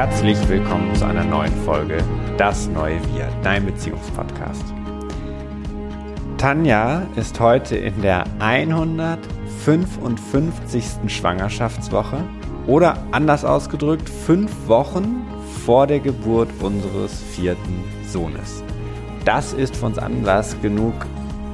herzlich 0.00 0.38
willkommen 0.48 0.94
zu 0.94 1.04
einer 1.04 1.24
neuen 1.24 1.52
Folge 1.66 1.98
Das 2.38 2.68
neue 2.68 2.98
Wir, 3.12 3.28
dein 3.42 3.66
Beziehungspodcast. 3.66 4.64
Tanja 6.38 7.02
ist 7.16 7.38
heute 7.38 7.76
in 7.76 8.00
der 8.00 8.24
155. 8.38 10.84
Schwangerschaftswoche 11.06 12.24
oder 12.66 12.96
anders 13.12 13.44
ausgedrückt 13.44 14.08
fünf 14.08 14.50
Wochen 14.68 15.22
vor 15.66 15.86
der 15.86 16.00
Geburt 16.00 16.48
unseres 16.62 17.22
vierten 17.22 17.84
Sohnes. 18.08 18.64
Das 19.26 19.52
ist 19.52 19.76
für 19.76 19.84
uns 19.84 19.98
Anlass 19.98 20.56
genug, 20.62 20.94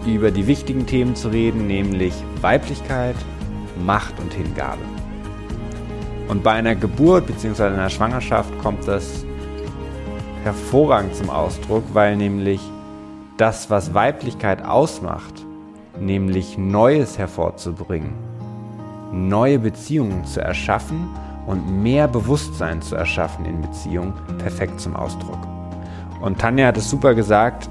über 0.07 0.31
die 0.31 0.47
wichtigen 0.47 0.87
Themen 0.87 1.17
zu 1.17 1.31
reden, 1.31 1.67
nämlich 1.67 2.15
Weiblichkeit, 2.43 3.17
Macht 3.85 4.21
und 4.21 4.33
Hingabe. 4.33 4.96
Und 6.29 6.43
bei 6.43 6.53
einer 6.53 6.75
Geburt 6.75 7.27
bzw. 7.27 7.65
einer 7.65 7.89
Schwangerschaft 7.89 8.51
kommt 8.59 8.87
das 8.87 9.25
hervorragend 10.43 11.15
zum 11.15 11.31
Ausdruck, 11.31 11.85
weil 11.93 12.17
nämlich 12.17 12.61
das, 13.37 13.71
was 13.71 13.95
Weiblichkeit 13.95 14.65
ausmacht, 14.65 15.45
nämlich 16.01 16.59
Neues 16.59 17.19
hervorzubringen, 17.19 18.13
neue 19.13 19.59
Beziehungen 19.59 20.25
zu 20.25 20.41
erschaffen 20.41 21.09
und 21.47 21.83
mehr 21.83 22.09
Bewusstsein 22.09 22.83
zu 22.83 22.97
erschaffen 22.97 23.45
in 23.45 23.61
Beziehungen, 23.61 24.15
perfekt 24.39 24.81
zum 24.81 24.97
Ausdruck. 24.97 25.39
Und 26.21 26.39
Tanja 26.39 26.67
hat 26.67 26.77
es 26.77 26.91
super 26.91 27.15
gesagt, 27.15 27.69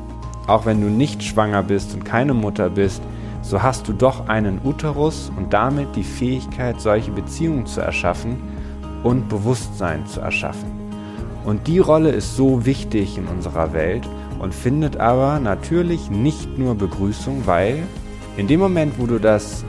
auch 0.47 0.65
wenn 0.65 0.79
du 0.81 0.87
nicht 0.87 1.23
schwanger 1.23 1.63
bist 1.63 1.93
und 1.93 2.05
keine 2.05 2.33
Mutter 2.33 2.69
bist, 2.69 3.01
so 3.45 3.61
hast 3.61 3.87
du 3.87 3.93
doch 3.93 4.27
einen 4.27 4.59
Uterus 4.63 5.31
und 5.37 5.53
damit 5.53 5.95
die 5.95 6.03
Fähigkeit, 6.03 6.81
solche 6.81 7.11
Beziehungen 7.11 7.67
zu 7.67 7.79
erschaffen 7.79 8.37
und 9.03 9.29
Bewusstsein 9.29 10.07
zu 10.07 10.19
erschaffen. 10.19 10.71
Und 11.45 11.67
die 11.67 11.77
Rolle 11.77 12.09
ist 12.09 12.35
so 12.35 12.65
wichtig 12.65 13.19
in 13.19 13.27
unserer 13.27 13.71
Welt 13.71 14.09
und 14.39 14.55
findet 14.55 14.97
aber 14.97 15.39
natürlich 15.39 16.09
nicht 16.09 16.57
nur 16.57 16.73
Begrüßung, 16.73 17.43
weil 17.45 17.83
in 18.35 18.47
dem 18.47 18.59
Moment, 18.59 18.97
wo 18.97 19.05
du 19.05 19.19
das 19.19 19.63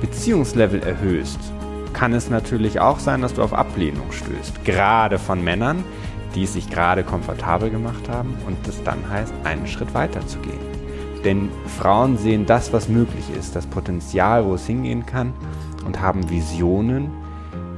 Beziehungslevel 0.00 0.82
erhöhst, 0.82 1.38
kann 1.92 2.12
es 2.12 2.28
natürlich 2.30 2.80
auch 2.80 2.98
sein, 2.98 3.22
dass 3.22 3.34
du 3.34 3.42
auf 3.42 3.54
Ablehnung 3.54 4.10
stößt. 4.10 4.64
Gerade 4.64 5.20
von 5.20 5.42
Männern, 5.42 5.84
die 6.34 6.42
es 6.42 6.54
sich 6.54 6.68
gerade 6.68 7.04
komfortabel 7.04 7.70
gemacht 7.70 8.08
haben 8.08 8.36
und 8.44 8.58
es 8.66 8.82
dann 8.82 9.08
heißt, 9.08 9.32
einen 9.44 9.68
Schritt 9.68 9.94
weiter 9.94 10.26
zu 10.26 10.38
gehen. 10.40 10.75
Denn 11.26 11.48
Frauen 11.76 12.16
sehen 12.16 12.46
das, 12.46 12.72
was 12.72 12.88
möglich 12.88 13.24
ist, 13.36 13.56
das 13.56 13.66
Potenzial, 13.66 14.46
wo 14.46 14.54
es 14.54 14.64
hingehen 14.64 15.06
kann 15.06 15.32
und 15.84 16.00
haben 16.00 16.30
Visionen, 16.30 17.10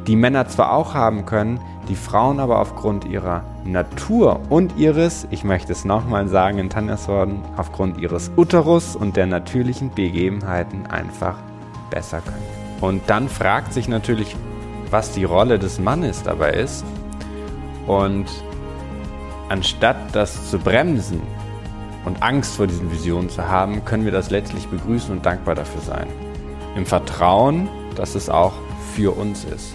die 0.07 0.17
Männer 0.17 0.49
zwar 0.49 0.71
auch 0.71 0.93
haben 0.93 1.25
können, 1.25 1.59
die 1.89 1.95
Frauen 1.95 2.41
aber 2.41 2.59
aufgrund 2.59 3.07
ihrer 3.07 3.45
Natur 3.65 4.41
und 4.51 4.77
ihres, 4.77 5.27
ich 5.31 5.45
möchte 5.45 5.73
es 5.73 5.87
nochmal 5.87 6.29
sagen 6.29 6.59
in 6.59 6.69
Tanjas 6.69 7.09
Worten, 7.09 7.41
aufgrund 7.57 7.97
ihres 7.97 8.31
Uterus 8.37 8.95
und 8.95 9.17
der 9.17 9.25
natürlichen 9.25 9.95
Begebenheiten 9.95 10.87
einfach 10.87 11.39
besser 11.89 12.21
können. 12.21 12.45
Und 12.83 13.01
dann 13.07 13.31
fragt 13.31 13.73
sich 13.73 13.89
natürlich, 13.89 14.37
was 14.91 15.13
die 15.13 15.25
Rolle 15.25 15.59
des 15.59 15.81
Mannes 15.81 16.23
dabei 16.23 16.51
ist. 16.51 16.85
Und 17.87 18.27
anstatt 19.49 19.97
das 20.13 20.51
zu 20.51 20.59
bremsen 20.59 21.23
und 22.05 22.23
Angst 22.23 22.57
vor 22.57 22.67
diesen 22.67 22.91
Visionen 22.91 23.29
zu 23.29 23.47
haben, 23.47 23.85
können 23.85 24.05
wir 24.05 24.13
das 24.13 24.31
letztlich 24.31 24.67
begrüßen 24.69 25.11
und 25.11 25.27
dankbar 25.27 25.55
dafür 25.55 25.81
sein. 25.81 26.09
Im 26.77 26.87
Vertrauen, 26.87 27.69
dass 27.97 28.15
es 28.15 28.29
auch 28.31 28.55
für 28.95 29.17
uns 29.17 29.45
ist. 29.45 29.75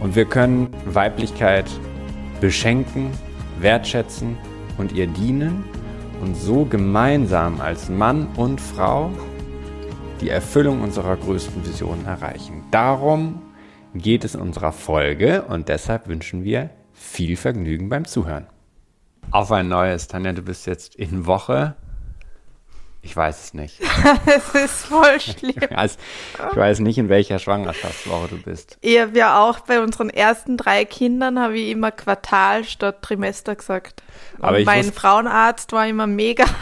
Und 0.00 0.14
wir 0.14 0.24
können 0.24 0.68
Weiblichkeit 0.84 1.66
beschenken, 2.40 3.10
wertschätzen 3.60 4.36
und 4.78 4.92
ihr 4.92 5.06
dienen 5.06 5.64
und 6.20 6.36
so 6.36 6.64
gemeinsam 6.64 7.60
als 7.60 7.88
Mann 7.88 8.28
und 8.36 8.60
Frau 8.60 9.10
die 10.20 10.30
Erfüllung 10.30 10.82
unserer 10.82 11.16
größten 11.16 11.66
Visionen 11.66 12.06
erreichen. 12.06 12.64
Darum 12.70 13.42
geht 13.94 14.24
es 14.24 14.34
in 14.34 14.40
unserer 14.40 14.72
Folge 14.72 15.42
und 15.42 15.68
deshalb 15.68 16.08
wünschen 16.08 16.44
wir 16.44 16.70
viel 16.92 17.36
Vergnügen 17.36 17.88
beim 17.88 18.04
Zuhören. 18.04 18.46
Auf 19.30 19.52
ein 19.52 19.68
neues, 19.68 20.08
Tanja, 20.08 20.32
du 20.32 20.42
bist 20.42 20.66
jetzt 20.66 20.94
in 20.94 21.26
Woche 21.26 21.76
ich 23.06 23.16
weiß 23.16 23.44
es 23.44 23.54
nicht. 23.54 23.80
es 24.26 24.52
ist 24.52 24.86
voll 24.86 25.20
schlimm. 25.20 25.54
Also, 25.76 25.96
ich 26.50 26.56
weiß 26.56 26.80
nicht, 26.80 26.98
in 26.98 27.08
welcher 27.08 27.38
Schwangerschaftswoche 27.38 28.28
du 28.28 28.42
bist. 28.42 28.78
Ja, 28.82 29.14
wir 29.14 29.36
auch 29.36 29.60
bei 29.60 29.80
unseren 29.80 30.10
ersten 30.10 30.56
drei 30.56 30.84
Kindern 30.84 31.38
habe 31.38 31.56
ich 31.56 31.70
immer 31.70 31.92
Quartal 31.92 32.64
statt 32.64 33.02
Trimester 33.02 33.54
gesagt. 33.54 34.02
Und 34.38 34.44
Aber 34.44 34.60
mein 34.64 34.92
Frauenarzt 34.92 35.72
war 35.72 35.86
immer 35.86 36.08
mega. 36.08 36.44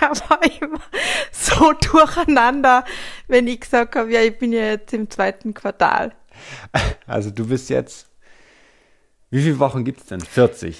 Der 0.00 0.10
war 0.10 0.40
immer 0.62 0.80
so 1.30 1.72
durcheinander, 1.72 2.84
wenn 3.28 3.48
ich 3.48 3.60
gesagt 3.60 3.96
habe, 3.96 4.10
ja, 4.10 4.22
ich 4.22 4.38
bin 4.38 4.50
ja 4.50 4.62
jetzt 4.62 4.94
im 4.94 5.10
zweiten 5.10 5.52
Quartal. 5.52 6.12
Also 7.06 7.30
du 7.30 7.46
bist 7.48 7.68
jetzt, 7.68 8.09
wie 9.30 9.42
viele 9.42 9.58
Wochen 9.58 9.84
gibt 9.84 10.00
es 10.00 10.06
denn? 10.06 10.20
40? 10.20 10.76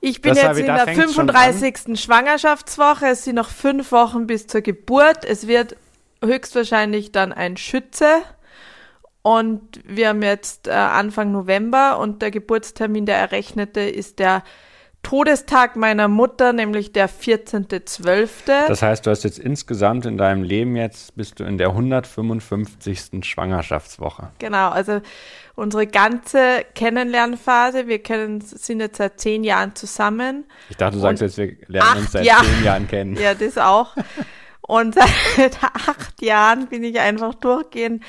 Ich 0.00 0.20
bin 0.20 0.34
das 0.34 0.42
jetzt 0.42 0.58
in 0.58 0.66
der 0.66 0.86
35. 0.86 2.00
Schwangerschaftswoche. 2.00 3.06
Es 3.06 3.24
sind 3.24 3.36
noch 3.36 3.50
fünf 3.50 3.92
Wochen 3.92 4.26
bis 4.26 4.46
zur 4.46 4.60
Geburt. 4.60 5.24
Es 5.24 5.46
wird 5.46 5.76
höchstwahrscheinlich 6.24 7.12
dann 7.12 7.32
ein 7.32 7.56
Schütze. 7.56 8.22
Und 9.22 9.80
wir 9.84 10.08
haben 10.08 10.22
jetzt 10.22 10.66
äh, 10.66 10.72
Anfang 10.72 11.30
November 11.30 11.98
und 11.98 12.22
der 12.22 12.32
Geburtstermin, 12.32 13.06
der 13.06 13.18
errechnete, 13.18 13.80
ist 13.80 14.18
der 14.18 14.42
Todestag 15.02 15.76
meiner 15.76 16.06
Mutter, 16.08 16.52
nämlich 16.52 16.92
der 16.92 17.10
14.12. 17.10 18.28
Das 18.68 18.82
heißt, 18.82 19.04
du 19.04 19.10
hast 19.10 19.24
jetzt 19.24 19.38
insgesamt 19.38 20.06
in 20.06 20.16
deinem 20.16 20.42
Leben 20.42 20.76
jetzt, 20.76 21.16
bist 21.16 21.40
du 21.40 21.44
in 21.44 21.58
der 21.58 21.68
155. 21.68 23.24
Schwangerschaftswoche. 23.24 24.30
Genau, 24.38 24.70
also 24.70 25.00
unsere 25.56 25.86
ganze 25.86 26.64
Kennenlernphase, 26.74 27.88
wir 27.88 28.00
kennen, 28.00 28.40
sind 28.40 28.80
jetzt 28.80 28.98
seit 28.98 29.20
zehn 29.20 29.44
Jahren 29.44 29.74
zusammen. 29.74 30.44
Ich 30.70 30.76
dachte, 30.76 30.96
du 30.96 31.02
sagst 31.02 31.20
jetzt, 31.20 31.36
wir 31.36 31.56
lernen 31.66 32.00
uns 32.00 32.12
seit 32.12 32.24
Jahr. 32.24 32.42
zehn 32.42 32.64
Jahren 32.64 32.88
kennen. 32.88 33.16
Ja, 33.16 33.34
das 33.34 33.58
auch. 33.58 33.96
Und 34.60 34.94
seit 35.36 35.62
acht 35.62 36.22
Jahren 36.22 36.68
bin 36.68 36.84
ich 36.84 37.00
einfach 37.00 37.34
durchgehend 37.34 38.04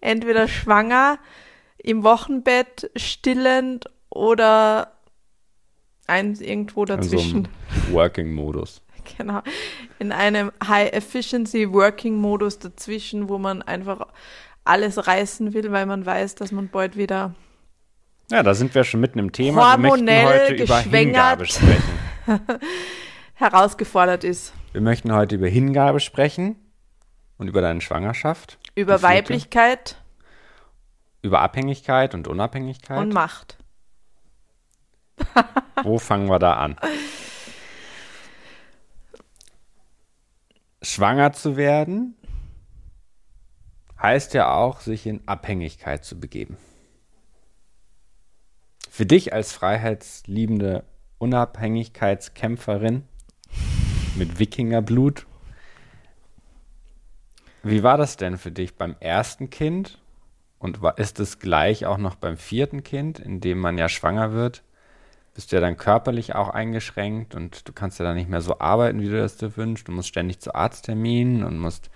entweder 0.00 0.48
schwanger, 0.48 1.18
im 1.76 2.02
Wochenbett, 2.02 2.90
stillend 2.96 3.88
oder 4.10 4.92
eins 6.08 6.40
irgendwo 6.40 6.84
dazwischen. 6.84 7.48
Also 7.70 7.92
Working-Modus. 7.92 8.82
Genau. 9.16 9.40
In 9.98 10.12
einem 10.12 10.52
High-Efficiency-Working-Modus 10.62 12.58
dazwischen, 12.58 13.30
wo 13.30 13.38
man 13.38 13.62
einfach 13.62 14.06
alles 14.64 15.06
reißen 15.06 15.54
will, 15.54 15.72
weil 15.72 15.86
man 15.86 16.04
weiß, 16.04 16.34
dass 16.34 16.52
man 16.52 16.68
bald 16.68 16.98
wieder. 16.98 17.34
Ja, 18.30 18.42
da 18.42 18.52
sind 18.52 18.74
wir 18.74 18.84
schon 18.84 19.00
mitten 19.00 19.18
im 19.18 19.32
Thema. 19.32 19.72
Hormonell 19.72 20.26
wir 20.26 20.28
möchten 20.28 20.52
heute 20.52 20.62
über 20.62 20.98
Hingabe 20.98 21.46
sprechen. 21.46 21.98
herausgefordert 23.38 24.24
ist. 24.24 24.52
Wir 24.72 24.80
möchten 24.80 25.12
heute 25.12 25.36
über 25.36 25.48
Hingabe 25.48 26.00
sprechen 26.00 26.56
und 27.38 27.48
über 27.48 27.62
deine 27.62 27.80
Schwangerschaft. 27.80 28.58
Über 28.74 29.02
Weiblichkeit. 29.02 29.96
Über 31.22 31.40
Abhängigkeit 31.40 32.14
und 32.14 32.28
Unabhängigkeit. 32.28 32.98
Und 32.98 33.12
Macht. 33.12 33.58
Wo 35.82 35.98
fangen 35.98 36.28
wir 36.28 36.38
da 36.38 36.54
an? 36.54 36.76
Schwanger 40.82 41.32
zu 41.32 41.56
werden 41.56 42.14
heißt 44.00 44.34
ja 44.34 44.54
auch, 44.54 44.80
sich 44.80 45.06
in 45.06 45.26
Abhängigkeit 45.26 46.04
zu 46.04 46.18
begeben. 46.18 46.56
Für 48.88 49.06
dich 49.06 49.32
als 49.32 49.52
freiheitsliebende 49.52 50.84
Unabhängigkeitskämpferin 51.18 53.04
mit 54.16 54.38
Wikingerblut, 54.38 55.26
wie 57.62 57.82
war 57.82 57.96
das 57.96 58.16
denn 58.16 58.38
für 58.38 58.52
dich 58.52 58.76
beim 58.76 58.96
ersten 59.00 59.50
Kind? 59.50 60.00
Und 60.58 60.80
ist 60.96 61.20
es 61.20 61.38
gleich 61.38 61.86
auch 61.86 61.98
noch 61.98 62.14
beim 62.14 62.36
vierten 62.36 62.82
Kind, 62.82 63.18
in 63.18 63.40
dem 63.40 63.58
man 63.58 63.78
ja 63.78 63.88
schwanger 63.88 64.32
wird? 64.32 64.62
Bist 65.38 65.52
du 65.52 65.56
ja 65.56 65.60
dann 65.60 65.76
körperlich 65.76 66.34
auch 66.34 66.48
eingeschränkt 66.48 67.36
und 67.36 67.68
du 67.68 67.72
kannst 67.72 68.00
ja 68.00 68.04
dann 68.04 68.16
nicht 68.16 68.28
mehr 68.28 68.40
so 68.40 68.58
arbeiten, 68.58 69.00
wie 69.00 69.08
du 69.08 69.20
das 69.20 69.36
dir 69.36 69.56
wünschst. 69.56 69.86
Du 69.86 69.92
musst 69.92 70.08
ständig 70.08 70.40
zu 70.40 70.52
Arztterminen 70.52 71.44
und 71.44 71.60
musst 71.60 71.90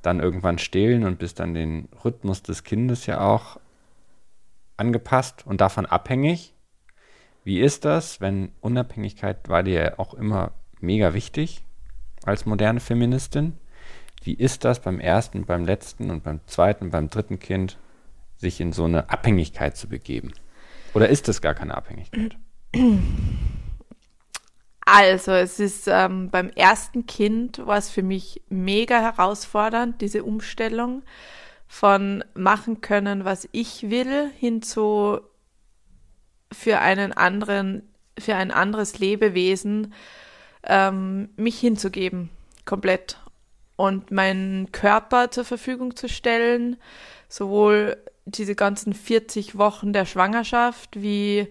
dann 0.00 0.20
irgendwann 0.20 0.58
stillen 0.58 1.02
und 1.02 1.18
bist 1.18 1.40
dann 1.40 1.54
den 1.54 1.88
Rhythmus 2.04 2.44
des 2.44 2.62
Kindes 2.62 3.06
ja 3.06 3.20
auch 3.20 3.58
angepasst 4.76 5.44
und 5.44 5.60
davon 5.60 5.86
abhängig. 5.86 6.54
Wie 7.42 7.60
ist 7.60 7.84
das, 7.84 8.20
wenn 8.20 8.52
Unabhängigkeit 8.60 9.48
war 9.48 9.64
dir 9.64 9.82
ja 9.82 9.98
auch 9.98 10.14
immer 10.14 10.52
mega 10.78 11.14
wichtig 11.14 11.64
als 12.24 12.46
moderne 12.46 12.78
Feministin? 12.78 13.58
Wie 14.22 14.34
ist 14.34 14.64
das 14.64 14.78
beim 14.78 15.00
ersten, 15.00 15.46
beim 15.46 15.64
letzten 15.64 16.12
und 16.12 16.22
beim 16.22 16.38
zweiten, 16.46 16.90
beim 16.90 17.10
dritten 17.10 17.40
Kind, 17.40 17.76
sich 18.36 18.60
in 18.60 18.72
so 18.72 18.84
eine 18.84 19.10
Abhängigkeit 19.10 19.76
zu 19.76 19.88
begeben? 19.88 20.30
Oder 20.94 21.08
ist 21.08 21.26
das 21.26 21.42
gar 21.42 21.54
keine 21.54 21.76
Abhängigkeit? 21.76 22.36
Also, 24.86 25.32
es 25.32 25.60
ist 25.60 25.88
ähm, 25.88 26.30
beim 26.30 26.50
ersten 26.50 27.06
Kind 27.06 27.66
war 27.66 27.78
es 27.78 27.88
für 27.88 28.02
mich 28.02 28.42
mega 28.48 29.00
herausfordernd, 29.00 30.00
diese 30.00 30.24
Umstellung 30.24 31.02
von 31.66 32.22
machen 32.34 32.80
können, 32.82 33.24
was 33.24 33.48
ich 33.52 33.88
will, 33.90 34.30
hin 34.38 34.62
zu 34.62 35.20
für 36.52 36.80
einen 36.80 37.12
anderen, 37.12 37.88
für 38.18 38.36
ein 38.36 38.50
anderes 38.50 38.98
Lebewesen 38.98 39.92
ähm, 40.62 41.30
mich 41.36 41.58
hinzugeben, 41.58 42.30
komplett. 42.64 43.18
Und 43.76 44.12
meinen 44.12 44.70
Körper 44.70 45.32
zur 45.32 45.44
Verfügung 45.44 45.96
zu 45.96 46.08
stellen, 46.08 46.76
sowohl 47.28 47.96
diese 48.24 48.54
ganzen 48.54 48.94
40 48.94 49.58
Wochen 49.58 49.92
der 49.92 50.04
Schwangerschaft 50.04 51.02
wie 51.02 51.48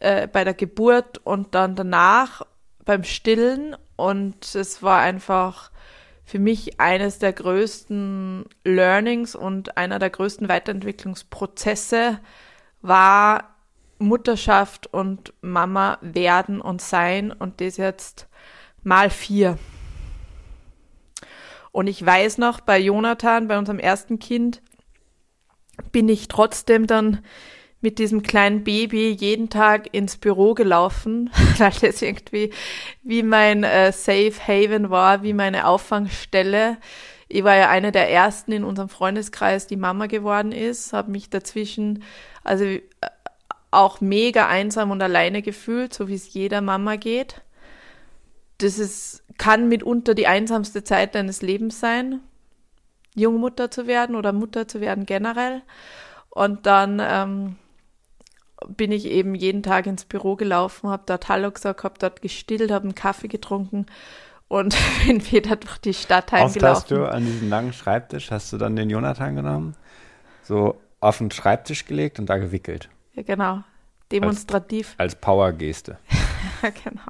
äh, 0.00 0.28
bei 0.28 0.44
der 0.44 0.54
Geburt 0.54 1.18
und 1.18 1.54
dann 1.54 1.74
danach 1.74 2.42
beim 2.84 3.04
Stillen 3.04 3.76
und 3.96 4.54
es 4.54 4.82
war 4.82 5.00
einfach 5.00 5.70
für 6.24 6.38
mich 6.38 6.80
eines 6.80 7.18
der 7.18 7.32
größten 7.32 8.46
Learnings 8.64 9.34
und 9.34 9.76
einer 9.76 9.98
der 9.98 10.10
größten 10.10 10.48
Weiterentwicklungsprozesse 10.48 12.18
war 12.82 13.54
Mutterschaft 13.98 14.92
und 14.92 15.32
Mama 15.40 15.98
werden 16.00 16.60
und 16.60 16.82
sein 16.82 17.32
und 17.32 17.60
das 17.60 17.76
jetzt 17.76 18.28
mal 18.82 19.08
vier. 19.08 19.58
Und 21.72 21.86
ich 21.86 22.04
weiß 22.04 22.38
noch, 22.38 22.60
bei 22.60 22.78
Jonathan, 22.78 23.48
bei 23.48 23.58
unserem 23.58 23.78
ersten 23.78 24.18
Kind, 24.18 24.62
bin 25.92 26.08
ich 26.08 26.28
trotzdem 26.28 26.86
dann 26.86 27.22
mit 27.86 28.00
diesem 28.00 28.24
kleinen 28.24 28.64
Baby 28.64 29.12
jeden 29.12 29.48
Tag 29.48 29.94
ins 29.94 30.16
Büro 30.16 30.54
gelaufen, 30.54 31.30
weil 31.58 31.70
das 31.70 32.02
irgendwie 32.02 32.50
wie 33.04 33.22
mein 33.22 33.62
äh, 33.62 33.92
Safe 33.92 34.32
Haven 34.44 34.90
war, 34.90 35.22
wie 35.22 35.32
meine 35.32 35.68
Auffangstelle. 35.68 36.78
Ich 37.28 37.44
war 37.44 37.54
ja 37.54 37.68
eine 37.68 37.92
der 37.92 38.10
ersten 38.10 38.50
in 38.50 38.64
unserem 38.64 38.88
Freundeskreis, 38.88 39.68
die 39.68 39.76
Mama 39.76 40.06
geworden 40.06 40.50
ist, 40.50 40.92
habe 40.92 41.12
mich 41.12 41.30
dazwischen 41.30 42.02
also 42.42 42.64
äh, 42.64 42.80
auch 43.70 44.00
mega 44.00 44.48
einsam 44.48 44.90
und 44.90 45.00
alleine 45.00 45.40
gefühlt, 45.40 45.94
so 45.94 46.08
wie 46.08 46.14
es 46.14 46.34
jeder 46.34 46.62
Mama 46.62 46.96
geht. 46.96 47.40
Das 48.58 48.80
ist, 48.80 49.22
kann 49.38 49.68
mitunter 49.68 50.14
die 50.14 50.26
einsamste 50.26 50.82
Zeit 50.82 51.14
deines 51.14 51.40
Lebens 51.40 51.78
sein, 51.78 52.18
Jungmutter 53.14 53.70
zu 53.70 53.86
werden 53.86 54.16
oder 54.16 54.32
Mutter 54.32 54.66
zu 54.66 54.80
werden 54.80 55.06
generell. 55.06 55.62
Und 56.30 56.66
dann 56.66 57.00
ähm, 57.00 57.56
bin 58.68 58.92
ich 58.92 59.06
eben 59.06 59.34
jeden 59.34 59.62
Tag 59.62 59.86
ins 59.86 60.04
Büro 60.04 60.36
gelaufen, 60.36 60.90
habe 60.90 61.04
dort 61.06 61.28
Hallo 61.28 61.50
gesagt, 61.50 61.84
habe 61.84 61.94
dort 61.98 62.22
gestillt, 62.22 62.70
habe 62.70 62.84
einen 62.84 62.94
Kaffee 62.94 63.28
getrunken 63.28 63.86
und 64.48 64.76
bin 65.06 65.24
wieder 65.30 65.56
durch 65.56 65.78
die 65.78 65.94
Stadt 65.94 66.32
heimgelaufen. 66.32 66.64
Oft 66.64 66.76
hast 66.76 66.90
du 66.90 67.04
an 67.06 67.24
diesem 67.24 67.48
langen 67.48 67.72
Schreibtisch, 67.72 68.30
hast 68.30 68.52
du 68.52 68.58
dann 68.58 68.76
den 68.76 68.90
Jonathan 68.90 69.36
genommen, 69.36 69.76
so 70.42 70.80
auf 71.00 71.18
den 71.18 71.30
Schreibtisch 71.30 71.84
gelegt 71.84 72.18
und 72.18 72.26
da 72.26 72.38
gewickelt. 72.38 72.88
Ja, 73.14 73.22
genau. 73.22 73.62
Demonstrativ. 74.12 74.94
Als, 74.98 75.14
als 75.14 75.20
Power-Geste. 75.20 75.98
ja, 76.62 76.70
genau. 76.70 77.02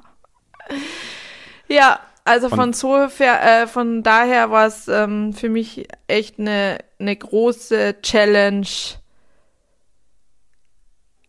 Ja, 1.67 1.99
also 2.27 2.49
von 2.49 2.73
so 2.73 2.97
äh, 2.97 3.67
von 3.67 4.03
daher 4.03 4.51
war 4.51 4.67
es 4.67 4.87
ähm, 4.87 5.31
für 5.33 5.49
mich 5.49 5.87
echt 6.07 6.39
eine, 6.39 6.79
eine 6.99 7.15
große 7.15 8.01
Challenge, 8.01 8.67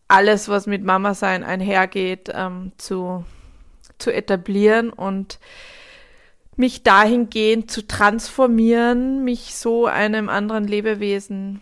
alles, 0.09 0.49
was 0.49 0.67
mit 0.67 0.83
Mama 0.83 1.13
sein 1.13 1.45
einhergeht, 1.45 2.29
ähm, 2.33 2.73
zu, 2.77 3.23
zu 3.97 4.11
etablieren 4.11 4.89
und 4.89 5.39
mich 6.57 6.83
dahingehend 6.83 7.71
zu 7.71 7.87
transformieren, 7.87 9.23
mich 9.23 9.55
so 9.55 9.85
einem 9.85 10.27
anderen 10.27 10.67
Lebewesen 10.67 11.61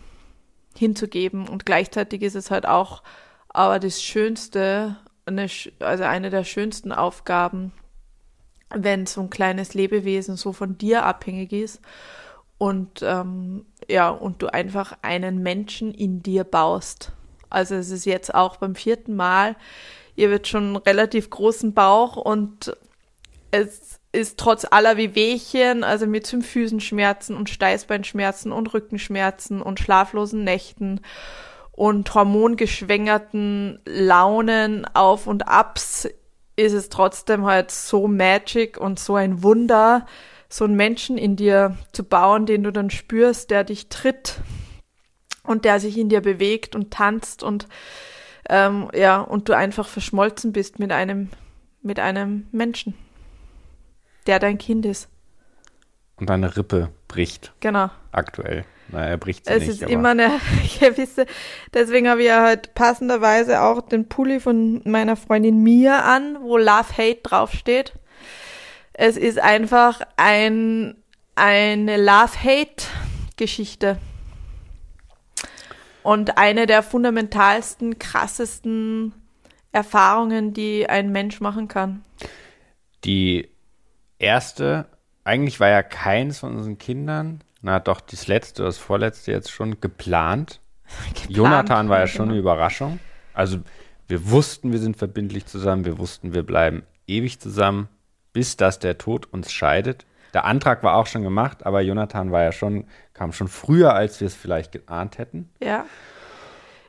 hinzugeben. 0.76 1.46
Und 1.46 1.66
gleichzeitig 1.66 2.22
ist 2.22 2.34
es 2.34 2.50
halt 2.50 2.66
auch 2.66 3.02
aber 3.48 3.78
das 3.78 4.02
Schönste, 4.02 4.96
eine, 5.26 5.46
also 5.80 6.04
eine 6.04 6.30
der 6.30 6.44
schönsten 6.44 6.92
Aufgaben, 6.92 7.72
wenn 8.70 9.06
so 9.06 9.20
ein 9.22 9.30
kleines 9.30 9.74
Lebewesen 9.74 10.36
so 10.36 10.52
von 10.52 10.78
dir 10.78 11.04
abhängig 11.04 11.52
ist 11.52 11.80
und 12.58 13.02
ähm, 13.02 13.66
ja, 13.88 14.10
und 14.10 14.42
du 14.42 14.52
einfach 14.52 14.98
einen 15.02 15.42
Menschen 15.42 15.94
in 15.94 16.22
dir 16.22 16.44
baust. 16.44 17.12
Also 17.50 17.74
es 17.74 17.90
ist 17.90 18.04
jetzt 18.04 18.34
auch 18.34 18.56
beim 18.56 18.74
vierten 18.74 19.16
Mal, 19.16 19.56
ihr 20.16 20.30
wird 20.30 20.48
schon 20.48 20.64
einen 20.64 20.76
relativ 20.76 21.30
großen 21.30 21.74
Bauch 21.74 22.16
und 22.16 22.76
es 23.50 24.00
ist 24.12 24.38
trotz 24.38 24.66
aller 24.70 24.96
Wehwehchen, 24.96 25.84
also 25.84 26.06
mit 26.06 26.26
Symphysenschmerzen 26.26 27.36
und 27.36 27.50
Steißbeinschmerzen 27.50 28.52
und 28.52 28.72
Rückenschmerzen 28.72 29.62
und 29.62 29.80
schlaflosen 29.80 30.44
Nächten 30.44 31.00
und 31.72 32.12
hormongeschwängerten 32.14 33.80
Launen 33.86 34.84
auf 34.94 35.26
und 35.26 35.46
abs, 35.46 36.08
ist 36.56 36.72
es 36.72 36.88
trotzdem 36.88 37.44
halt 37.44 37.70
so 37.70 38.08
magic 38.08 38.78
und 38.78 38.98
so 38.98 39.14
ein 39.14 39.44
Wunder, 39.44 40.06
so 40.48 40.64
einen 40.64 40.74
Menschen 40.74 41.16
in 41.16 41.36
dir 41.36 41.76
zu 41.92 42.02
bauen, 42.02 42.46
den 42.46 42.64
du 42.64 42.72
dann 42.72 42.90
spürst, 42.90 43.50
der 43.50 43.62
dich 43.62 43.88
tritt 43.88 44.40
und 45.48 45.64
der 45.64 45.80
sich 45.80 45.96
in 45.96 46.08
dir 46.08 46.20
bewegt 46.20 46.76
und 46.76 46.92
tanzt 46.92 47.42
und 47.42 47.66
ähm, 48.48 48.88
ja, 48.94 49.20
und 49.20 49.48
du 49.48 49.56
einfach 49.56 49.88
verschmolzen 49.88 50.52
bist 50.52 50.78
mit 50.78 50.92
einem, 50.92 51.30
mit 51.82 51.98
einem 51.98 52.46
Menschen, 52.52 52.94
der 54.26 54.38
dein 54.38 54.58
Kind 54.58 54.86
ist. 54.86 55.08
Und 56.16 56.30
deine 56.30 56.56
Rippe 56.56 56.90
bricht. 57.08 57.52
Genau. 57.60 57.90
Aktuell. 58.12 58.64
Naja, 58.90 59.10
er 59.10 59.16
bricht 59.18 59.46
sie 59.46 59.52
es 59.52 59.60
nicht. 59.60 59.68
Es 59.68 59.82
ist 59.82 59.90
immer 59.90 60.10
eine 60.10 60.30
gewisse, 60.80 61.26
deswegen 61.74 62.08
habe 62.08 62.20
ich 62.20 62.28
ja 62.28 62.42
halt 62.42 62.74
passenderweise 62.74 63.62
auch 63.62 63.82
den 63.82 64.08
Pulli 64.08 64.40
von 64.40 64.82
meiner 64.84 65.16
Freundin 65.16 65.62
Mia 65.62 66.00
an, 66.00 66.38
wo 66.40 66.56
Love 66.56 66.96
Hate 66.96 67.20
draufsteht. 67.22 67.92
Es 68.94 69.16
ist 69.16 69.38
einfach 69.38 70.00
ein, 70.16 70.96
eine 71.36 71.96
Love 71.98 72.42
Hate 72.42 72.84
Geschichte 73.36 73.98
und 76.08 76.38
eine 76.38 76.64
der 76.66 76.82
fundamentalsten, 76.82 77.98
krassesten 77.98 79.12
Erfahrungen, 79.72 80.54
die 80.54 80.88
ein 80.88 81.12
Mensch 81.12 81.42
machen 81.42 81.68
kann. 81.68 82.02
Die 83.04 83.50
erste, 84.18 84.86
eigentlich 85.24 85.60
war 85.60 85.68
ja 85.68 85.82
keins 85.82 86.38
von 86.38 86.56
unseren 86.56 86.78
Kindern, 86.78 87.44
na 87.60 87.78
doch, 87.78 88.00
das 88.00 88.26
letzte, 88.26 88.62
das 88.62 88.78
vorletzte 88.78 89.32
jetzt 89.32 89.50
schon 89.50 89.82
geplant. 89.82 90.60
geplant 91.08 91.30
Jonathan 91.30 91.90
war 91.90 91.98
ja 91.98 92.06
schon 92.06 92.30
eine 92.30 92.38
Überraschung. 92.38 93.00
Also 93.34 93.58
wir 94.06 94.30
wussten, 94.30 94.72
wir 94.72 94.78
sind 94.78 94.96
verbindlich 94.96 95.44
zusammen, 95.44 95.84
wir 95.84 95.98
wussten, 95.98 96.32
wir 96.32 96.42
bleiben 96.42 96.84
ewig 97.06 97.38
zusammen, 97.38 97.86
bis 98.32 98.56
dass 98.56 98.78
der 98.78 98.96
Tod 98.96 99.26
uns 99.30 99.52
scheidet. 99.52 100.06
Der 100.34 100.44
Antrag 100.44 100.82
war 100.82 100.96
auch 100.96 101.06
schon 101.06 101.22
gemacht, 101.22 101.64
aber 101.64 101.80
Jonathan 101.80 102.32
war 102.32 102.42
ja 102.42 102.52
schon, 102.52 102.84
kam 103.14 103.32
schon 103.32 103.48
früher, 103.48 103.94
als 103.94 104.20
wir 104.20 104.26
es 104.26 104.34
vielleicht 104.34 104.72
geahnt 104.72 105.18
hätten. 105.18 105.50
Ja. 105.62 105.86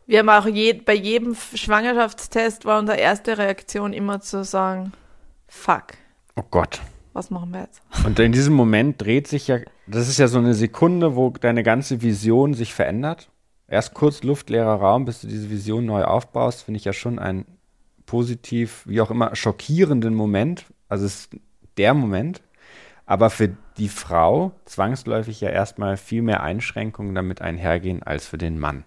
Wir 0.06 0.20
haben 0.20 0.30
auch 0.30 0.48
je, 0.48 0.74
bei 0.74 0.96
jedem 0.96 1.36
Schwangerschaftstest 1.36 2.66
war 2.66 2.80
unsere 2.80 2.98
erste 2.98 3.38
Reaktion 3.38 3.94
immer 3.94 4.22
zu 4.22 4.44
sagen, 4.44 4.92
fuck. 5.48 5.94
Oh 6.36 6.44
Gott. 6.50 6.82
Was 7.14 7.30
machen 7.30 7.52
wir 7.52 7.62
jetzt? 7.62 7.82
Und 8.06 8.20
in 8.20 8.32
diesem 8.32 8.54
Moment 8.54 9.02
dreht 9.02 9.28
sich 9.28 9.48
ja, 9.48 9.60
das 9.88 10.08
ist 10.08 10.18
ja 10.20 10.28
so 10.28 10.40
eine 10.40 10.54
Sekunde, 10.54 11.16
wo 11.16 11.30
deine 11.30 11.64
ganze 11.64 12.02
Vision 12.02 12.54
sich 12.54 12.74
verändert. 12.74 13.30
Erst 13.68 13.94
kurz 13.94 14.24
luftleerer 14.24 14.76
Raum, 14.76 15.06
bis 15.06 15.22
du 15.22 15.28
diese 15.28 15.50
Vision 15.50 15.86
neu 15.86 16.04
aufbaust, 16.04 16.64
finde 16.64 16.80
ich 16.80 16.86
ja 16.86 16.94
schon 16.94 17.20
einen 17.20 17.46
positiv, 18.06 18.84
wie 18.88 19.02
auch 19.02 19.12
immer, 19.12 19.36
schockierenden 19.36 20.16
Moment. 20.16 20.66
Also 20.88 21.06
es 21.06 21.22
ist 21.22 21.36
der 21.78 21.94
Moment, 21.94 22.42
aber 23.10 23.32
für 23.32 23.50
die 23.80 23.90
Frau 23.90 24.52
zwangsläufig 24.66 25.42
ja 25.42 25.50
erstmal 25.50 25.98
viel 25.98 26.22
mehr 26.22 26.44
Einschränkungen 26.44 27.16
damit 27.16 27.42
einhergehen 27.42 28.04
als 28.04 28.28
für 28.28 28.38
den 28.38 28.60
Mann. 28.60 28.84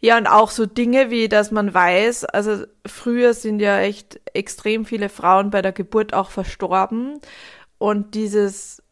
Ja, 0.00 0.16
und 0.16 0.26
auch 0.26 0.50
so 0.50 0.64
Dinge 0.64 1.10
wie, 1.10 1.28
dass 1.28 1.50
man 1.50 1.74
weiß, 1.74 2.24
also 2.24 2.64
früher 2.86 3.34
sind 3.34 3.60
ja 3.60 3.80
echt 3.80 4.18
extrem 4.32 4.86
viele 4.86 5.10
Frauen 5.10 5.50
bei 5.50 5.60
der 5.60 5.72
Geburt 5.72 6.14
auch 6.14 6.30
verstorben 6.30 7.20
und 7.76 8.14
dieses, 8.14 8.82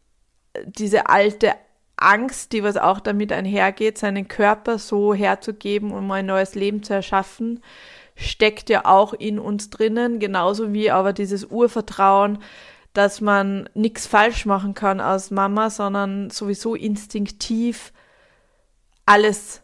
diese 0.66 1.06
alte 1.08 1.54
Angst, 1.96 2.52
die 2.52 2.62
was 2.62 2.76
auch 2.76 3.00
damit 3.00 3.32
einhergeht, 3.32 3.96
seinen 3.96 4.28
Körper 4.28 4.78
so 4.78 5.14
herzugeben, 5.14 5.92
um 5.92 6.10
ein 6.10 6.26
neues 6.26 6.54
Leben 6.54 6.82
zu 6.82 6.92
erschaffen, 6.92 7.62
steckt 8.16 8.68
ja 8.68 8.84
auch 8.84 9.14
in 9.14 9.38
uns 9.38 9.70
drinnen, 9.70 10.18
genauso 10.18 10.74
wie 10.74 10.90
aber 10.90 11.14
dieses 11.14 11.46
Urvertrauen, 11.46 12.38
dass 12.92 13.20
man 13.20 13.68
nichts 13.74 14.06
falsch 14.06 14.44
machen 14.46 14.74
kann 14.74 15.00
als 15.00 15.30
Mama, 15.30 15.70
sondern 15.70 16.30
sowieso 16.30 16.74
instinktiv 16.74 17.92
alles 19.06 19.62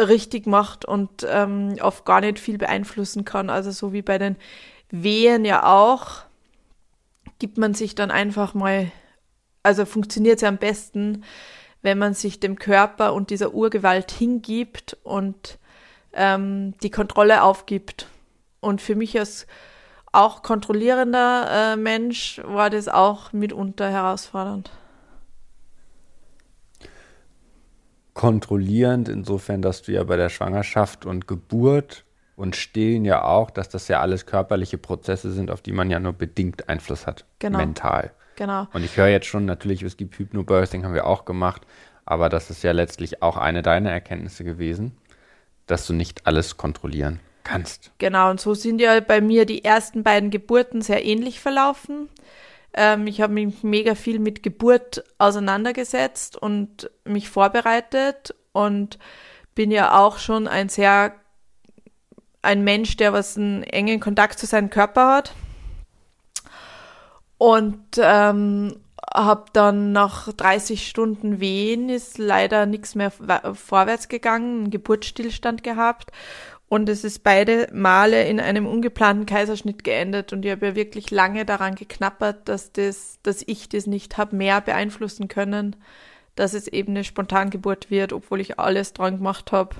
richtig 0.00 0.46
macht 0.46 0.84
und 0.84 1.26
ähm, 1.28 1.76
oft 1.80 2.04
gar 2.04 2.20
nicht 2.20 2.38
viel 2.38 2.58
beeinflussen 2.58 3.24
kann. 3.24 3.50
Also 3.50 3.70
so 3.70 3.92
wie 3.92 4.02
bei 4.02 4.18
den 4.18 4.36
Wehen 4.90 5.44
ja 5.44 5.64
auch, 5.64 6.22
gibt 7.38 7.58
man 7.58 7.74
sich 7.74 7.94
dann 7.94 8.10
einfach 8.10 8.54
mal, 8.54 8.90
also 9.62 9.84
funktioniert 9.84 10.36
es 10.36 10.42
ja 10.42 10.48
am 10.48 10.58
besten, 10.58 11.24
wenn 11.82 11.98
man 11.98 12.14
sich 12.14 12.40
dem 12.40 12.58
Körper 12.58 13.12
und 13.12 13.30
dieser 13.30 13.52
Urgewalt 13.52 14.10
hingibt 14.10 14.96
und 15.02 15.58
ähm, 16.14 16.74
die 16.82 16.90
Kontrolle 16.90 17.42
aufgibt. 17.42 18.08
Und 18.60 18.80
für 18.80 18.94
mich 18.94 19.18
als 19.18 19.46
auch 20.14 20.42
kontrollierender 20.42 21.72
äh, 21.72 21.76
Mensch 21.76 22.40
war 22.44 22.70
das 22.70 22.88
auch 22.88 23.32
mitunter 23.32 23.90
herausfordernd. 23.90 24.70
Kontrollierend 28.14 29.08
insofern, 29.08 29.60
dass 29.60 29.82
du 29.82 29.92
ja 29.92 30.04
bei 30.04 30.16
der 30.16 30.28
Schwangerschaft 30.28 31.04
und 31.04 31.26
Geburt 31.26 32.04
und 32.36 32.56
Stillen 32.56 33.04
ja 33.04 33.24
auch, 33.24 33.50
dass 33.50 33.68
das 33.68 33.88
ja 33.88 34.00
alles 34.00 34.26
körperliche 34.26 34.78
Prozesse 34.78 35.32
sind, 35.32 35.50
auf 35.50 35.62
die 35.62 35.72
man 35.72 35.90
ja 35.90 35.98
nur 35.98 36.12
bedingt 36.12 36.68
Einfluss 36.68 37.06
hat, 37.06 37.24
genau. 37.38 37.58
mental. 37.58 38.12
Genau. 38.36 38.66
Und 38.72 38.84
ich 38.84 38.96
höre 38.96 39.08
jetzt 39.08 39.26
schon, 39.26 39.44
natürlich, 39.44 39.82
es 39.82 39.96
gibt 39.96 40.18
Hypnobirthing, 40.18 40.84
haben 40.84 40.94
wir 40.94 41.06
auch 41.06 41.24
gemacht, 41.24 41.62
aber 42.04 42.28
das 42.28 42.50
ist 42.50 42.62
ja 42.62 42.72
letztlich 42.72 43.22
auch 43.22 43.36
eine 43.36 43.62
deiner 43.62 43.90
Erkenntnisse 43.90 44.44
gewesen, 44.44 44.96
dass 45.66 45.86
du 45.86 45.92
nicht 45.92 46.26
alles 46.26 46.56
kontrollieren 46.56 47.20
kannst. 47.44 47.92
Genau, 47.98 48.30
und 48.30 48.40
so 48.40 48.54
sind 48.54 48.80
ja 48.80 49.00
bei 49.00 49.20
mir 49.20 49.46
die 49.46 49.64
ersten 49.64 50.02
beiden 50.02 50.30
Geburten 50.30 50.82
sehr 50.82 51.04
ähnlich 51.04 51.40
verlaufen. 51.40 52.08
Ähm, 52.74 53.06
ich 53.06 53.20
habe 53.20 53.32
mich 53.32 53.62
mega 53.62 53.94
viel 53.94 54.18
mit 54.18 54.42
Geburt 54.42 55.04
auseinandergesetzt 55.18 56.36
und 56.36 56.90
mich 57.04 57.28
vorbereitet 57.28 58.34
und 58.52 58.98
bin 59.54 59.70
ja 59.70 59.96
auch 59.98 60.18
schon 60.18 60.48
ein 60.48 60.68
sehr 60.68 61.14
ein 62.42 62.62
Mensch, 62.62 62.96
der 62.96 63.12
was 63.12 63.38
einen 63.38 63.62
engen 63.62 64.00
Kontakt 64.00 64.38
zu 64.38 64.46
seinem 64.46 64.68
Körper 64.68 65.14
hat. 65.14 65.32
Und 67.38 67.78
ähm, 67.96 68.76
habe 69.12 69.44
dann 69.52 69.92
nach 69.92 70.32
30 70.32 70.86
Stunden 70.88 71.40
Wehen 71.40 71.88
ist 71.88 72.18
leider 72.18 72.66
nichts 72.66 72.94
mehr 72.94 73.10
vorwärts 73.10 74.08
gegangen, 74.08 74.64
einen 74.64 74.70
Geburtsstillstand 74.70 75.62
gehabt 75.62 76.10
und 76.74 76.88
es 76.88 77.04
ist 77.04 77.22
beide 77.22 77.68
Male 77.72 78.26
in 78.26 78.40
einem 78.40 78.66
ungeplanten 78.66 79.26
Kaiserschnitt 79.26 79.84
geendet 79.84 80.32
und 80.32 80.44
ich 80.44 80.50
habe 80.50 80.66
ja 80.66 80.74
wirklich 80.74 81.12
lange 81.12 81.44
daran 81.44 81.76
geknappert, 81.76 82.48
dass 82.48 82.72
das, 82.72 83.20
dass 83.22 83.44
ich 83.46 83.68
das 83.68 83.86
nicht 83.86 84.18
habe 84.18 84.34
mehr 84.34 84.60
beeinflussen 84.60 85.28
können, 85.28 85.76
dass 86.34 86.52
es 86.52 86.66
eben 86.66 86.90
eine 86.90 87.04
Spontangeburt 87.04 87.92
wird, 87.92 88.12
obwohl 88.12 88.40
ich 88.40 88.58
alles 88.58 88.92
dran 88.92 89.18
gemacht 89.18 89.52
habe, 89.52 89.76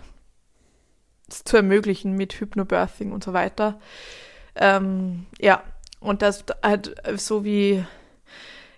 es 1.28 1.42
zu 1.42 1.56
ermöglichen 1.56 2.12
mit 2.12 2.34
Hypnobirthing 2.34 3.10
und 3.10 3.24
so 3.24 3.32
weiter. 3.32 3.80
Ähm, 4.54 5.26
ja, 5.40 5.64
und 5.98 6.22
das 6.22 6.44
halt 6.62 6.94
so 7.16 7.44
wie 7.44 7.84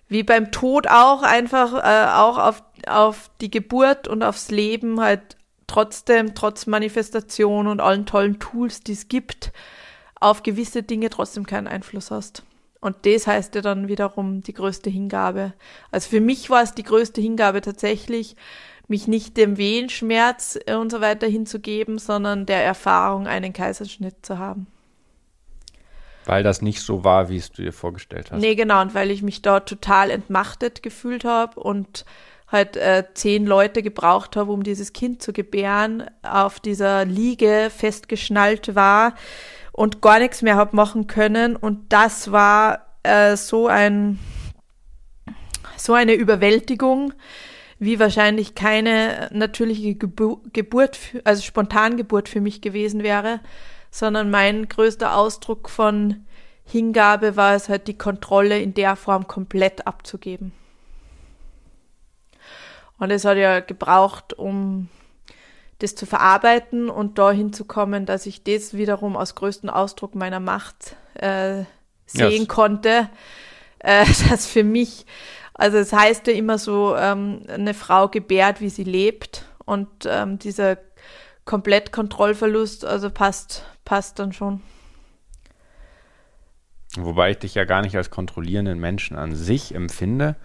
wie 0.07 0.23
beim 0.23 0.51
Tod 0.51 0.87
auch 0.87 1.21
einfach 1.21 1.71
äh, 1.75 2.09
auch 2.15 2.39
auf, 2.39 2.63
auf 2.87 3.29
die 3.41 3.51
Geburt 3.51 4.07
und 4.07 4.23
aufs 4.23 4.49
Leben 4.49 4.99
halt 5.01 5.36
trotzdem, 5.67 6.33
trotz 6.33 6.65
Manifestation 6.65 7.67
und 7.67 7.81
allen 7.81 8.05
tollen 8.05 8.39
Tools, 8.39 8.81
die 8.81 8.93
es 8.93 9.07
gibt, 9.07 9.51
auf 10.19 10.43
gewisse 10.43 10.83
Dinge 10.83 11.09
trotzdem 11.09 11.45
keinen 11.45 11.67
Einfluss 11.67 12.11
hast. 12.11 12.43
Und 12.79 13.05
das 13.05 13.27
heißt 13.27 13.55
ja 13.55 13.61
dann 13.61 13.87
wiederum 13.87 14.41
die 14.41 14.53
größte 14.53 14.89
Hingabe. 14.89 15.53
Also 15.91 16.09
für 16.09 16.21
mich 16.21 16.49
war 16.49 16.63
es 16.63 16.73
die 16.73 16.83
größte 16.83 17.21
Hingabe 17.21 17.61
tatsächlich, 17.61 18.35
mich 18.87 19.07
nicht 19.07 19.35
dem 19.35 19.57
Wehenschmerz 19.57 20.57
und 20.73 20.91
so 20.91 21.01
weiter 21.01 21.27
hinzugeben, 21.27 21.97
sondern 21.97 22.45
der 22.45 22.63
Erfahrung, 22.63 23.27
einen 23.27 23.51
Kaiserschnitt 23.51 24.25
zu 24.25 24.37
haben. 24.37 24.67
Weil 26.25 26.43
das 26.43 26.61
nicht 26.61 26.81
so 26.81 27.03
war, 27.03 27.29
wie 27.29 27.37
es 27.37 27.51
du 27.51 27.61
dir 27.61 27.73
vorgestellt 27.73 28.31
hast. 28.31 28.41
Nee, 28.41 28.55
genau, 28.55 28.81
und 28.81 28.93
weil 28.93 29.11
ich 29.11 29.23
mich 29.23 29.41
dort 29.41 29.67
total 29.67 30.11
entmachtet 30.11 30.83
gefühlt 30.83 31.25
habe 31.25 31.59
und 31.59 32.05
halt 32.47 32.77
äh, 32.77 33.03
zehn 33.13 33.45
Leute 33.45 33.83
gebraucht 33.83 34.35
habe, 34.35 34.51
um 34.51 34.63
dieses 34.63 34.93
Kind 34.93 35.21
zu 35.21 35.33
gebären, 35.33 36.05
auf 36.23 36.59
dieser 36.59 37.05
Liege 37.05 37.69
festgeschnallt 37.75 38.75
war 38.75 39.15
und 39.73 40.01
gar 40.01 40.19
nichts 40.19 40.41
mehr 40.41 40.55
habe 40.55 40.75
machen 40.75 41.07
können. 41.07 41.55
Und 41.55 41.91
das 41.91 42.31
war 42.31 42.87
äh, 43.03 43.35
so 43.35 43.67
ein 43.67 44.19
so 45.75 45.93
eine 45.93 46.13
Überwältigung, 46.13 47.13
wie 47.79 47.99
wahrscheinlich 47.99 48.55
keine 48.55 49.29
natürliche 49.31 49.95
Gebu 49.95 50.37
Geburt, 50.51 50.97
also 51.23 51.43
Spontangeburt 51.43 52.29
für 52.29 52.41
mich 52.41 52.61
gewesen 52.61 53.03
wäre, 53.03 53.41
sondern 53.91 54.31
mein 54.31 54.67
größter 54.67 55.15
Ausdruck 55.15 55.69
von 55.69 56.25
Hingabe 56.65 57.35
war 57.37 57.55
es 57.55 57.69
halt, 57.69 57.87
die 57.87 57.97
Kontrolle 57.97 58.59
in 58.59 58.73
der 58.73 58.95
Form 58.95 59.27
komplett 59.27 59.87
abzugeben. 59.87 60.51
Und 62.99 63.11
es 63.11 63.25
hat 63.25 63.37
ja 63.37 63.59
gebraucht, 63.59 64.33
um 64.33 64.89
das 65.79 65.95
zu 65.95 66.05
verarbeiten 66.05 66.89
und 66.89 67.17
dahin 67.19 67.53
zu 67.53 67.65
kommen, 67.65 68.05
dass 68.05 68.25
ich 68.25 68.43
das 68.43 68.73
wiederum 68.73 69.15
als 69.15 69.35
größten 69.35 69.69
Ausdruck 69.69 70.15
meiner 70.15 70.39
Macht 70.39 70.95
äh, 71.13 71.63
sehen 72.07 72.41
yes. 72.41 72.47
konnte. 72.47 73.09
Äh, 73.79 74.05
dass 74.29 74.47
für 74.47 74.63
mich, 74.63 75.05
also 75.53 75.77
es 75.77 75.93
heißt 75.93 76.27
ja 76.27 76.33
immer 76.33 76.57
so, 76.57 76.95
ähm, 76.95 77.43
eine 77.47 77.73
Frau 77.73 78.07
gebärt, 78.07 78.61
wie 78.61 78.69
sie 78.69 78.83
lebt. 78.83 79.45
Und 79.65 79.87
ähm, 80.05 80.39
dieser 80.39 80.77
Komplettkontrollverlust, 81.45 82.85
also 82.85 83.09
passt, 83.09 83.65
passt 83.85 84.19
dann 84.19 84.33
schon. 84.33 84.61
Wobei 86.95 87.31
ich 87.31 87.37
dich 87.37 87.53
ja 87.53 87.65
gar 87.65 87.81
nicht 87.81 87.95
als 87.95 88.09
kontrollierenden 88.09 88.79
Menschen 88.79 89.17
an 89.17 89.35
sich 89.35 89.75
empfinde, 89.75 90.35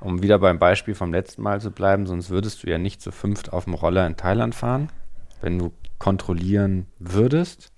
um 0.00 0.22
wieder 0.22 0.38
beim 0.38 0.58
Beispiel 0.58 0.94
vom 0.94 1.12
letzten 1.12 1.42
Mal 1.42 1.60
zu 1.60 1.70
bleiben, 1.70 2.06
sonst 2.06 2.30
würdest 2.30 2.62
du 2.62 2.70
ja 2.70 2.78
nicht 2.78 3.02
zu 3.02 3.10
fünft 3.10 3.52
auf 3.52 3.64
dem 3.64 3.74
Roller 3.74 4.06
in 4.06 4.16
Thailand 4.16 4.54
fahren, 4.54 4.90
wenn 5.40 5.58
du 5.58 5.72
kontrollieren 5.98 6.86
würdest, 6.98 7.72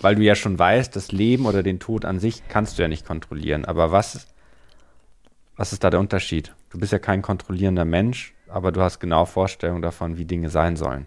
weil 0.00 0.14
du 0.14 0.22
ja 0.22 0.34
schon 0.34 0.58
weißt, 0.58 0.94
das 0.94 1.12
Leben 1.12 1.46
oder 1.46 1.62
den 1.62 1.80
Tod 1.80 2.04
an 2.04 2.20
sich 2.20 2.48
kannst 2.48 2.78
du 2.78 2.82
ja 2.82 2.88
nicht 2.88 3.06
kontrollieren. 3.06 3.64
Aber 3.64 3.92
was, 3.92 4.28
was 5.56 5.72
ist 5.72 5.84
da 5.84 5.90
der 5.90 6.00
Unterschied? 6.00 6.54
Du 6.70 6.78
bist 6.78 6.92
ja 6.92 6.98
kein 6.98 7.22
kontrollierender 7.22 7.84
Mensch, 7.84 8.34
aber 8.48 8.72
du 8.72 8.80
hast 8.80 9.00
genau 9.00 9.24
Vorstellungen 9.24 9.82
davon, 9.82 10.16
wie 10.16 10.24
Dinge 10.24 10.50
sein 10.50 10.76
sollen. 10.76 11.06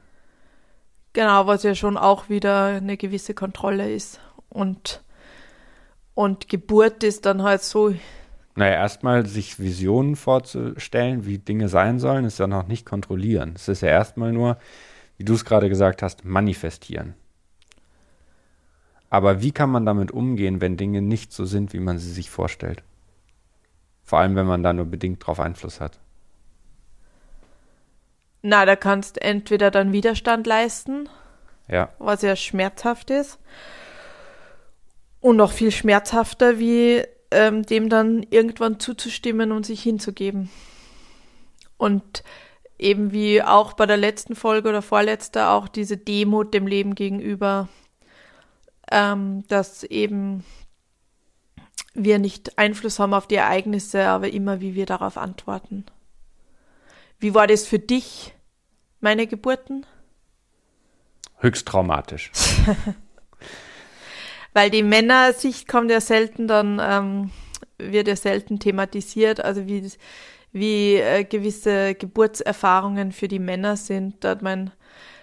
Genau, 1.14 1.48
was 1.48 1.64
ja 1.64 1.76
schon 1.76 1.98
auch 1.98 2.28
wieder 2.28 2.66
eine 2.66 2.98
gewisse 2.98 3.34
Kontrolle 3.34 3.90
ist. 3.92 4.20
Und, 4.50 5.02
und 6.14 6.50
Geburt 6.50 7.04
ist 7.04 7.26
dann 7.26 7.42
halt 7.42 7.64
so 7.64 7.96
naja, 8.56 8.76
erstmal 8.76 9.26
sich 9.26 9.60
Visionen 9.60 10.16
vorzustellen, 10.16 11.26
wie 11.26 11.38
Dinge 11.38 11.68
sein 11.68 12.00
sollen, 12.00 12.24
ist 12.24 12.40
ja 12.40 12.48
noch 12.48 12.68
nicht 12.68 12.86
kontrollieren. 12.86 13.54
Es 13.56 13.68
ist 13.68 13.82
ja 13.82 13.90
erstmal 13.90 14.32
nur, 14.32 14.58
wie 15.18 15.26
du 15.26 15.34
es 15.34 15.44
gerade 15.44 15.68
gesagt 15.68 16.02
hast, 16.02 16.24
manifestieren. 16.24 17.16
Aber 19.10 19.42
wie 19.42 19.52
kann 19.52 19.70
man 19.70 19.86
damit 19.86 20.12
umgehen, 20.12 20.62
wenn 20.62 20.78
Dinge 20.78 21.02
nicht 21.02 21.34
so 21.34 21.46
sind, 21.46 21.74
wie 21.74 21.80
man 21.80 22.00
sie 22.00 22.12
sich 22.12 22.30
vorstellt? 22.30 22.82
Vor 24.04 24.20
allem, 24.20 24.36
wenn 24.36 24.48
man 24.48 24.64
da 24.64 24.72
nur 24.72 24.86
bedingt 24.86 25.26
drauf 25.26 25.40
Einfluss 25.40 25.82
hat. 25.82 26.00
Na, 28.42 28.66
da 28.66 28.76
kannst 28.76 29.22
entweder 29.22 29.70
dann 29.72 29.92
Widerstand 29.92 30.48
leisten, 30.48 31.10
ja. 31.68 31.90
was 31.98 32.22
ja 32.22 32.36
schmerzhaft 32.36 33.10
ist. 33.10 33.40
Und 35.20 35.38
noch 35.38 35.52
viel 35.52 35.72
schmerzhafter, 35.72 36.60
wie 36.60 37.04
ähm, 37.32 37.64
dem 37.64 37.90
dann 37.90 38.24
irgendwann 38.30 38.80
zuzustimmen 38.80 39.52
und 39.52 39.66
sich 39.66 39.82
hinzugeben. 39.82 40.50
Und 41.78 42.24
eben 42.78 43.12
wie 43.12 43.42
auch 43.42 43.74
bei 43.74 43.86
der 43.86 43.98
letzten 43.98 44.36
Folge 44.36 44.70
oder 44.70 44.82
vorletzter 44.82 45.52
auch 45.52 45.68
diese 45.68 45.98
Demut 45.98 46.54
dem 46.54 46.68
Leben 46.68 46.96
gegenüber, 46.96 47.70
ähm, 48.92 49.44
dass 49.48 49.84
eben 49.84 50.44
wir 51.94 52.20
nicht 52.20 52.58
Einfluss 52.58 53.00
haben 53.00 53.14
auf 53.14 53.28
die 53.28 53.36
Ereignisse, 53.36 54.08
aber 54.08 54.30
immer 54.32 54.60
wie 54.60 54.76
wir 54.76 54.86
darauf 54.86 55.18
antworten. 55.18 55.86
Wie 57.20 57.34
war 57.34 57.48
das 57.48 57.66
für 57.66 57.80
dich, 57.80 58.36
meine 59.00 59.28
Geburten? 59.28 59.86
Höchst 61.38 61.68
traumatisch. 61.68 62.32
Weil 64.56 64.70
die 64.70 64.84
Männersicht 64.84 65.68
kommt 65.68 65.92
ja 65.92 66.00
selten 66.00 66.48
dann, 66.48 66.82
ähm, 66.82 67.32
wird 67.78 68.08
ja 68.08 68.16
selten 68.16 68.58
thematisiert, 68.58 69.44
also 69.44 69.68
wie, 69.68 69.92
wie 70.54 70.96
äh, 70.96 71.26
gewisse 71.26 71.94
Geburtserfahrungen 71.94 73.12
für 73.12 73.28
die 73.28 73.40
Männer 73.40 73.76
sind. 73.76 74.24
Da 74.24 74.30
hat 74.30 74.42
mein 74.42 74.72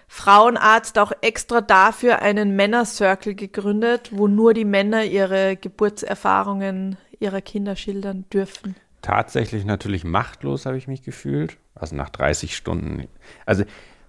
Frauenarzt 0.07 0.99
auch 0.99 1.11
extra 1.21 1.61
dafür 1.61 2.21
einen 2.21 2.55
Männercircle 2.55 3.33
gegründet, 3.33 4.11
wo 4.11 4.27
nur 4.27 4.53
die 4.53 4.65
Männer 4.65 5.03
ihre 5.03 5.55
Geburtserfahrungen 5.55 6.97
ihrer 7.19 7.41
Kinder 7.41 7.75
schildern 7.75 8.25
dürfen. 8.31 8.75
Tatsächlich 9.01 9.65
natürlich 9.65 10.03
machtlos 10.03 10.67
habe 10.67 10.77
ich 10.77 10.87
mich 10.87 11.01
gefühlt. 11.01 11.57
Also 11.73 11.95
nach 11.95 12.09
30 12.11 12.55
Stunden. 12.55 13.07
Also 13.47 13.63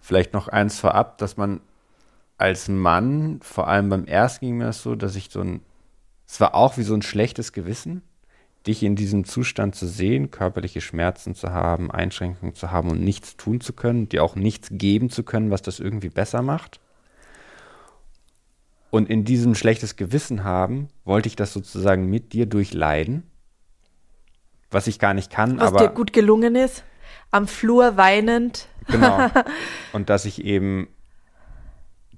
Vielleicht 0.05 0.35
noch 0.35 0.49
eins 0.49 0.79
vorab, 0.79 1.17
dass 1.17 1.39
man 1.39 1.63
als 2.37 2.69
Mann, 2.69 3.41
vor 3.43 3.69
allem 3.69 3.89
beim 3.89 4.05
ersten 4.07 4.47
ging 4.47 4.57
mir 4.59 4.65
das 4.65 4.83
so, 4.83 4.97
dass 4.97 5.17
ich 5.17 5.31
so 5.31 5.41
ein, 5.41 5.61
es 6.27 6.41
war 6.41 6.55
auch 6.55 6.77
wie 6.77 6.83
so 6.83 6.95
ein 6.95 7.03
schlechtes 7.03 7.53
Gewissen, 7.53 8.03
dich 8.67 8.83
in 8.83 8.97
diesem 8.97 9.25
Zustand 9.25 9.75
zu 9.75 9.87
sehen, 9.87 10.31
körperliche 10.31 10.81
Schmerzen 10.81 11.35
zu 11.35 11.51
haben, 11.51 11.91
Einschränkungen 11.91 12.55
zu 12.55 12.71
haben 12.71 12.91
und 12.91 13.01
nichts 13.01 13.37
tun 13.37 13.61
zu 13.61 13.73
können, 13.73 14.09
dir 14.09 14.25
auch 14.25 14.37
nichts 14.37 14.69
geben 14.71 15.11
zu 15.11 15.23
können, 15.23 15.51
was 15.51 15.63
das 15.63 15.81
irgendwie 15.81 16.09
besser 16.09 16.43
macht. 16.43 16.81
Und 18.91 19.11
in 19.11 19.25
diesem 19.25 19.55
schlechtes 19.55 19.97
Gewissen 19.97 20.45
haben, 20.45 20.89
wollte 21.05 21.29
ich 21.29 21.37
das 21.37 21.53
sozusagen 21.53 22.09
mit 22.09 22.33
dir 22.33 22.47
durchleiden, 22.47 23.25
was 24.71 24.87
ich 24.87 24.99
gar 24.99 25.15
nicht 25.15 25.31
kann. 25.31 25.59
Was 25.59 25.69
aber, 25.69 25.79
dir 25.81 25.89
gut 25.89 26.13
gelungen 26.13 26.55
ist, 26.55 26.85
am 27.31 27.47
Flur 27.49 27.97
weinend. 27.97 28.69
Genau. 28.87 29.31
Und 29.93 30.11
dass 30.11 30.25
ich 30.25 30.45
eben 30.45 30.89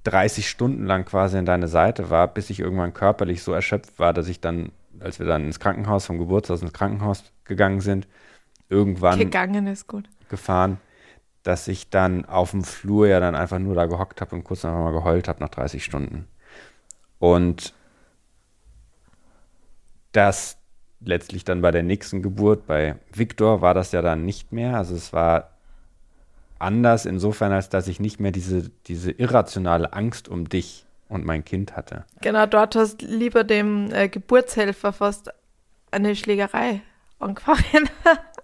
30 0.06 0.48
Stunden 0.48 0.86
lang 0.86 1.04
quasi 1.04 1.36
an 1.36 1.46
deiner 1.46 1.68
Seite 1.68 2.10
war, 2.10 2.28
bis 2.28 2.50
ich 2.50 2.60
irgendwann 2.60 2.94
körperlich 2.94 3.42
so 3.42 3.52
erschöpft 3.52 3.98
war, 3.98 4.12
dass 4.12 4.28
ich 4.28 4.40
dann 4.40 4.70
als 5.00 5.18
wir 5.18 5.26
dann 5.26 5.44
ins 5.44 5.60
Krankenhaus, 5.60 6.06
vom 6.06 6.18
Geburtshaus 6.18 6.62
ins 6.62 6.72
Krankenhaus 6.72 7.24
gegangen 7.44 7.80
sind, 7.80 8.06
irgendwann 8.68 9.18
gegangen 9.18 9.66
ist 9.66 9.86
gut. 9.86 10.08
gefahren, 10.28 10.78
dass 11.42 11.68
ich 11.68 11.90
dann 11.90 12.24
auf 12.24 12.50
dem 12.50 12.64
Flur 12.64 13.06
ja 13.06 13.20
dann 13.20 13.34
einfach 13.34 13.58
nur 13.58 13.74
da 13.74 13.86
gehockt 13.86 14.20
habe 14.20 14.34
und 14.34 14.44
kurz 14.44 14.64
einfach 14.64 14.80
mal 14.80 14.92
geheult 14.92 15.28
habe 15.28 15.40
nach 15.40 15.48
30 15.48 15.84
Stunden. 15.84 16.26
Und 17.18 17.74
das 20.12 20.58
letztlich 21.00 21.44
dann 21.44 21.60
bei 21.60 21.70
der 21.70 21.82
nächsten 21.82 22.22
Geburt, 22.22 22.66
bei 22.66 22.96
Viktor, 23.12 23.60
war 23.60 23.74
das 23.74 23.92
ja 23.92 24.02
dann 24.02 24.24
nicht 24.24 24.52
mehr. 24.52 24.76
Also 24.76 24.94
es 24.94 25.12
war 25.12 25.55
anders 26.58 27.06
insofern, 27.06 27.52
als 27.52 27.68
dass 27.68 27.88
ich 27.88 28.00
nicht 28.00 28.20
mehr 28.20 28.32
diese, 28.32 28.70
diese 28.86 29.10
irrationale 29.10 29.92
Angst 29.92 30.28
um 30.28 30.48
dich 30.48 30.86
und 31.08 31.24
mein 31.24 31.44
Kind 31.44 31.76
hatte. 31.76 32.04
Genau, 32.20 32.46
dort 32.46 32.74
hast 32.74 33.02
lieber 33.02 33.44
dem 33.44 33.92
äh, 33.92 34.08
Geburtshelfer 34.08 34.92
fast 34.92 35.30
eine 35.90 36.16
Schlägerei 36.16 36.82
angefangen. 37.18 37.88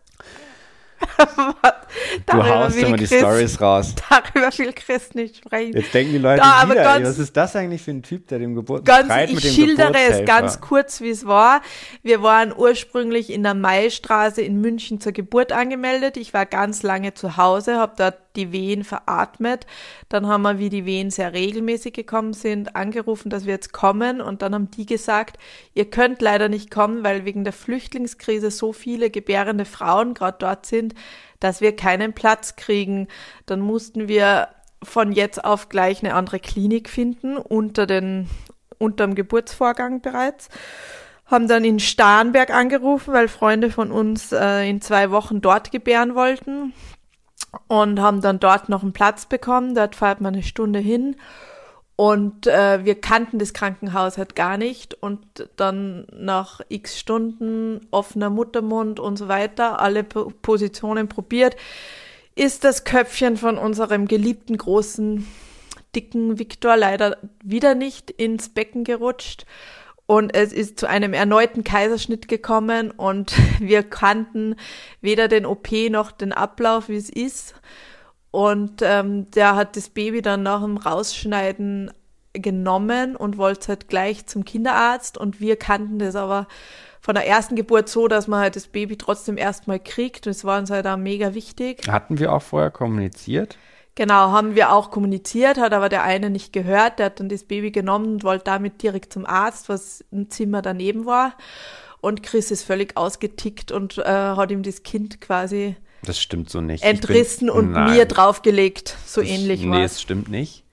du 2.27 2.43
haust 2.49 2.77
immer 2.77 2.97
die 2.97 3.07
Stories 3.07 3.61
raus. 3.61 3.95
Darüber 4.09 4.57
will 4.59 4.73
Chris 4.73 5.15
nicht 5.15 5.39
sprechen. 5.39 5.77
Jetzt 5.77 5.93
denken 5.95 6.13
die 6.13 6.19
Leute 6.19 6.43
da, 6.43 6.65
wieder, 6.65 6.83
ganz, 6.83 7.01
ey, 7.01 7.07
was 7.07 7.19
ist 7.19 7.37
das 7.37 7.57
eigentlich 7.57 7.83
für 7.83 7.93
ein 7.93 8.03
Typ, 8.03 8.29
der 8.29 8.39
dem 8.39 8.55
Geburt 8.55 8.85
ganz, 8.85 9.13
Ich 9.31 9.53
schildere 9.53 9.99
es 9.99 10.25
ganz 10.25 10.61
kurz, 10.61 11.01
wie 11.01 11.11
es 11.11 11.27
war. 11.27 11.63
Wir 12.03 12.23
waren 12.23 12.55
ursprünglich 12.57 13.31
in 13.31 13.43
der 13.43 13.55
Maistraße 13.55 14.43
in 14.43 14.61
München 14.61 15.01
zur 15.01 15.13
Geburt 15.13 15.53
angemeldet. 15.53 16.17
Ich 16.17 16.33
war 16.35 16.47
ganz 16.47 16.83
lange 16.83 17.15
zu 17.15 17.37
Hause, 17.37 17.77
habe 17.77 17.95
dort 17.97 18.22
die 18.37 18.53
Wehen 18.53 18.85
veratmet. 18.85 19.67
Dann 20.09 20.27
haben 20.27 20.43
wir, 20.43 20.59
wie 20.59 20.71
die 20.71 20.85
Wehen 20.85 21.11
sehr 21.11 21.33
regelmäßig 21.33 21.93
gekommen 21.93 22.33
sind, 22.33 22.77
angerufen, 22.77 23.31
dass 23.31 23.47
wir 23.47 23.55
jetzt 23.55 23.73
kommen. 23.73 24.21
Und 24.21 24.43
dann 24.43 24.55
haben 24.55 24.71
die 24.71 24.87
gesagt, 24.87 25.39
ihr 25.75 25.91
könnt 25.91 26.23
leider 26.23 26.49
nicht 26.49 26.71
kommen, 26.71 27.05
weil 27.05 27.25
wegen 27.25 27.45
der 27.45 27.53
Flüchtlingskrise 27.53 28.51
so 28.51 28.73
viele 28.73 29.11
gebärende 29.11 29.65
Frauen 29.65 30.15
gerade 30.15 30.39
dort 30.39 30.67
sind, 30.67 30.95
dass 31.41 31.61
wir 31.61 31.75
keinen 31.77 32.13
Platz 32.13 32.57
kriegen. 32.57 33.09
Dann 33.47 33.61
mussten 33.61 34.09
wir 34.09 34.49
von 34.83 35.13
jetzt 35.13 35.45
auf 35.45 35.69
gleich 35.69 36.03
eine 36.03 36.15
andere 36.15 36.41
Klinik 36.41 36.89
finden, 36.89 37.37
unter 37.37 37.87
den, 37.87 38.29
unterm 38.79 39.15
Geburtsvorgang 39.15 40.01
bereits. 40.01 40.49
Haben 41.27 41.49
dann 41.49 41.65
in 41.65 41.79
Starnberg 41.79 42.51
angerufen, 42.51 43.15
weil 43.15 43.29
Freunde 43.29 43.71
von 43.71 43.91
uns 43.91 44.33
äh, 44.33 44.69
in 44.69 44.81
zwei 44.81 45.11
Wochen 45.11 45.41
dort 45.41 45.71
gebären 45.71 46.15
wollten 46.15 46.75
und 47.69 48.01
haben 48.01 48.21
dann 48.21 48.41
dort 48.41 48.69
noch 48.69 48.83
einen 48.83 48.93
Platz 48.93 49.27
bekommen. 49.27 49.75
Dort 49.75 49.97
fährt 49.97 50.21
man 50.21 50.35
eine 50.35 50.43
Stunde 50.43 50.79
hin 50.79 51.17
und 51.97 52.47
äh, 52.47 52.85
wir 52.85 53.01
kannten 53.01 53.39
das 53.39 53.53
Krankenhaus 53.53 54.19
halt 54.19 54.35
gar 54.35 54.57
nicht. 54.57 54.95
Und 54.95 55.21
dann 55.57 56.07
nach 56.13 56.61
x 56.69 56.99
Stunden 56.99 57.87
offener 57.91 58.31
Muttermund 58.31 58.99
und 58.99 59.17
so 59.17 59.29
weiter, 59.29 59.81
alle 59.81 60.03
P 60.03 60.25
Positionen 60.43 61.09
probiert, 61.09 61.57
ist 62.35 62.65
das 62.65 62.85
Köpfchen 62.85 63.37
von 63.37 63.59
unserem 63.59 64.09
geliebten 64.09 64.57
großen, 64.57 65.29
dicken 65.95 66.39
Viktor 66.39 66.77
leider 66.77 67.19
wieder 67.43 67.75
nicht 67.75 68.11
ins 68.11 68.49
Becken 68.49 68.85
gerutscht. 68.85 69.45
Und 70.07 70.35
es 70.35 70.53
ist 70.53 70.79
zu 70.79 70.89
einem 70.89 71.13
erneuten 71.13 71.65
Kaiserschnitt 71.65 72.29
gekommen 72.29 72.91
und 72.91 73.33
wir 73.61 73.83
kannten 73.83 74.57
weder 75.01 75.29
den 75.29 75.47
OP 75.47 75.71
noch 75.91 76.13
den 76.13 76.33
Ablauf, 76.33 76.89
wie 76.89 76.97
es 76.97 77.09
ist. 77.09 77.55
Und 78.31 78.81
ähm, 78.83 79.31
der 79.31 79.57
hat 79.57 79.77
das 79.77 79.91
Baby 79.91 80.23
dann 80.23 80.43
nach 80.43 80.63
dem 80.63 80.79
Rausschneiden 80.79 81.93
genommen 82.33 83.15
und 83.15 83.37
wollte 83.37 83.61
es 83.61 83.69
halt 83.69 83.89
gleich 83.89 84.27
zum 84.27 84.45
Kinderarzt. 84.45 85.19
Und 85.19 85.41
wir 85.41 85.57
kannten 85.57 85.99
das 85.99 86.17
aber 86.17 86.47
von 87.01 87.15
der 87.15 87.27
ersten 87.27 87.57
Geburt 87.57 87.89
so, 87.89 88.09
dass 88.09 88.29
man 88.29 88.41
halt 88.41 88.57
das 88.57 88.69
Baby 88.69 88.97
trotzdem 88.97 89.37
erstmal 89.37 89.81
kriegt. 89.81 90.27
Das 90.27 90.45
war 90.45 90.59
uns 90.59 90.71
halt 90.71 90.87
auch 90.87 90.97
mega 90.97 91.35
wichtig. 91.35 91.87
Hatten 91.89 92.19
wir 92.19 92.33
auch 92.33 92.43
vorher 92.43 92.71
kommuniziert? 92.71 93.59
Genau, 93.95 94.31
haben 94.31 94.55
wir 94.55 94.73
auch 94.73 94.91
kommuniziert, 94.91 95.59
hat 95.59 95.75
aber 95.75 95.89
der 95.89 96.03
eine 96.03 96.31
nicht 96.31 96.53
gehört. 96.53 96.99
Der 96.99 97.07
hat 97.07 97.21
dann 97.21 97.29
das 97.29 97.45
Baby 97.45 97.71
genommen 97.71 98.15
und 98.15 98.25
wollte 98.25 98.45
damit 98.45 98.83
direkt 98.83 99.13
zum 99.13 99.27
Arzt, 99.27 99.69
was 99.69 100.05
ein 100.13 100.31
Zimmer 100.31 100.63
daneben 100.63 101.05
war. 101.05 101.37
Und 102.01 102.23
Chris 102.23 102.51
ist 102.51 102.65
völlig 102.65 102.97
ausgetickt 102.97 103.71
und 103.71 103.99
äh, 103.99 104.05
hat 104.05 104.51
ihm 104.51 104.63
das 104.63 104.83
Kind 104.83 105.21
quasi 105.21 105.77
das 106.05 106.21
stimmt 106.21 106.51
so 106.51 106.61
nicht. 106.61 106.83
Entrissen 106.83 107.47
bin, 107.47 107.57
und 107.57 107.73
nein, 107.73 107.93
mir 107.93 108.07
draufgelegt. 108.07 108.97
So 109.07 109.21
das, 109.21 109.31
ähnlich 109.31 109.63
war 109.69 109.79
Nee, 109.79 109.85
es 109.85 110.03
stimmt 110.03 110.29
nicht. 110.29 110.65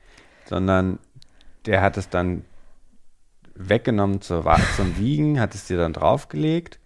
Sondern 0.45 0.97
der 1.65 1.81
hat 1.81 1.97
es 1.97 2.09
dann 2.09 2.43
weggenommen 3.53 4.21
zur, 4.21 4.43
zum 4.75 4.97
Wiegen, 4.97 5.39
hat 5.39 5.53
es 5.53 5.67
dir 5.67 5.77
dann 5.77 5.93
draufgelegt. 5.93 6.79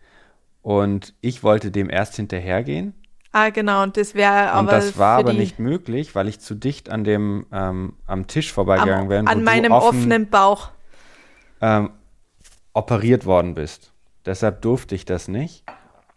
Und 0.62 1.14
ich 1.22 1.44
wollte 1.44 1.72
dem 1.72 1.90
erst 1.90 2.18
hinterhergehen. 2.18 2.94
Ah, 3.36 3.50
genau, 3.50 3.82
und 3.82 3.98
das 3.98 4.14
wäre 4.14 4.52
aber. 4.52 4.60
Und 4.60 4.72
das 4.72 4.98
war 4.98 5.18
aber 5.18 5.34
nicht 5.34 5.58
möglich, 5.58 6.14
weil 6.14 6.28
ich 6.28 6.40
zu 6.40 6.54
dicht 6.54 6.90
an 6.90 7.04
dem 7.04 7.48
ähm, 7.52 7.94
am 8.06 8.28
Tisch 8.28 8.54
vorbeigegangen 8.54 9.10
wäre. 9.10 9.26
An 9.26 9.44
meinem 9.44 9.72
offen, 9.72 10.00
offenen 10.00 10.30
Bauch. 10.30 10.70
Ähm, 11.60 11.90
operiert 12.74 13.26
worden 13.26 13.56
bist. 13.56 13.92
Deshalb 14.26 14.62
durfte 14.62 14.94
ich 14.94 15.06
das 15.06 15.28
nicht. 15.28 15.64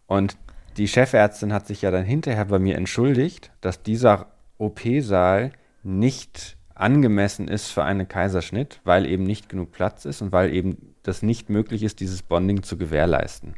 Und 0.06 0.36
die 0.76 0.88
Chefärztin 0.88 1.54
hat 1.54 1.66
sich 1.66 1.80
ja 1.82 1.90
dann 1.90 2.04
hinterher 2.04 2.44
bei 2.44 2.58
mir 2.58 2.76
entschuldigt, 2.76 3.50
dass 3.62 3.82
dieser 3.82 4.26
OP-Saal 4.58 5.52
nicht 5.82 6.58
angemessen 6.74 7.48
ist 7.48 7.70
für 7.70 7.82
einen 7.82 8.08
Kaiserschnitt, 8.08 8.80
weil 8.84 9.06
eben 9.06 9.24
nicht 9.24 9.48
genug 9.48 9.72
Platz 9.72 10.04
ist 10.04 10.20
und 10.20 10.32
weil 10.32 10.52
eben 10.52 10.94
das 11.02 11.22
nicht 11.22 11.48
möglich 11.48 11.82
ist, 11.82 12.00
dieses 12.00 12.22
Bonding 12.22 12.62
zu 12.62 12.76
gewährleisten. 12.76 13.54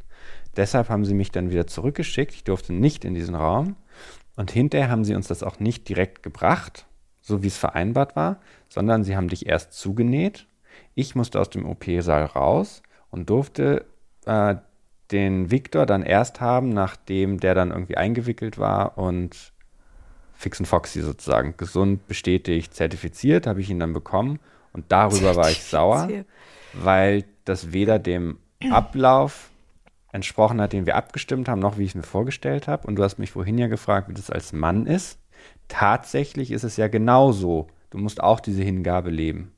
Deshalb 0.59 0.89
haben 0.89 1.05
sie 1.05 1.15
mich 1.15 1.31
dann 1.31 1.51
wieder 1.53 1.69
zurückgeschickt. 1.69 2.35
Ich 2.35 2.43
durfte 2.43 2.73
nicht 2.73 3.05
in 3.05 3.15
diesen 3.15 3.37
Raum. 3.37 3.77
Und 4.35 4.51
hinterher 4.51 4.91
haben 4.91 5.05
sie 5.05 5.15
uns 5.15 5.29
das 5.29 5.45
auch 5.45 5.61
nicht 5.61 5.89
direkt 5.89 6.25
gebracht, 6.25 6.87
so 7.23 7.45
wie 7.45 7.47
es 7.47 7.57
vereinbart 7.57 8.17
war, 8.17 8.41
sondern 8.69 9.05
sie 9.05 9.17
haben 9.17 9.29
dich 9.29 9.47
erst 9.47 9.73
zugenäht. 9.73 10.47
Ich 10.97 11.15
musste 11.15 11.41
aus 11.41 11.49
dem 11.49 11.65
OP-Saal 11.65 12.25
raus 12.25 12.83
und 13.11 13.31
durfte 13.31 13.87
äh, 14.27 14.57
den 15.13 15.53
Victor 15.53 15.87
dann 15.87 16.03
erst 16.03 16.41
haben, 16.41 16.71
nachdem 16.71 17.39
der 17.39 17.55
dann 17.55 17.71
irgendwie 17.71 17.97
eingewickelt 17.97 18.59
war 18.59 18.99
und 18.99 19.53
Fix 20.35 20.59
und 20.59 20.67
Foxy 20.67 21.03
sozusagen 21.03 21.55
gesund, 21.57 22.07
bestätigt, 22.09 22.75
zertifiziert, 22.75 23.47
habe 23.47 23.61
ich 23.61 23.71
ihn 23.71 23.79
dann 23.79 23.93
bekommen 23.93 24.41
und 24.73 24.87
darüber 24.89 25.37
war 25.37 25.51
ich 25.51 25.63
sauer, 25.63 26.09
weil 26.75 27.25
das 27.45 27.73
weder 27.73 27.99
dem 28.01 28.39
Ablauf 28.71 29.51
entsprochen 30.13 30.61
hat, 30.61 30.73
den 30.73 30.87
wir 30.87 30.97
abgestimmt 30.97 31.49
haben, 31.49 31.61
noch 31.61 31.79
wie 31.79 31.85
ich 31.85 31.91
es 31.91 31.95
mir 31.95 32.03
vorgestellt 32.03 32.69
habe. 32.69 32.87
Und 32.87 32.97
du 32.97 33.03
hast 33.03 33.19
mich 33.19 33.33
vorhin 33.33 33.59
ja 33.59 33.67
gefragt, 33.67 34.09
wie 34.09 34.15
das 34.15 34.31
als 34.31 34.53
Mann 34.53 34.87
ist. 34.87 35.19
Tatsächlich 35.69 36.51
ist 36.51 36.65
es 36.65 36.77
ja 36.77 36.89
genauso. 36.89 37.69
Du 37.91 37.99
musst 37.99 38.23
auch 38.23 38.41
diese 38.41 38.63
Hingabe 38.63 39.11
leben 39.11 39.53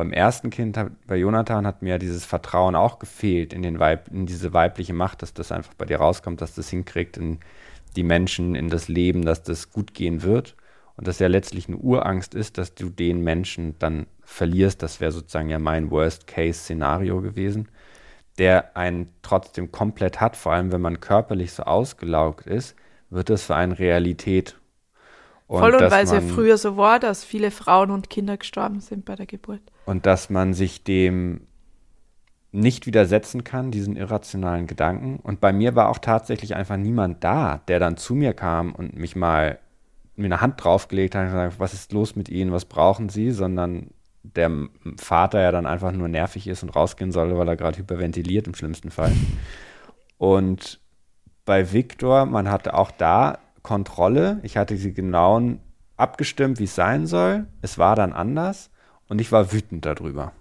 beim 0.00 0.12
ersten 0.14 0.48
Kind, 0.48 0.78
bei 1.06 1.16
Jonathan, 1.16 1.66
hat 1.66 1.82
mir 1.82 1.98
dieses 1.98 2.24
Vertrauen 2.24 2.74
auch 2.74 2.98
gefehlt 2.98 3.52
in, 3.52 3.60
den 3.60 3.78
Weib, 3.78 4.08
in 4.08 4.24
diese 4.24 4.54
weibliche 4.54 4.94
Macht, 4.94 5.20
dass 5.20 5.34
das 5.34 5.52
einfach 5.52 5.74
bei 5.74 5.84
dir 5.84 5.98
rauskommt, 5.98 6.40
dass 6.40 6.54
das 6.54 6.70
hinkriegt 6.70 7.18
in 7.18 7.38
die 7.96 8.02
Menschen, 8.02 8.54
in 8.54 8.70
das 8.70 8.88
Leben, 8.88 9.26
dass 9.26 9.42
das 9.42 9.70
gut 9.70 9.92
gehen 9.92 10.22
wird. 10.22 10.56
Und 10.96 11.06
dass 11.06 11.18
ja 11.18 11.28
letztlich 11.28 11.68
eine 11.68 11.76
Urangst 11.76 12.34
ist, 12.34 12.56
dass 12.56 12.74
du 12.74 12.88
den 12.88 13.22
Menschen 13.22 13.78
dann 13.78 14.06
verlierst. 14.22 14.82
Das 14.82 15.00
wäre 15.00 15.12
sozusagen 15.12 15.50
ja 15.50 15.58
mein 15.58 15.90
Worst-Case-Szenario 15.90 17.20
gewesen, 17.20 17.68
der 18.40 18.76
einen 18.76 19.12
trotzdem 19.22 19.70
komplett 19.70 20.20
hat, 20.20 20.34
vor 20.34 20.52
allem 20.52 20.72
wenn 20.72 20.80
man 20.80 20.98
körperlich 20.98 21.52
so 21.52 21.62
ausgelaugt 21.62 22.46
ist, 22.46 22.74
wird 23.10 23.30
das 23.30 23.44
für 23.44 23.54
einen 23.54 23.72
Realität 23.72 24.56
und 25.46 25.58
Voll 25.58 25.74
und 25.74 25.90
weil 25.90 26.04
es 26.04 26.12
ja 26.12 26.20
früher 26.20 26.56
so 26.58 26.76
war, 26.76 27.00
dass 27.00 27.24
viele 27.24 27.50
Frauen 27.50 27.90
und 27.90 28.08
Kinder 28.08 28.36
gestorben 28.36 28.78
sind 28.78 29.04
bei 29.04 29.16
der 29.16 29.26
Geburt. 29.26 29.60
Und 29.84 30.06
dass 30.06 30.30
man 30.30 30.54
sich 30.54 30.84
dem 30.84 31.40
nicht 32.52 32.86
widersetzen 32.86 33.42
kann, 33.42 33.72
diesen 33.72 33.96
irrationalen 33.96 34.68
Gedanken. 34.68 35.18
Und 35.20 35.40
bei 35.40 35.52
mir 35.52 35.74
war 35.74 35.88
auch 35.88 35.98
tatsächlich 35.98 36.54
einfach 36.54 36.76
niemand 36.76 37.24
da, 37.24 37.62
der 37.66 37.80
dann 37.80 37.96
zu 37.96 38.14
mir 38.14 38.32
kam 38.32 38.72
und 38.72 38.96
mich 38.96 39.16
mal 39.16 39.58
mir 40.14 40.26
eine 40.26 40.40
Hand 40.40 40.62
draufgelegt 40.62 41.16
hat 41.16 41.22
und 41.22 41.32
gesagt, 41.32 41.58
was 41.58 41.74
ist 41.74 41.92
los 41.92 42.14
mit 42.14 42.28
Ihnen, 42.28 42.52
was 42.52 42.64
brauchen 42.64 43.08
Sie, 43.08 43.32
sondern 43.32 43.88
der 44.22 44.50
Vater 44.98 45.40
ja 45.40 45.52
dann 45.52 45.66
einfach 45.66 45.92
nur 45.92 46.08
nervig 46.08 46.46
ist 46.46 46.62
und 46.62 46.70
rausgehen 46.70 47.12
soll, 47.12 47.36
weil 47.36 47.48
er 47.48 47.56
gerade 47.56 47.78
hyperventiliert 47.78 48.46
im 48.46 48.54
schlimmsten 48.54 48.90
Fall. 48.90 49.12
Und 50.18 50.80
bei 51.44 51.72
Victor, 51.72 52.26
man 52.26 52.50
hatte 52.50 52.74
auch 52.74 52.90
da 52.90 53.38
Kontrolle. 53.62 54.40
Ich 54.42 54.56
hatte 54.56 54.76
sie 54.76 54.92
genau 54.92 55.40
abgestimmt, 55.96 56.58
wie 56.58 56.64
es 56.64 56.74
sein 56.74 57.06
soll. 57.06 57.46
Es 57.62 57.78
war 57.78 57.96
dann 57.96 58.12
anders 58.12 58.70
und 59.08 59.20
ich 59.20 59.32
war 59.32 59.52
wütend 59.52 59.84
darüber. 59.86 60.32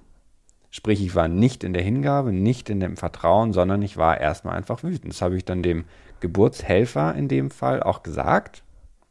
Sprich, 0.71 1.03
ich 1.03 1.15
war 1.15 1.27
nicht 1.27 1.63
in 1.63 1.73
der 1.73 1.81
Hingabe, 1.81 2.31
nicht 2.31 2.69
in 2.69 2.79
dem 2.79 2.95
Vertrauen, 2.95 3.53
sondern 3.53 3.81
ich 3.81 3.97
war 3.97 4.19
erstmal 4.19 4.55
einfach 4.55 4.83
wütend. 4.83 5.13
Das 5.13 5.21
habe 5.21 5.35
ich 5.35 5.43
dann 5.43 5.63
dem 5.63 5.85
Geburtshelfer 6.19 7.15
in 7.15 7.27
dem 7.27 7.49
Fall 7.49 7.81
auch 7.81 8.03
gesagt. 8.03 8.63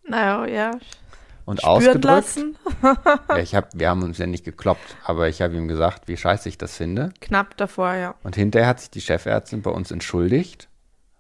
Naja, 0.06 0.46
ja. 0.46 0.70
Und 1.48 1.60
Spüren 1.60 1.76
ausgedrückt. 1.76 2.04
Lassen. 2.04 2.58
ja, 2.82 3.38
ich 3.38 3.54
hab, 3.54 3.70
wir 3.72 3.88
haben 3.88 4.02
uns 4.02 4.18
ja 4.18 4.26
nicht 4.26 4.44
gekloppt, 4.44 4.96
aber 5.02 5.28
ich 5.28 5.40
habe 5.40 5.56
ihm 5.56 5.66
gesagt, 5.66 6.06
wie 6.06 6.18
scheiße 6.18 6.46
ich 6.46 6.58
das 6.58 6.76
finde. 6.76 7.10
Knapp 7.22 7.56
davor, 7.56 7.94
ja. 7.94 8.16
Und 8.22 8.36
hinterher 8.36 8.68
hat 8.68 8.80
sich 8.80 8.90
die 8.90 9.00
Chefärztin 9.00 9.62
bei 9.62 9.70
uns 9.70 9.90
entschuldigt, 9.90 10.68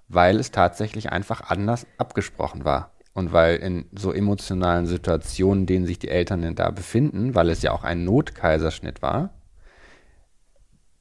weil 0.08 0.38
es 0.38 0.50
tatsächlich 0.50 1.12
einfach 1.12 1.48
anders 1.48 1.86
abgesprochen 1.96 2.66
war. 2.66 2.92
Und 3.14 3.32
weil 3.32 3.56
in 3.56 3.86
so 3.96 4.12
emotionalen 4.12 4.86
Situationen, 4.86 5.62
in 5.62 5.66
denen 5.66 5.86
sich 5.86 5.98
die 5.98 6.08
Eltern 6.08 6.54
da 6.54 6.72
befinden, 6.72 7.34
weil 7.34 7.48
es 7.48 7.62
ja 7.62 7.72
auch 7.72 7.82
ein 7.82 8.04
Notkaiserschnitt 8.04 9.00
war, 9.00 9.30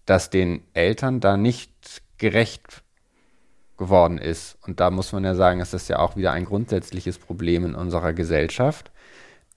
dass 0.06 0.30
den 0.30 0.63
Eltern 0.74 1.20
da 1.20 1.36
nicht 1.36 2.02
gerecht 2.18 2.82
geworden 3.76 4.20
ist. 4.20 4.58
Und 4.66 4.80
da 4.80 4.90
muss 4.90 5.12
man 5.12 5.26
ja 5.26 5.36
sagen, 5.36 5.60
ist 5.60 5.74
das 5.74 5.90
ja 5.90 6.00
auch 6.00 6.16
wieder 6.16 6.32
ein 6.32 6.46
grundsätzliches 6.46 7.20
Problem 7.20 7.66
in 7.66 7.76
unserer 7.76 8.13
Gesellschaft, 8.13 8.90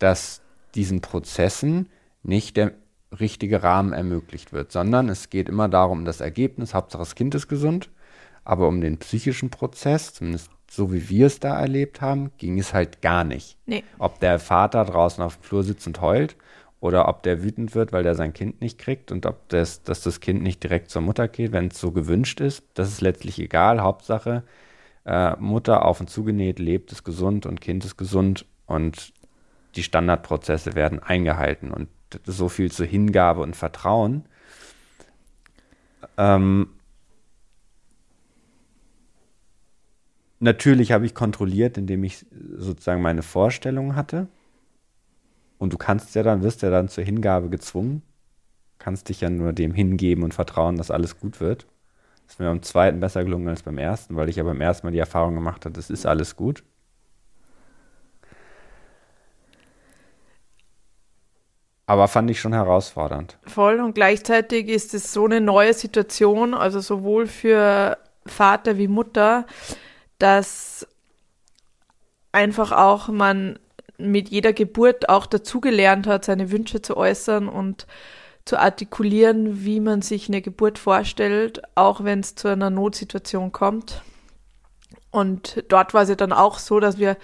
dass 0.01 0.43
diesen 0.75 1.01
Prozessen 1.01 1.89
nicht 2.25 2.57
der 2.57 2.73
richtige 3.19 3.63
Rahmen 3.63 3.93
ermöglicht 3.93 4.53
wird, 4.53 4.73
sondern 4.73 5.09
es 5.09 5.31
geht 5.31 5.49
immer 5.49 5.69
darum, 5.69 6.05
das 6.05 6.21
Ergebnis, 6.21 6.75
Hauptsache 6.75 7.03
das 7.03 7.15
Kind 7.15 7.35
ist 7.35 7.49
gesund, 7.49 7.91
aber 8.45 8.69
um 8.69 8.81
den 8.81 8.99
psychischen 8.99 9.51
Prozess, 9.51 10.15
zumindest 10.15 10.51
so 10.71 10.93
wie 10.93 11.09
wir 11.09 11.27
es 11.27 11.41
da 11.41 11.59
erlebt 11.59 12.01
haben, 12.01 12.31
ging 12.39 12.59
es 12.59 12.73
halt 12.73 13.03
gar 13.03 13.25
nicht. 13.25 13.57
Nee. 13.67 13.83
Ob 13.99 14.21
der 14.21 14.39
Vater 14.39 14.85
draußen 14.85 15.23
auf 15.23 15.37
dem 15.37 15.43
Flur 15.43 15.65
sitzt 15.65 15.87
und 15.89 16.01
heult 16.01 16.37
oder 16.79 17.09
ob 17.09 17.25
der 17.25 17.43
wütend 17.43 17.75
wird, 17.75 17.93
weil 17.93 18.05
der 18.05 18.15
sein 18.15 18.33
Kind 18.33 18.61
nicht 18.61 18.79
kriegt 18.79 19.11
und 19.11 19.27
ob 19.27 19.49
das, 19.49 19.83
dass 19.83 20.03
das 20.03 20.21
Kind 20.21 20.43
nicht 20.43 20.63
direkt 20.63 20.91
zur 20.91 21.03
Mutter 21.03 21.27
geht, 21.27 21.51
wenn 21.51 21.69
es 21.69 21.81
so 21.81 21.91
gewünscht 21.91 22.41
ist, 22.41 22.63
das 22.75 22.89
ist 22.89 23.01
letztlich 23.01 23.41
egal. 23.41 23.81
Hauptsache, 23.81 24.45
äh, 25.05 25.35
Mutter 25.41 25.85
auf 25.85 26.01
und 26.01 26.09
zugenäht, 26.09 26.61
lebt, 26.61 26.93
ist 26.93 27.03
gesund 27.03 27.47
und 27.47 27.61
Kind 27.61 27.85
ist 27.85 27.97
gesund 27.97 28.47
und 28.67 29.13
die 29.77 29.83
Standardprozesse 29.83 30.75
werden 30.75 31.01
eingehalten 31.01 31.71
und 31.71 31.89
so 32.27 32.49
viel 32.49 32.71
zur 32.71 32.87
Hingabe 32.87 33.41
und 33.41 33.57
Vertrauen. 33.57 34.25
Ähm, 36.17 36.71
natürlich 40.41 40.93
habe 40.93 41.07
ich 41.07 41.15
kontrolliert, 41.15 41.79
indem 41.79 42.05
ich 42.05 42.27
sozusagen 42.57 43.03
meine 43.03 43.23
Vorstellungen 43.23 43.97
hatte 43.97 44.29
und 45.61 45.75
du 45.75 45.77
kannst 45.77 46.15
ja 46.15 46.23
dann, 46.23 46.43
wirst 46.43 46.63
ja 46.63 46.71
dann 46.71 46.89
zur 46.89 47.05
Hingabe 47.05 47.51
gezwungen. 47.51 48.03
Kannst 48.79 49.11
dich 49.11 49.21
ja 49.21 49.29
nur 49.29 49.53
dem 49.53 49.75
hingeben 49.75 50.25
und 50.25 50.33
vertrauen, 50.33 50.77
dass 50.77 50.91
alles 50.91 51.21
gut 51.21 51.39
wird. 51.39 51.67
Das 52.25 52.37
ist 52.37 52.41
mir 52.41 52.47
beim 52.47 52.63
zweiten 52.63 52.99
besser 52.99 53.25
gelungen 53.25 53.47
als 53.47 53.63
beim 53.63 53.77
ersten, 53.77 54.17
weil 54.17 54.31
ich 54.31 54.37
ja 54.37 54.43
beim 54.43 54.63
ersten 54.63 54.87
Mal 54.87 54.93
die 54.93 54.99
Erfahrung 54.99 55.35
gemacht 55.35 55.67
habe, 55.67 55.79
es 55.79 55.91
ist 55.91 56.07
alles 56.07 56.35
gut. 56.35 56.65
Aber 61.91 62.07
fand 62.07 62.31
ich 62.31 62.39
schon 62.39 62.53
herausfordernd. 62.53 63.37
Voll 63.49 63.81
und 63.81 63.97
gleichzeitig 63.97 64.69
ist 64.69 64.95
es 64.95 65.13
so 65.13 65.25
eine 65.25 65.41
neue 65.41 65.75
Situation, 65.75 66.55
also 66.55 66.79
sowohl 66.79 67.27
für 67.27 67.99
Vater 68.25 68.79
wie 68.79 68.87
Mutter, 68.87 69.45
dass 70.21 70.87
einfach 72.31 72.71
auch 72.71 73.09
man 73.09 73.59
mit 73.99 74.29
jeder 74.29 74.53
Geburt 74.53 75.09
auch 75.09 75.27
dazugelernt 75.27 76.07
hat, 76.07 76.27
seine 76.27 76.53
Wünsche 76.53 76.81
zu 76.81 76.97
äußern 76.97 77.49
und 77.49 77.89
zu 78.45 78.57
artikulieren, 78.57 79.65
wie 79.65 79.81
man 79.81 80.01
sich 80.01 80.29
eine 80.29 80.43
Geburt 80.43 80.79
vorstellt, 80.79 81.61
auch 81.75 82.05
wenn 82.05 82.21
es 82.21 82.37
zu 82.37 82.47
einer 82.47 82.71
Notsituation 82.71 83.51
kommt. 83.51 84.03
Und 85.11 85.65
dort 85.67 85.93
war 85.93 86.03
es 86.03 86.09
ja 86.09 86.15
dann 86.15 86.33
auch 86.33 86.61
so, 86.61 86.79
dass 86.79 86.99
wir 86.99 87.17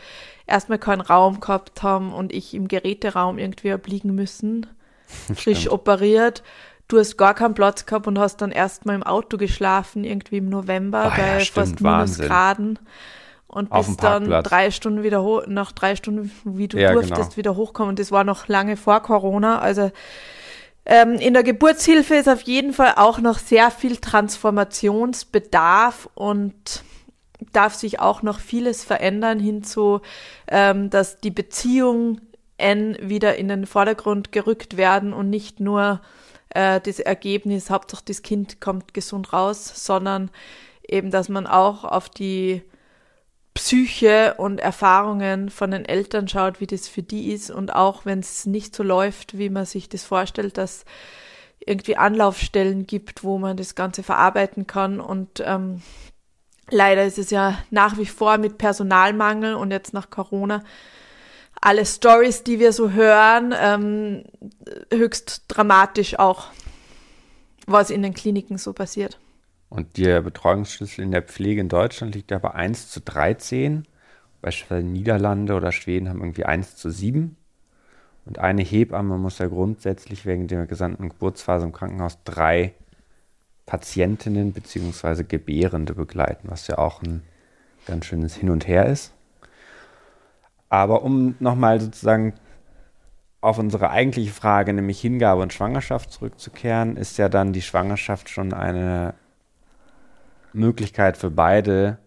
erstmal 0.47 0.79
keinen 0.79 1.01
Raum 1.01 1.41
gehabt 1.41 1.83
haben 1.83 2.13
und 2.13 2.33
ich 2.33 2.55
im 2.55 2.69
Geräteraum 2.69 3.39
irgendwie 3.39 3.73
obliegen 3.73 4.15
müssen, 4.15 4.67
frisch 5.35 5.71
operiert. 5.71 6.43
Du 6.89 6.99
hast 6.99 7.17
gar 7.17 7.35
keinen 7.35 7.55
Platz 7.55 7.87
gehabt 7.87 8.07
und 8.07 8.19
hast 8.19 8.37
dann 8.37 8.53
erstmal 8.53 8.95
im 8.95 9.03
Auto 9.03 9.39
geschlafen, 9.39 10.05
irgendwie 10.05 10.37
im 10.37 10.49
November 10.49 11.11
oh, 11.13 11.17
bei 11.17 11.39
ja, 11.39 11.45
fast 11.45 11.81
Minusgraden 11.81 12.79
und 13.49 13.71
bis 13.71 13.97
dann 13.97 14.31
drei 14.43 14.71
Stunden 14.71 15.03
wieder 15.03 15.23
hoch, 15.23 15.47
nach 15.47 15.73
drei 15.73 15.97
Stunden, 15.97 16.31
wie 16.45 16.69
du 16.69 16.79
ja, 16.79 16.93
durftest, 16.93 17.31
genau. 17.31 17.37
wieder 17.37 17.57
hochkommen. 17.57 17.89
Und 17.91 17.99
das 17.99 18.13
war 18.13 18.23
noch 18.23 18.49
lange 18.49 18.77
vor 18.77 19.01
Corona. 19.01 19.61
Also 19.61 19.91
ähm, 20.85 21.15
in 21.15 21.33
der 21.33 21.43
Geburtshilfe 21.43 22.17
ist 22.17 22.29
auf 22.29 22.43
jeden 22.43 22.73
Fall 22.73 22.95
auch 22.97 23.19
noch 23.19 23.39
sehr 23.39 23.71
viel 23.71 23.97
Transformationsbedarf 23.97 26.11
und 26.15 26.85
darf 27.53 27.75
sich 27.75 28.01
auch 28.01 28.23
noch 28.23 28.41
vieles 28.41 28.85
verändern 28.85 29.39
hinzu, 29.39 30.01
ähm, 30.49 30.91
dass 30.91 31.19
die 31.21 31.31
Beziehungen 31.31 32.21
wieder 32.59 33.37
in 33.37 33.49
den 33.49 33.67
Vordergrund 33.67 34.33
gerückt 34.33 34.79
werden 34.79 35.13
und 35.13 35.29
nicht 35.29 35.61
nur 35.61 36.01
äh, 36.51 36.81
das 36.81 37.01
Ergebnis, 37.01 37.69
Hauptsache 37.69 38.05
das 38.07 38.23
Kind 38.23 38.61
kommt 38.61 38.95
gesund 38.95 39.33
raus, 39.35 39.71
sondern 39.75 40.31
eben, 40.89 41.11
dass 41.11 41.29
man 41.29 41.47
auch 41.47 41.85
auf 41.85 42.09
die 42.09 42.63
Psyche 43.55 44.35
und 44.37 44.61
Erfahrungen 44.61 45.51
von 45.51 45.71
den 45.71 45.85
Eltern 45.87 46.29
schaut, 46.29 46.61
wie 46.61 46.67
das 46.67 46.89
für 46.89 47.03
die 47.03 47.33
ist. 47.33 47.51
Und 47.51 47.75
auch 47.75 48.05
wenn 48.05 48.21
es 48.21 48.47
nicht 48.47 48.75
so 48.75 48.83
läuft, 48.83 49.39
wie 49.39 49.49
man 49.49 49.65
sich 49.65 49.89
das 49.89 50.05
vorstellt, 50.05 50.59
dass 50.59 50.85
irgendwie 51.59 51.97
Anlaufstellen 51.97 52.87
gibt, 52.87 53.25
wo 53.25 53.39
man 53.39 53.57
das 53.57 53.75
Ganze 53.75 54.03
verarbeiten 54.03 54.67
kann. 54.67 55.01
Und 55.01 55.43
ähm, 55.45 55.83
leider 56.71 57.05
ist 57.05 57.19
es 57.19 57.31
ja 57.31 57.59
nach 57.71 57.99
wie 57.99 58.07
vor 58.07 58.39
mit 58.39 58.59
Personalmangel 58.59 59.55
und 59.55 59.71
jetzt 59.71 59.93
nach 59.93 60.11
Corona 60.11 60.63
alle 61.61 61.87
Stories, 61.87 62.45
die 62.45 62.59
wir 62.61 62.73
so 62.73 62.91
hören, 62.91 63.55
ähm, 63.59 64.25
höchst 64.93 65.45
dramatisch 65.49 66.19
auch, 66.19 66.49
was 67.67 67.91
in 67.91 68.03
den 68.03 68.15
Kliniken 68.15 68.59
so 68.59 68.73
passiert. 68.73 69.19
Und 69.69 69.97
der 69.97 70.23
Betreuungsschlüssel 70.23 71.03
in 71.03 71.11
der 71.11 71.23
Pflege 71.23 71.61
in 71.61 71.69
Deutschland 71.69 72.15
liegt 72.15 72.31
ja 72.31 72.39
bei 72.39 72.53
1 72.53 72.91
zu 72.91 73.01
13. 73.01 73.85
Beispielsweise 74.43 74.87
Niederlande 74.87 75.55
oder 75.55 75.73
Schweden 75.73 76.09
haben 76.09 76.21
irgendwie 76.21 76.45
1 76.45 76.77
zu 76.77 76.91
7. 76.91 77.37
Und 78.27 78.39
eine 78.39 78.63
Hebamme 78.63 79.19
muss 79.19 79.39
ja 79.39 79.47
grundsätzlich 79.47 80.27
wegen 80.27 80.47
der 80.47 80.67
gesamten 80.67 81.09
Geburtsphase 81.09 81.65
im 81.65 81.73
Krankenhaus 81.73 82.19
drei 82.25 82.75
Patientinnen 83.67 84.53
bzw. 84.53 85.25
Gebärende 85.25 85.95
begleiten, 85.95 86.49
was 86.49 86.69
ja 86.69 86.79
auch 86.79 87.03
ein 87.03 87.23
ganz 87.87 88.07
schönes 88.07 88.37
Hin 88.37 88.51
und 88.51 88.67
Her 88.67 88.87
ist. 88.87 89.13
Aber 90.69 91.03
um 91.03 91.35
nochmal 91.41 91.81
sozusagen 91.81 92.35
auf 93.41 93.59
unsere 93.59 93.91
eigentliche 93.91 94.33
Frage, 94.33 94.73
nämlich 94.73 95.01
Hingabe 95.01 95.43
und 95.43 95.53
Schwangerschaft 95.53 96.11
zurückzukehren, 96.11 96.97
ist 96.97 97.19
ja 97.19 97.29
dann 97.29 97.53
die 97.53 97.63
Schwangerschaft 97.63 98.29
schon 98.29 98.53
eine 98.53 99.15
Möglichkeit 100.53 101.17
für 101.17 101.31
beide 101.31 101.99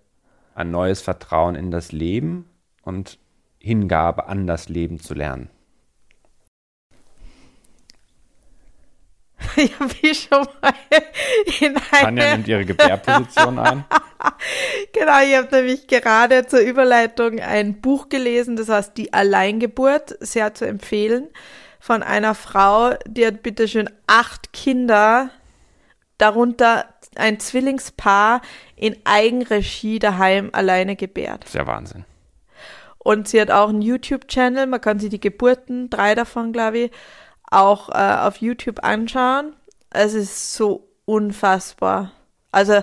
ein 0.56 0.72
neues 0.72 1.02
Vertrauen 1.02 1.56
in 1.56 1.72
das 1.72 1.92
Leben 1.92 2.50
und 2.84 3.20
Hingabe 3.60 4.28
an 4.28 4.48
das 4.48 4.68
Leben 4.70 5.00
zu 5.00 5.14
lernen. 5.14 5.50
Ich 9.56 9.80
habe 9.80 9.94
hier 10.00 10.16
schon 10.16 10.48
mal 10.62 10.74
in 11.60 11.76
eine... 11.92 12.02
Tanja 12.02 12.32
nimmt 12.36 12.48
ihre 12.48 12.66
Gebärposition 12.66 13.60
ein. 13.60 13.86
genau, 14.94 15.22
ich 15.22 15.36
habe 15.36 15.48
nämlich 15.52 15.88
gerade 15.88 16.46
zur 16.48 16.60
Überleitung 16.60 17.40
ein 17.40 17.82
Buch 17.82 18.10
gelesen, 18.10 18.56
das 18.56 18.70
heißt 18.70 18.98
Die 18.98 19.14
Alleingeburt, 19.14 20.18
sehr 20.20 20.54
zu 20.54 20.66
empfehlen, 20.66 21.30
von 21.80 22.04
einer 22.04 22.36
Frau, 22.36 22.94
die 23.08 23.26
hat 23.26 23.42
bitteschön 23.42 23.90
acht 24.08 24.54
Kinder, 24.54 25.30
darunter 26.18 26.86
ein 27.16 27.40
Zwillingspaar 27.40 28.42
in 28.76 28.98
Eigenregie 29.06 30.00
daheim 30.00 30.50
alleine 30.52 30.96
gebärt. 30.96 31.46
Ja 31.54 31.66
Wahnsinn. 31.66 32.06
Und 32.98 33.30
sie 33.30 33.40
hat 33.40 33.50
auch 33.50 33.70
einen 33.70 33.82
YouTube-Channel, 33.82 34.68
man 34.68 34.82
kann 34.82 35.00
sich 35.00 35.10
die 35.10 35.22
Geburten, 35.22 35.90
drei 35.90 36.16
davon, 36.16 36.52
glaube 36.52 36.78
ich, 36.80 36.92
auch 37.52 37.90
äh, 37.90 38.28
auf 38.28 38.38
YouTube 38.38 38.84
anschauen. 38.84 39.56
Es 39.90 40.14
ist 40.14 40.54
so 40.54 40.88
unfassbar. 41.06 42.12
Also 42.52 42.82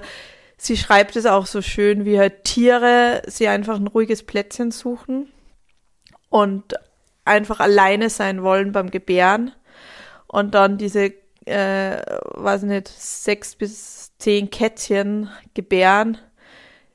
sie 0.56 0.76
schreibt 0.76 1.16
es 1.16 1.26
auch 1.26 1.46
so 1.46 1.62
schön, 1.62 2.04
wie 2.04 2.18
halt 2.18 2.44
Tiere 2.44 3.22
sie 3.26 3.48
einfach 3.48 3.76
ein 3.76 3.86
ruhiges 3.86 4.22
Plätzchen 4.22 4.70
suchen 4.70 5.32
und 6.28 6.74
einfach 7.24 7.60
alleine 7.60 8.10
sein 8.10 8.42
wollen 8.42 8.72
beim 8.72 8.90
Gebären 8.90 9.52
und 10.26 10.54
dann 10.54 10.78
diese, 10.78 11.12
äh, 11.44 12.02
weiß 12.34 12.62
nicht, 12.62 12.88
sechs 12.88 13.54
bis 13.56 14.12
zehn 14.18 14.50
Kätzchen 14.50 15.30
gebären 15.54 16.18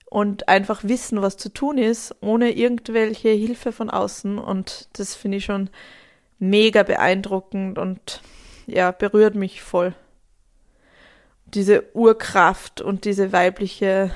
und 0.06 0.50
einfach 0.50 0.84
wissen, 0.84 1.22
was 1.22 1.38
zu 1.38 1.50
tun 1.50 1.78
ist, 1.78 2.16
ohne 2.22 2.52
irgendwelche 2.52 3.30
Hilfe 3.30 3.72
von 3.72 3.90
außen. 3.90 4.38
Und 4.38 4.90
das 4.94 5.16
finde 5.16 5.38
ich 5.38 5.46
schon 5.46 5.70
mega 6.42 6.84
beeindruckend 6.84 7.78
und 7.78 8.22
ja, 8.66 8.92
berührt 8.92 9.36
mich 9.36 9.62
voll. 9.62 9.94
Diese 11.46 11.96
Urkraft 11.96 12.82
und 12.82 13.06
diese 13.06 13.32
weibliche 13.32 14.12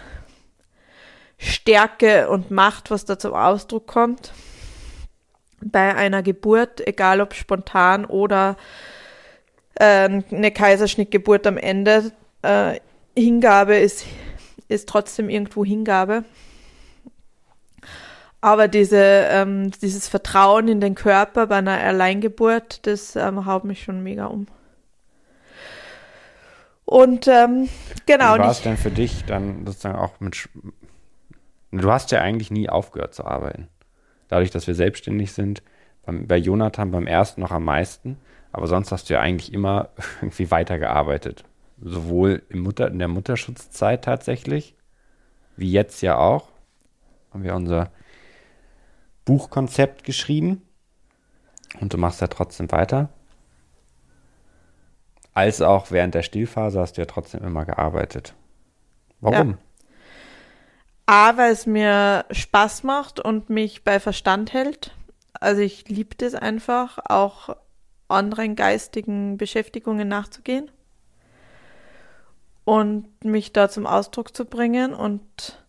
Stärke 1.38 2.30
und 2.30 2.52
Macht, 2.52 2.92
was 2.92 3.06
da 3.06 3.20
zum 3.20 3.34
Ausdruck 3.34 3.88
kommt 3.88 4.34
bei 5.62 5.96
einer 5.96 6.22
Geburt, 6.22 6.86
egal 6.86 7.22
ob 7.22 7.34
spontan 7.34 8.06
oder 8.06 8.56
äh, 9.76 10.22
eine 10.32 10.52
Kaiserschnittgeburt 10.52 11.48
am 11.48 11.58
Ende, 11.58 12.12
äh, 12.42 12.80
Hingabe 13.18 13.78
ist 13.78 14.06
ist 14.68 14.90
trotzdem 14.90 15.30
irgendwo 15.30 15.64
Hingabe. 15.64 16.24
Aber 18.46 18.68
diese, 18.68 19.02
ähm, 19.02 19.72
dieses 19.82 20.08
Vertrauen 20.08 20.68
in 20.68 20.80
den 20.80 20.94
Körper 20.94 21.48
bei 21.48 21.56
einer 21.56 21.80
Alleingeburt, 21.80 22.86
das 22.86 23.16
ähm, 23.16 23.48
haut 23.48 23.64
mich 23.64 23.82
schon 23.82 24.04
mega 24.04 24.28
um. 24.28 24.46
Und 26.86 27.28
ähm, 27.28 27.70
genau. 28.06 28.36
Wie 28.36 28.40
war 28.42 28.52
es 28.52 28.62
denn 28.62 28.78
für 28.78 28.92
dich 28.92 29.26
dann 29.26 29.66
sozusagen 29.66 29.98
auch 29.98 30.20
mit. 30.20 30.48
Du 31.72 31.92
hast 31.92 32.12
ja 32.12 32.22
eigentlich 32.22 32.52
nie 32.52 32.70
aufgehört 32.70 33.16
zu 33.16 33.26
arbeiten. 33.26 33.68
Dadurch, 34.28 34.52
dass 34.52 34.68
wir 34.68 34.76
selbstständig 34.76 35.34
sind, 35.34 35.64
beim, 36.06 36.28
bei 36.28 36.38
Jonathan 36.38 36.92
beim 36.92 37.08
ersten 37.08 37.42
noch 37.42 37.50
am 37.50 37.66
meisten, 37.66 38.20
aber 38.52 38.68
sonst 38.68 38.92
hast 38.92 39.10
du 39.10 39.16
ja 39.16 39.22
eigentlich 39.22 39.54
immer 39.54 39.90
irgendwie 40.22 40.52
weitergearbeitet 40.52 41.46
sowohl 41.82 42.44
im 42.50 42.60
Mutter, 42.60 42.88
in 42.90 43.00
der 43.00 43.08
Mutterschutzzeit 43.08 44.04
tatsächlich, 44.04 44.76
wie 45.58 45.72
jetzt 45.72 46.02
ja 46.02 46.20
auch, 46.20 46.50
haben 47.34 47.44
wir 47.44 47.56
unser 47.56 47.92
Buchkonzept 49.26 50.04
geschrieben 50.04 50.62
und 51.82 51.94
du 51.94 51.98
machst 51.98 52.22
ja 52.22 52.28
trotzdem 52.28 52.72
weiter. 52.72 53.10
Als 55.34 55.62
auch 55.62 55.92
während 55.92 56.16
der 56.16 56.24
Stillphase 56.24 56.80
hast 56.80 56.94
du 56.94 57.02
ja 57.02 57.06
trotzdem 57.06 57.44
immer 57.44 57.66
gearbeitet. 57.66 58.34
Warum? 59.20 59.52
Ja. 59.52 59.58
A, 61.08 61.38
weil 61.38 61.52
es 61.52 61.66
mir 61.66 62.26
Spaß 62.32 62.84
macht 62.84 63.20
und 63.20 63.50
mich 63.50 63.84
bei 63.84 64.00
Verstand 64.00 64.54
hält. 64.54 64.96
Also 65.34 65.62
ich 65.62 65.88
liebe 65.90 66.16
es 66.26 66.34
einfach, 66.34 67.00
auch 67.06 67.56
anderen 68.08 68.56
geistigen 68.56 69.38
Beschäftigungen 69.38 70.08
nachzugehen 70.08 70.72
und 72.64 73.08
mich 73.24 73.54
da 73.54 73.70
zum 73.70 73.86
Ausdruck 73.86 74.36
zu 74.36 74.46
bringen 74.46 74.94
und 74.94 75.65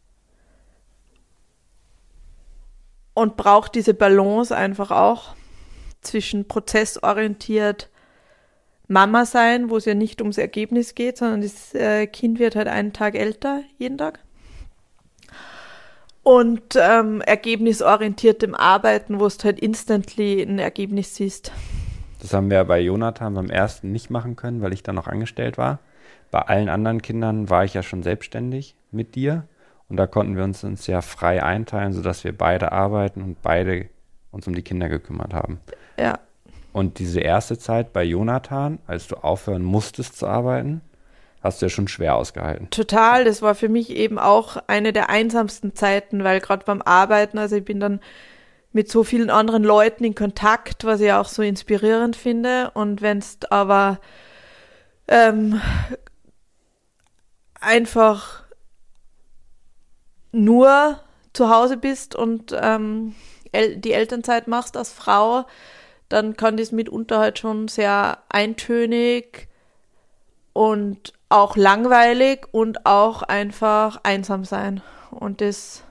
und 3.16 3.38
braucht 3.38 3.74
diese 3.74 3.94
Balance 3.94 4.54
einfach 4.54 4.90
auch 4.90 5.34
zwischen 6.02 6.46
prozessorientiert 6.46 7.88
Mama 8.88 9.24
sein, 9.24 9.70
wo 9.70 9.78
es 9.78 9.86
ja 9.86 9.94
nicht 9.94 10.20
ums 10.20 10.36
Ergebnis 10.36 10.94
geht, 10.94 11.16
sondern 11.16 11.40
das 11.40 11.74
äh, 11.74 12.06
Kind 12.08 12.38
wird 12.38 12.56
halt 12.56 12.68
einen 12.68 12.92
Tag 12.92 13.14
älter, 13.14 13.62
jeden 13.78 13.96
Tag. 13.96 14.20
Und 16.24 16.76
ähm, 16.76 17.22
ergebnisorientiertem 17.22 18.54
Arbeiten, 18.54 19.18
wo 19.18 19.24
es 19.24 19.42
halt 19.42 19.60
instantly 19.60 20.42
ein 20.42 20.58
Ergebnis 20.58 21.14
siehst. 21.14 21.52
Das 22.20 22.34
haben 22.34 22.50
wir 22.50 22.62
bei 22.64 22.80
Jonathan 22.80 23.32
beim 23.32 23.48
ersten 23.48 23.92
nicht 23.92 24.10
machen 24.10 24.36
können, 24.36 24.60
weil 24.60 24.74
ich 24.74 24.82
da 24.82 24.92
noch 24.92 25.06
angestellt 25.06 25.56
war. 25.56 25.78
Bei 26.30 26.40
allen 26.42 26.68
anderen 26.68 27.00
Kindern 27.00 27.48
war 27.48 27.64
ich 27.64 27.72
ja 27.72 27.82
schon 27.82 28.02
selbstständig 28.02 28.76
mit 28.90 29.14
dir 29.14 29.48
und 29.88 29.96
da 29.96 30.06
konnten 30.06 30.36
wir 30.36 30.44
uns, 30.44 30.64
uns 30.64 30.86
ja 30.86 31.00
frei 31.00 31.42
einteilen, 31.42 31.92
sodass 31.92 32.24
wir 32.24 32.36
beide 32.36 32.72
arbeiten 32.72 33.22
und 33.22 33.42
beide 33.42 33.88
uns 34.30 34.46
um 34.46 34.54
die 34.54 34.62
Kinder 34.62 34.88
gekümmert 34.88 35.32
haben. 35.32 35.60
Ja. 35.98 36.18
Und 36.72 36.98
diese 36.98 37.20
erste 37.20 37.56
Zeit 37.56 37.92
bei 37.92 38.04
Jonathan, 38.04 38.78
als 38.86 39.08
du 39.08 39.16
aufhören 39.16 39.62
musstest 39.62 40.18
zu 40.18 40.26
arbeiten, 40.26 40.82
hast 41.42 41.62
du 41.62 41.66
ja 41.66 41.70
schon 41.70 41.88
schwer 41.88 42.16
ausgehalten. 42.16 42.68
Total, 42.70 43.24
das 43.24 43.40
war 43.40 43.54
für 43.54 43.68
mich 43.68 43.90
eben 43.90 44.18
auch 44.18 44.58
eine 44.66 44.92
der 44.92 45.08
einsamsten 45.08 45.74
Zeiten, 45.74 46.24
weil 46.24 46.40
gerade 46.40 46.64
beim 46.66 46.82
Arbeiten, 46.82 47.38
also 47.38 47.56
ich 47.56 47.64
bin 47.64 47.80
dann 47.80 48.00
mit 48.72 48.90
so 48.90 49.04
vielen 49.04 49.30
anderen 49.30 49.64
Leuten 49.64 50.04
in 50.04 50.14
Kontakt, 50.14 50.84
was 50.84 51.00
ich 51.00 51.12
auch 51.12 51.28
so 51.28 51.42
inspirierend 51.42 52.14
finde. 52.14 52.72
Und 52.74 53.00
wenn 53.00 53.18
es 53.18 53.38
aber 53.48 53.98
ähm, 55.08 55.60
einfach 57.58 58.45
nur 60.36 61.00
zu 61.32 61.50
Hause 61.50 61.76
bist 61.76 62.14
und 62.14 62.54
ähm, 62.58 63.14
el 63.52 63.76
die 63.76 63.92
Elternzeit 63.92 64.48
machst 64.48 64.76
als 64.76 64.92
Frau, 64.92 65.46
dann 66.08 66.36
kann 66.36 66.56
das 66.56 66.72
mitunter 66.72 67.18
halt 67.18 67.38
schon 67.38 67.68
sehr 67.68 68.18
eintönig 68.28 69.48
und 70.52 71.12
auch 71.28 71.56
langweilig 71.56 72.46
und 72.52 72.86
auch 72.86 73.22
einfach 73.22 74.00
einsam 74.04 74.44
sein. 74.44 74.82
Und 75.10 75.40
das 75.40 75.82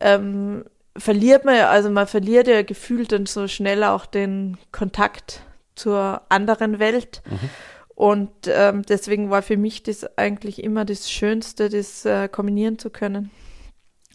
ähm, 0.00 0.64
verliert 0.96 1.44
man 1.44 1.56
ja, 1.56 1.68
also 1.68 1.90
man 1.90 2.06
verliert 2.06 2.48
ja 2.48 2.62
gefühlt 2.62 3.12
dann 3.12 3.26
so 3.26 3.46
schnell 3.46 3.84
auch 3.84 4.06
den 4.06 4.58
Kontakt 4.72 5.42
zur 5.74 6.22
anderen 6.28 6.78
Welt. 6.78 7.22
Mhm. 7.26 7.50
Und 7.98 8.30
ähm, 8.46 8.82
deswegen 8.82 9.28
war 9.28 9.42
für 9.42 9.56
mich 9.56 9.82
das 9.82 10.16
eigentlich 10.16 10.62
immer 10.62 10.84
das 10.84 11.10
Schönste, 11.10 11.68
das 11.68 12.04
äh, 12.04 12.28
kombinieren 12.28 12.78
zu 12.78 12.90
können. 12.90 13.32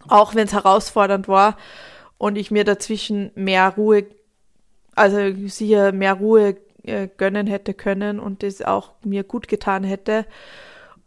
Auch 0.07 0.35
wenn 0.35 0.47
es 0.47 0.53
herausfordernd 0.53 1.27
war 1.27 1.57
und 2.17 2.37
ich 2.37 2.49
mir 2.49 2.63
dazwischen 2.63 3.31
mehr 3.35 3.73
Ruhe, 3.75 4.05
also 4.95 5.17
sicher 5.49 5.91
mehr 5.91 6.13
Ruhe 6.13 6.55
äh, 6.83 7.09
gönnen 7.17 7.45
hätte 7.45 7.73
können 7.73 8.21
und 8.21 8.41
das 8.41 8.61
auch 8.61 8.93
mir 9.03 9.25
gut 9.25 9.49
getan 9.49 9.83
hätte. 9.83 10.25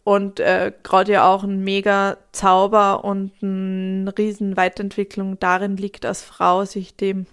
Und 0.04 0.38
äh, 0.38 0.70
gerade 0.82 1.12
ja 1.12 1.26
auch 1.26 1.44
ein 1.44 1.64
mega 1.64 2.18
Zauber 2.32 3.04
und 3.04 3.32
eine 3.40 4.12
riesen 4.18 4.58
Weiterentwicklung 4.58 5.38
darin 5.38 5.78
liegt 5.78 6.04
als 6.04 6.20
Frau, 6.20 6.66
sich 6.66 6.94
dem 6.94 7.24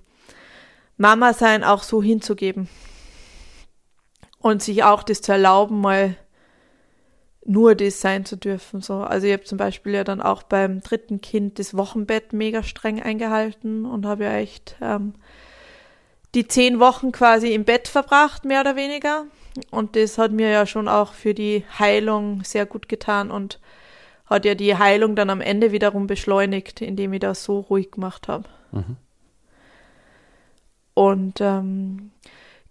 Mama 0.95 1.33
sein 1.33 1.65
auch 1.65 1.83
so 1.83 2.01
hinzugeben 2.01 2.69
und 4.43 4.61
sich 4.61 4.83
auch 4.83 5.03
das 5.03 5.21
zu 5.21 5.31
erlauben, 5.31 5.79
mal 5.81 6.15
nur 7.45 7.75
das 7.75 8.01
sein 8.01 8.25
zu 8.25 8.35
dürfen. 8.35 8.81
So. 8.81 8.95
Also 8.95 9.25
ich 9.25 9.33
habe 9.33 9.43
zum 9.43 9.57
Beispiel 9.57 9.93
ja 9.93 10.03
dann 10.03 10.21
auch 10.21 10.43
beim 10.43 10.81
dritten 10.81 11.21
Kind 11.21 11.59
das 11.59 11.75
Wochenbett 11.75 12.33
mega 12.33 12.61
streng 12.61 13.01
eingehalten 13.01 13.85
und 13.85 14.05
habe 14.05 14.25
ja 14.25 14.35
echt 14.35 14.75
ähm, 14.81 15.13
die 16.35 16.45
zehn 16.47 16.79
Wochen 16.79 17.13
quasi 17.13 17.53
im 17.53 17.63
Bett 17.63 17.87
verbracht, 17.87 18.43
mehr 18.43 18.61
oder 18.61 18.75
weniger. 18.75 19.25
Und 19.71 19.95
das 19.95 20.17
hat 20.17 20.33
mir 20.33 20.49
ja 20.49 20.65
schon 20.65 20.89
auch 20.89 21.13
für 21.13 21.33
die 21.33 21.63
Heilung 21.79 22.43
sehr 22.43 22.65
gut 22.65 22.89
getan 22.89 23.31
und 23.31 23.59
hat 24.25 24.43
ja 24.43 24.55
die 24.55 24.75
Heilung 24.75 25.15
dann 25.15 25.29
am 25.29 25.39
Ende 25.39 25.71
wiederum 25.71 26.05
beschleunigt, 26.05 26.81
indem 26.81 27.13
ich 27.13 27.21
das 27.21 27.45
so 27.45 27.61
ruhig 27.61 27.91
gemacht 27.91 28.27
habe. 28.27 28.49
Mhm. 28.71 28.97
Und 30.95 31.39
ähm, 31.39 32.11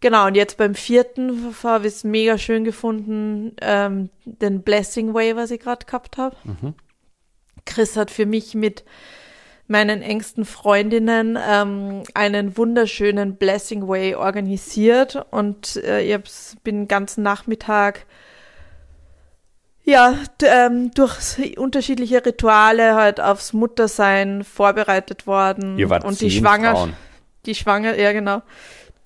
Genau, 0.03 0.27
und 0.27 0.35
jetzt 0.35 0.57
beim 0.57 0.75
vierten 0.75 1.55
habe 1.63 1.87
ich 1.87 1.95
es 1.95 2.05
mega 2.05 2.37
schön 2.37 2.65
gefunden, 2.65 3.55
ähm, 3.63 4.11
den 4.25 4.63
Blessing 4.63 5.15
Way, 5.15 5.37
was 5.37 5.53
ich 5.53 5.61
gerade 5.61 5.87
gehabt 5.87 6.19
habe. 6.19 6.37
Mhm. 6.43 6.75
Chris 7.65 7.97
hat 7.97 8.11
für 8.11 8.27
mich 8.27 8.55
mit 8.57 8.85
meinen 9.69 10.03
engsten 10.03 10.45
Freundinnen 10.45 11.39
ähm, 11.49 12.03
einen 12.15 12.57
wunderschönen 12.57 13.37
Blessing 13.37 13.87
Way 13.87 14.17
organisiert 14.17 15.25
und 15.31 15.77
äh, 15.77 16.03
ich 16.03 16.21
bin 16.65 16.81
den 16.81 16.89
ganzen 16.89 17.23
Nachmittag 17.23 18.05
ja, 19.85 20.19
ähm, 20.43 20.91
durch 20.95 21.57
unterschiedliche 21.57 22.27
Rituale 22.27 22.97
halt 22.97 23.21
aufs 23.21 23.53
Muttersein 23.53 24.43
vorbereitet 24.43 25.29
worden. 25.29 25.79
Ihr 25.79 25.91
wart 25.91 26.05
und 26.05 26.21
die 26.21 26.31
Schwanger, 26.31 26.89
die 27.47 27.55
Schwanger, 27.55 27.97
ja 27.97 28.13
genau 28.13 28.43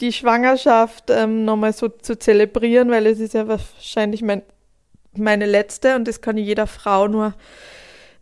die 0.01 0.13
Schwangerschaft 0.13 1.05
ähm, 1.11 1.45
nochmal 1.45 1.73
so 1.73 1.89
zu 1.89 2.19
zelebrieren, 2.19 2.91
weil 2.91 3.07
es 3.07 3.21
ist 3.21 3.35
ja 3.35 3.49
wahrscheinlich 3.49 4.23
mein, 4.23 4.43
meine 5.15 5.47
letzte 5.47 5.97
und 5.97 6.07
das 6.07 6.21
kann 6.21 6.37
jeder 6.37 6.67
Frau 6.67 7.09
nur 7.09 7.35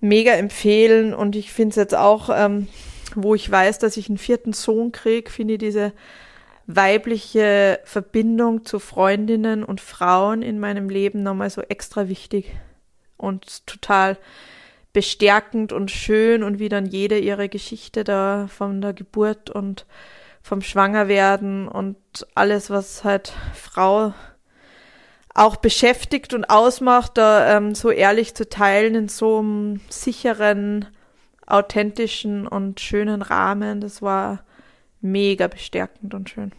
mega 0.00 0.32
empfehlen. 0.32 1.14
Und 1.14 1.34
ich 1.34 1.52
finde 1.52 1.70
es 1.70 1.76
jetzt 1.76 1.94
auch, 1.94 2.30
ähm, 2.32 2.68
wo 3.14 3.34
ich 3.34 3.50
weiß, 3.50 3.78
dass 3.78 3.96
ich 3.96 4.08
einen 4.08 4.18
vierten 4.18 4.52
Sohn 4.52 4.92
kriege, 4.92 5.30
finde 5.30 5.54
ich 5.54 5.60
diese 5.60 5.92
weibliche 6.66 7.80
Verbindung 7.84 8.64
zu 8.64 8.78
Freundinnen 8.78 9.64
und 9.64 9.80
Frauen 9.80 10.42
in 10.42 10.58
meinem 10.58 10.88
Leben 10.88 11.22
nochmal 11.22 11.50
so 11.50 11.60
extra 11.60 12.08
wichtig 12.08 12.52
und 13.16 13.66
total 13.66 14.16
bestärkend 14.92 15.72
und 15.72 15.90
schön 15.90 16.42
und 16.42 16.58
wie 16.58 16.68
dann 16.68 16.86
jede 16.86 17.18
ihre 17.18 17.48
Geschichte 17.48 18.04
da 18.04 18.46
von 18.48 18.80
der 18.80 18.92
Geburt 18.92 19.50
und 19.50 19.86
vom 20.44 20.60
Schwangerwerden 20.60 21.66
und 21.66 21.96
alles, 22.34 22.68
was 22.68 23.02
halt 23.02 23.32
Frau 23.54 24.12
auch 25.32 25.56
beschäftigt 25.56 26.34
und 26.34 26.44
ausmacht, 26.44 27.16
da 27.16 27.56
ähm, 27.56 27.74
so 27.74 27.90
ehrlich 27.90 28.34
zu 28.34 28.46
teilen 28.46 28.94
in 28.94 29.08
so 29.08 29.38
einem 29.38 29.80
sicheren, 29.88 30.84
authentischen 31.46 32.46
und 32.46 32.78
schönen 32.78 33.22
Rahmen. 33.22 33.80
Das 33.80 34.02
war 34.02 34.44
mega 35.00 35.48
bestärkend 35.48 36.12
und 36.12 36.28
schön. 36.28 36.52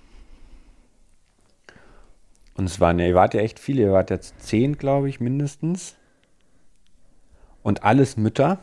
Und 2.55 2.65
es 2.65 2.79
waren 2.79 2.97
ja, 2.97 3.05
ihr 3.05 3.15
wart 3.15 3.35
ja 3.35 3.41
echt 3.41 3.59
viele, 3.59 3.83
ihr 3.83 3.91
wart 3.91 4.09
jetzt 4.09 4.41
zehn, 4.41 4.79
glaube 4.79 5.09
ich, 5.09 5.19
mindestens. 5.19 5.95
Und 7.61 7.83
alles 7.83 8.17
Mütter. 8.17 8.57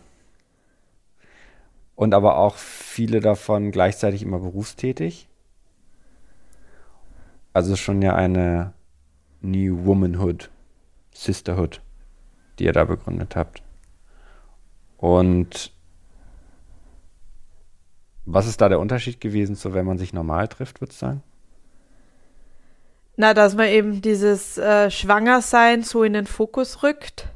Und 2.02 2.14
aber 2.14 2.36
auch 2.36 2.56
viele 2.56 3.20
davon 3.20 3.70
gleichzeitig 3.70 4.22
immer 4.24 4.40
berufstätig. 4.40 5.28
Also 7.52 7.76
schon 7.76 8.02
ja 8.02 8.16
eine 8.16 8.72
New 9.40 9.84
Womanhood, 9.84 10.50
Sisterhood, 11.14 11.80
die 12.58 12.64
ihr 12.64 12.72
da 12.72 12.86
begründet 12.86 13.36
habt. 13.36 13.62
Und 14.96 15.70
was 18.24 18.48
ist 18.48 18.60
da 18.60 18.68
der 18.68 18.80
Unterschied 18.80 19.20
gewesen, 19.20 19.54
so 19.54 19.72
wenn 19.72 19.86
man 19.86 19.98
sich 19.98 20.12
normal 20.12 20.48
trifft, 20.48 20.80
würdest 20.80 21.00
du 21.02 21.06
sagen? 21.06 21.22
Na, 23.14 23.32
dass 23.32 23.54
man 23.54 23.68
eben 23.68 24.02
dieses 24.02 24.58
äh, 24.58 24.90
Schwangersein 24.90 25.84
so 25.84 26.02
in 26.02 26.14
den 26.14 26.26
Fokus 26.26 26.82
rückt. 26.82 27.28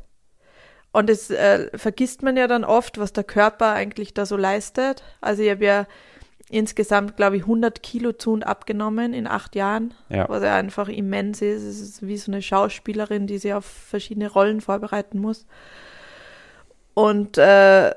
Und 0.96 1.10
das 1.10 1.30
äh, 1.30 1.68
vergisst 1.76 2.22
man 2.22 2.38
ja 2.38 2.46
dann 2.46 2.64
oft, 2.64 2.96
was 2.96 3.12
der 3.12 3.22
Körper 3.22 3.74
eigentlich 3.74 4.14
da 4.14 4.24
so 4.24 4.34
leistet. 4.34 5.02
Also 5.20 5.42
ich 5.42 5.50
habe 5.50 5.62
ja 5.62 5.86
insgesamt, 6.48 7.18
glaube 7.18 7.36
ich, 7.36 7.42
100 7.42 7.82
Kilo 7.82 8.12
zu 8.12 8.32
und 8.32 8.44
abgenommen 8.44 9.12
in 9.12 9.26
acht 9.26 9.54
Jahren, 9.56 9.92
ja. 10.08 10.26
was 10.30 10.42
ja 10.42 10.54
einfach 10.54 10.88
immens 10.88 11.42
ist. 11.42 11.64
Es 11.64 11.82
ist 11.82 12.06
wie 12.06 12.16
so 12.16 12.32
eine 12.32 12.40
Schauspielerin, 12.40 13.26
die 13.26 13.36
sich 13.36 13.52
auf 13.52 13.66
verschiedene 13.66 14.30
Rollen 14.32 14.62
vorbereiten 14.62 15.18
muss. 15.18 15.44
Und 16.94 17.36
äh, 17.36 17.92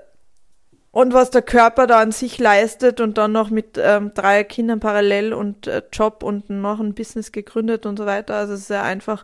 und 0.91 1.13
was 1.13 1.29
der 1.29 1.43
Körper 1.43 1.87
da 1.87 2.01
an 2.01 2.11
sich 2.11 2.37
leistet 2.37 2.99
und 2.99 3.17
dann 3.17 3.31
noch 3.31 3.49
mit 3.49 3.79
ähm, 3.81 4.11
drei 4.13 4.43
Kindern 4.43 4.81
parallel 4.81 5.31
und 5.31 5.67
äh, 5.67 5.83
Job 5.93 6.21
und 6.21 6.49
noch 6.49 6.81
ein 6.81 6.95
Business 6.95 7.31
gegründet 7.31 7.85
und 7.85 7.97
so 7.97 8.05
weiter. 8.05 8.35
Also 8.35 8.55
es 8.55 8.63
ist 8.63 8.71
ja 8.71 8.83
einfach 8.83 9.23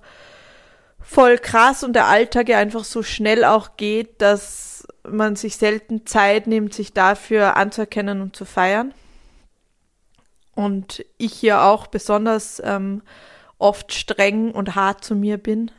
voll 1.06 1.38
krass 1.38 1.84
und 1.84 1.94
der 1.94 2.08
Alltag 2.08 2.50
ja 2.50 2.58
einfach 2.58 2.84
so 2.84 3.04
schnell 3.04 3.46
auch 3.46 3.78
geht, 3.78 4.22
dass 4.22 4.88
man 5.08 5.36
sich 5.36 5.58
selten 5.58 6.06
Zeit 6.06 6.48
nimmt, 6.48 6.74
sich 6.74 6.94
dafür 6.94 7.56
anzuerkennen 7.56 8.22
und 8.22 8.36
zu 8.36 8.44
feiern. 8.44 8.94
Und 10.56 11.06
ich 11.18 11.34
hier 11.34 11.62
auch 11.62 11.88
besonders 11.88 12.62
ähm, 12.66 13.04
oft 13.60 13.94
streng 13.94 14.52
und 14.52 14.76
hart 14.76 15.04
zu 15.04 15.16
mir 15.16 15.38
bin, 15.38 15.70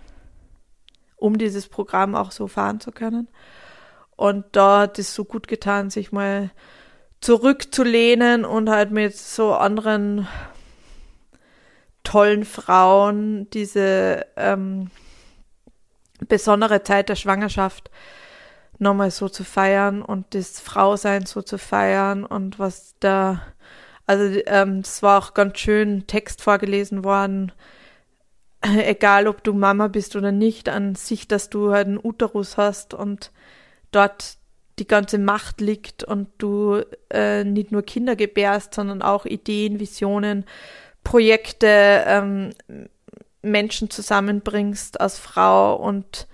um 1.17 1.39
dieses 1.39 1.69
Programm 1.69 2.15
auch 2.15 2.31
so 2.31 2.47
fahren 2.47 2.79
zu 2.81 2.93
können. 2.93 3.29
Und 4.15 4.45
da 4.53 4.81
hat 4.81 4.99
es 4.99 5.15
so 5.15 5.25
gut 5.25 5.49
getan, 5.49 5.91
sich 5.91 6.13
mal 6.13 6.51
zurückzulehnen 7.21 8.45
und 8.45 8.71
halt 8.71 8.91
mit 8.93 9.17
so 9.17 9.55
anderen 9.55 10.29
tollen 12.05 12.45
Frauen 12.45 13.51
diese 13.51 14.27
ähm, 14.37 14.91
besondere 16.29 16.83
Zeit 16.83 17.09
der 17.09 17.17
Schwangerschaft 17.17 17.91
nochmal 18.79 19.11
so 19.11 19.29
zu 19.29 19.45
feiern 19.45 20.03
und 20.03 20.35
das 20.35 20.61
Frausein 20.61 21.27
so 21.27 21.43
zu 21.43 21.59
feiern 21.59 22.25
und 22.25 22.59
was 22.59 22.95
da, 23.01 23.43
also 24.07 24.41
ähm, 24.47 24.81
es 24.81 25.03
war 25.03 25.19
auch 25.19 25.35
ganz 25.35 25.59
schön 25.59 26.07
Text 26.07 26.43
vorgelesen 26.43 27.05
worden, 27.05 27.53
egal 28.61 29.29
ob 29.29 29.43
du 29.45 29.53
Mama 29.53 29.89
bist 29.89 30.17
oder 30.17 30.33
nicht, 30.33 30.69
an 30.69 30.95
sich, 30.95 31.29
dass 31.29 31.49
du 31.51 31.73
halt 31.73 31.87
einen 31.87 32.01
Uterus 32.03 32.57
hast 32.57 32.95
und 32.95 33.33
dort 33.93 34.37
die 34.79 34.87
ganze 34.87 35.19
Macht 35.19 35.61
liegt 35.63 36.05
und 36.05 36.29
du 36.39 36.83
äh, 37.11 37.45
nicht 37.45 37.73
nur 37.73 37.83
Kinder 37.83 38.15
gebärst, 38.15 38.75
sondern 38.75 39.01
auch 39.01 39.25
Ideen, 39.25 39.81
Visionen, 39.81 40.45
Projekte, 41.03 42.05
ähm, 42.07 42.51
Menschen 43.47 43.91
zusammenbringst 43.91 45.01
als 45.01 45.19
Frau 45.19 45.77
und 45.77 46.27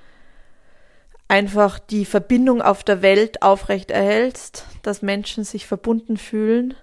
einfach 1.28 1.78
die 1.78 2.04
Verbindung 2.04 2.60
auf 2.60 2.84
der 2.84 3.00
Welt 3.02 3.42
aufrecht 3.42 3.90
erhältst, 3.90 4.66
dass 4.82 5.02
Menschen 5.02 5.44
sich 5.44 5.66
verbunden 5.66 6.16
fühlen, 6.16 6.74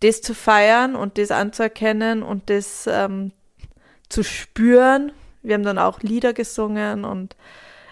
das 0.00 0.20
zu 0.20 0.34
feiern 0.34 0.94
und 0.94 1.18
das 1.18 1.30
anzuerkennen 1.30 2.22
und 2.22 2.50
das 2.50 2.86
ähm, 2.86 3.32
zu 4.08 4.22
spüren. 4.22 5.12
Wir 5.42 5.54
haben 5.54 5.62
dann 5.62 5.78
auch 5.78 6.00
Lieder 6.00 6.32
gesungen 6.34 7.04
und 7.04 7.36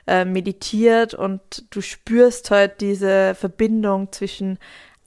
äh, 0.06 0.24
meditiert 0.24 1.14
und 1.14 1.64
du 1.70 1.80
spürst 1.80 2.50
halt 2.50 2.80
diese 2.80 3.34
Verbindung 3.34 4.12
zwischen 4.12 4.58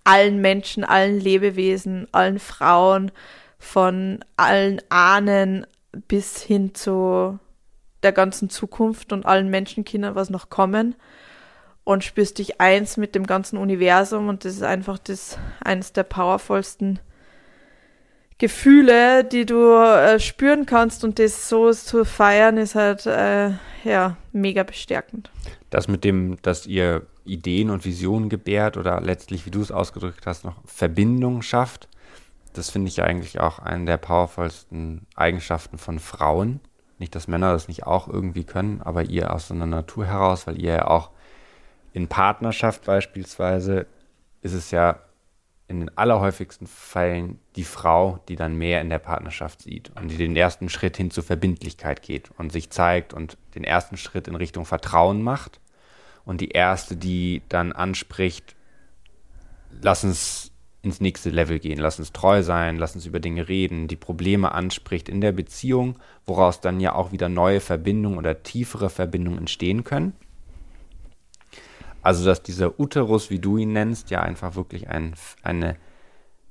allen 0.03 0.41
Menschen, 0.41 0.83
allen 0.83 1.19
Lebewesen, 1.19 2.07
allen 2.11 2.39
Frauen, 2.39 3.11
von 3.59 4.23
allen 4.37 4.81
Ahnen 4.89 5.67
bis 5.91 6.41
hin 6.41 6.75
zu 6.75 7.39
der 8.03 8.11
ganzen 8.11 8.49
Zukunft 8.49 9.11
und 9.11 9.25
allen 9.25 9.49
Menschenkindern, 9.49 10.15
was 10.15 10.29
noch 10.29 10.49
kommen 10.49 10.95
und 11.83 12.03
spürst 12.03 12.37
dich 12.37 12.61
eins 12.61 12.97
mit 12.97 13.15
dem 13.15 13.25
ganzen 13.25 13.57
Universum 13.57 14.27
und 14.27 14.45
das 14.45 14.53
ist 14.53 14.63
einfach 14.63 14.99
das 14.99 15.39
eines 15.59 15.91
der 15.91 16.03
powervollsten 16.03 16.99
Gefühle, 18.37 19.25
die 19.25 19.45
du 19.45 19.73
äh, 19.73 20.19
spüren 20.19 20.65
kannst 20.65 21.03
und 21.03 21.19
das 21.19 21.49
so 21.49 21.73
zu 21.73 22.05
feiern, 22.05 22.57
ist 22.57 22.75
halt 22.75 23.05
äh, 23.05 23.51
ja 23.83 24.15
mega 24.31 24.63
bestärkend. 24.63 25.29
Das 25.69 25.89
mit 25.89 26.05
dem, 26.05 26.37
dass 26.41 26.65
ihr 26.65 27.05
Ideen 27.25 27.69
und 27.69 27.83
Visionen 27.83 28.29
gebärt 28.29 28.77
oder 28.77 29.01
letztlich, 29.01 29.45
wie 29.45 29.51
du 29.51 29.59
es 29.59 29.71
ausgedrückt 29.71 30.25
hast, 30.25 30.45
noch 30.45 30.55
Verbindung 30.65 31.41
schafft, 31.41 31.88
das 32.59 32.69
finde 32.69 32.89
ich 32.89 33.01
eigentlich 33.01 33.39
auch 33.39 33.59
eine 33.59 33.85
der 33.85 33.97
powervollsten 33.97 35.07
Eigenschaften 35.15 35.77
von 35.77 35.97
Frauen. 35.97 36.59
Nicht, 36.97 37.15
dass 37.15 37.29
Männer 37.29 37.53
das 37.53 37.69
nicht 37.69 37.87
auch 37.87 38.09
irgendwie 38.09 38.43
können, 38.43 38.81
aber 38.81 39.03
ihr 39.03 39.33
aus 39.33 39.47
so 39.47 39.53
einer 39.53 39.65
Natur 39.65 40.05
heraus, 40.05 40.45
weil 40.45 40.59
ihr 40.61 40.73
ja 40.73 40.87
auch 40.87 41.11
in 41.93 42.09
Partnerschaft 42.09 42.83
beispielsweise 42.83 43.87
ist 44.41 44.53
es 44.53 44.71
ja 44.71 44.99
in 45.69 45.79
den 45.79 45.97
allerhäufigsten 45.97 46.67
Fällen 46.67 47.39
die 47.55 47.63
Frau, 47.63 48.19
die 48.27 48.35
dann 48.35 48.57
mehr 48.57 48.81
in 48.81 48.89
der 48.89 48.99
Partnerschaft 48.99 49.61
sieht 49.61 49.91
und 49.95 50.09
die 50.09 50.17
den 50.17 50.35
ersten 50.35 50.67
Schritt 50.67 50.97
hin 50.97 51.11
zur 51.11 51.23
Verbindlichkeit 51.23 52.01
geht 52.01 52.31
und 52.37 52.51
sich 52.51 52.71
zeigt 52.71 53.13
und 53.13 53.37
den 53.55 53.63
ersten 53.63 53.95
Schritt 53.95 54.27
in 54.27 54.35
Richtung 54.35 54.65
Vertrauen 54.65 55.21
macht 55.21 55.61
und 56.25 56.41
die 56.41 56.49
erste, 56.49 56.97
die 56.97 57.41
dann 57.47 57.71
anspricht, 57.71 58.57
lass 59.81 60.03
uns 60.03 60.51
ins 60.81 61.01
nächste 61.01 61.29
Level 61.29 61.59
gehen, 61.59 61.77
lass 61.77 61.99
uns 61.99 62.13
treu 62.13 62.41
sein, 62.41 62.77
lass 62.77 62.95
uns 62.95 63.05
über 63.05 63.19
Dinge 63.19 63.49
reden, 63.49 63.87
die 63.87 63.97
Probleme 63.97 64.53
anspricht 64.53 65.09
in 65.09 65.19
der 65.19 65.33
Beziehung, 65.33 65.99
woraus 66.25 66.61
dann 66.61 66.79
ja 66.79 66.93
auch 66.93 67.11
wieder 67.11 67.27
neue 67.27 67.59
Verbindungen 67.59 68.17
oder 68.17 68.43
tiefere 68.43 68.89
Verbindungen 68.89 69.39
entstehen 69.39 69.83
können. 69.83 70.13
Also, 72.01 72.23
dass 72.23 72.41
dieser 72.41 72.79
Uterus, 72.79 73.29
wie 73.29 73.39
du 73.39 73.57
ihn 73.57 73.73
nennst, 73.73 74.09
ja 74.09 74.21
einfach 74.21 74.55
wirklich 74.55 74.87
ein, 74.87 75.15
eine 75.43 75.75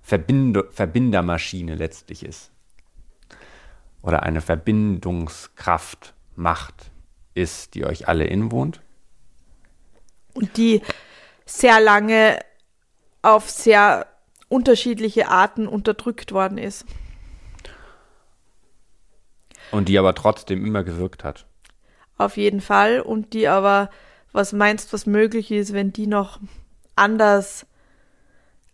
Verbind 0.02 0.58
Verbindermaschine 0.70 1.74
letztlich 1.74 2.22
ist. 2.22 2.50
Oder 4.02 4.22
eine 4.22 4.42
Verbindungskraft, 4.42 6.14
Macht 6.36 6.92
ist, 7.34 7.74
die 7.74 7.84
euch 7.84 8.06
alle 8.06 8.24
inwohnt. 8.24 8.80
Und 10.34 10.56
die 10.56 10.82
sehr 11.46 11.80
lange 11.80 12.38
auf 13.22 13.50
sehr 13.50 14.06
unterschiedliche 14.48 15.28
Arten 15.28 15.66
unterdrückt 15.66 16.32
worden 16.32 16.58
ist. 16.58 16.84
Und 19.70 19.88
die 19.88 19.98
aber 19.98 20.14
trotzdem 20.14 20.64
immer 20.64 20.82
gewirkt 20.82 21.24
hat. 21.24 21.46
Auf 22.16 22.36
jeden 22.36 22.60
Fall. 22.60 23.00
Und 23.00 23.32
die 23.34 23.48
aber 23.48 23.90
was 24.32 24.52
meinst, 24.52 24.92
was 24.92 25.06
möglich 25.06 25.50
ist, 25.50 25.72
wenn 25.72 25.92
die 25.92 26.06
noch 26.06 26.40
anders 26.96 27.66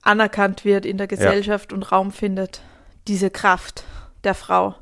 anerkannt 0.03 0.65
wird 0.65 0.87
in 0.87 0.99
der 0.99 1.07
Gesellschaft 1.07 1.71
ja. 1.71 1.77
und 1.77 1.91
Raum 1.91 2.13
findet, 2.13 2.63
diese 3.09 3.31
Kraft 3.31 3.85
der 4.23 4.35
Frau. 4.35 4.75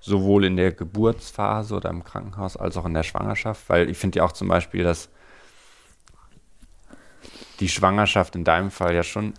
Sowohl 0.00 0.44
in 0.44 0.56
der 0.56 0.72
Geburtsphase 0.72 1.74
oder 1.74 1.90
im 1.90 2.04
Krankenhaus 2.04 2.56
als 2.56 2.76
auch 2.76 2.84
in 2.84 2.94
der 2.94 3.02
Schwangerschaft, 3.02 3.68
weil 3.68 3.88
ich 3.88 3.98
finde 3.98 4.18
ja 4.18 4.24
auch 4.24 4.32
zum 4.32 4.48
Beispiel, 4.48 4.82
dass 4.82 5.10
die 7.60 7.68
Schwangerschaft 7.68 8.34
in 8.34 8.44
deinem 8.44 8.70
Fall 8.70 8.94
ja 8.94 9.02
schon 9.02 9.34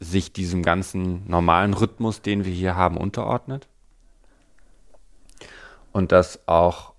sich 0.00 0.32
diesem 0.32 0.62
ganzen 0.62 1.26
normalen 1.28 1.74
Rhythmus, 1.74 2.20
den 2.20 2.44
wir 2.44 2.52
hier 2.52 2.76
haben, 2.76 2.96
unterordnet. 2.96 3.68
Und 5.92 6.12
dass 6.12 6.46
auch 6.48 6.92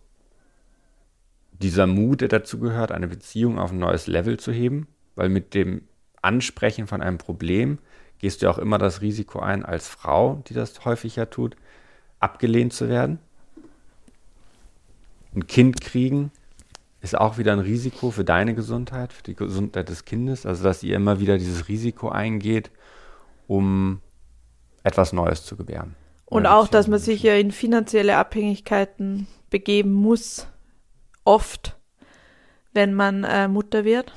dieser 1.51 1.87
Mut, 1.87 2.21
der 2.21 2.29
dazu 2.29 2.59
gehört, 2.59 2.91
eine 2.91 3.07
Beziehung 3.07 3.59
auf 3.59 3.71
ein 3.71 3.79
neues 3.79 4.07
Level 4.07 4.37
zu 4.39 4.51
heben, 4.51 4.87
weil 5.15 5.29
mit 5.29 5.53
dem 5.53 5.83
Ansprechen 6.21 6.87
von 6.87 7.01
einem 7.01 7.17
Problem 7.17 7.79
gehst 8.19 8.41
du 8.41 8.49
auch 8.49 8.57
immer 8.57 8.77
das 8.77 9.01
Risiko 9.01 9.39
ein, 9.39 9.63
als 9.63 9.87
Frau, 9.87 10.41
die 10.47 10.53
das 10.53 10.85
häufiger 10.85 11.29
tut, 11.29 11.55
abgelehnt 12.19 12.73
zu 12.73 12.89
werden. 12.89 13.19
Ein 15.35 15.47
Kind 15.47 15.81
kriegen 15.81 16.31
ist 17.05 17.17
auch 17.17 17.37
wieder 17.37 17.53
ein 17.53 17.59
Risiko 17.59 18.11
für 18.11 18.25
deine 18.25 18.55
Gesundheit, 18.55 19.13
für 19.13 19.23
die 19.23 19.35
Gesundheit 19.35 19.89
des 19.89 20.05
Kindes. 20.05 20.45
Also, 20.45 20.63
dass 20.63 20.83
ihr 20.83 20.95
immer 20.95 21.19
wieder 21.19 21.37
dieses 21.37 21.67
Risiko 21.67 22.09
eingeht, 22.09 22.71
um 23.47 24.01
etwas 24.83 25.13
Neues 25.13 25.45
zu 25.45 25.55
gebären. 25.55 25.95
Und 26.25 26.47
auch, 26.47 26.67
dass 26.67 26.87
man 26.87 26.99
sich 26.99 27.21
ja 27.21 27.35
in 27.35 27.51
finanzielle 27.51 28.17
Abhängigkeiten 28.17 29.27
begeben 29.51 29.93
muss, 29.93 30.47
oft, 31.23 31.77
wenn 32.73 32.93
man 32.95 33.23
äh, 33.23 33.47
Mutter 33.47 33.85
wird. 33.85 34.13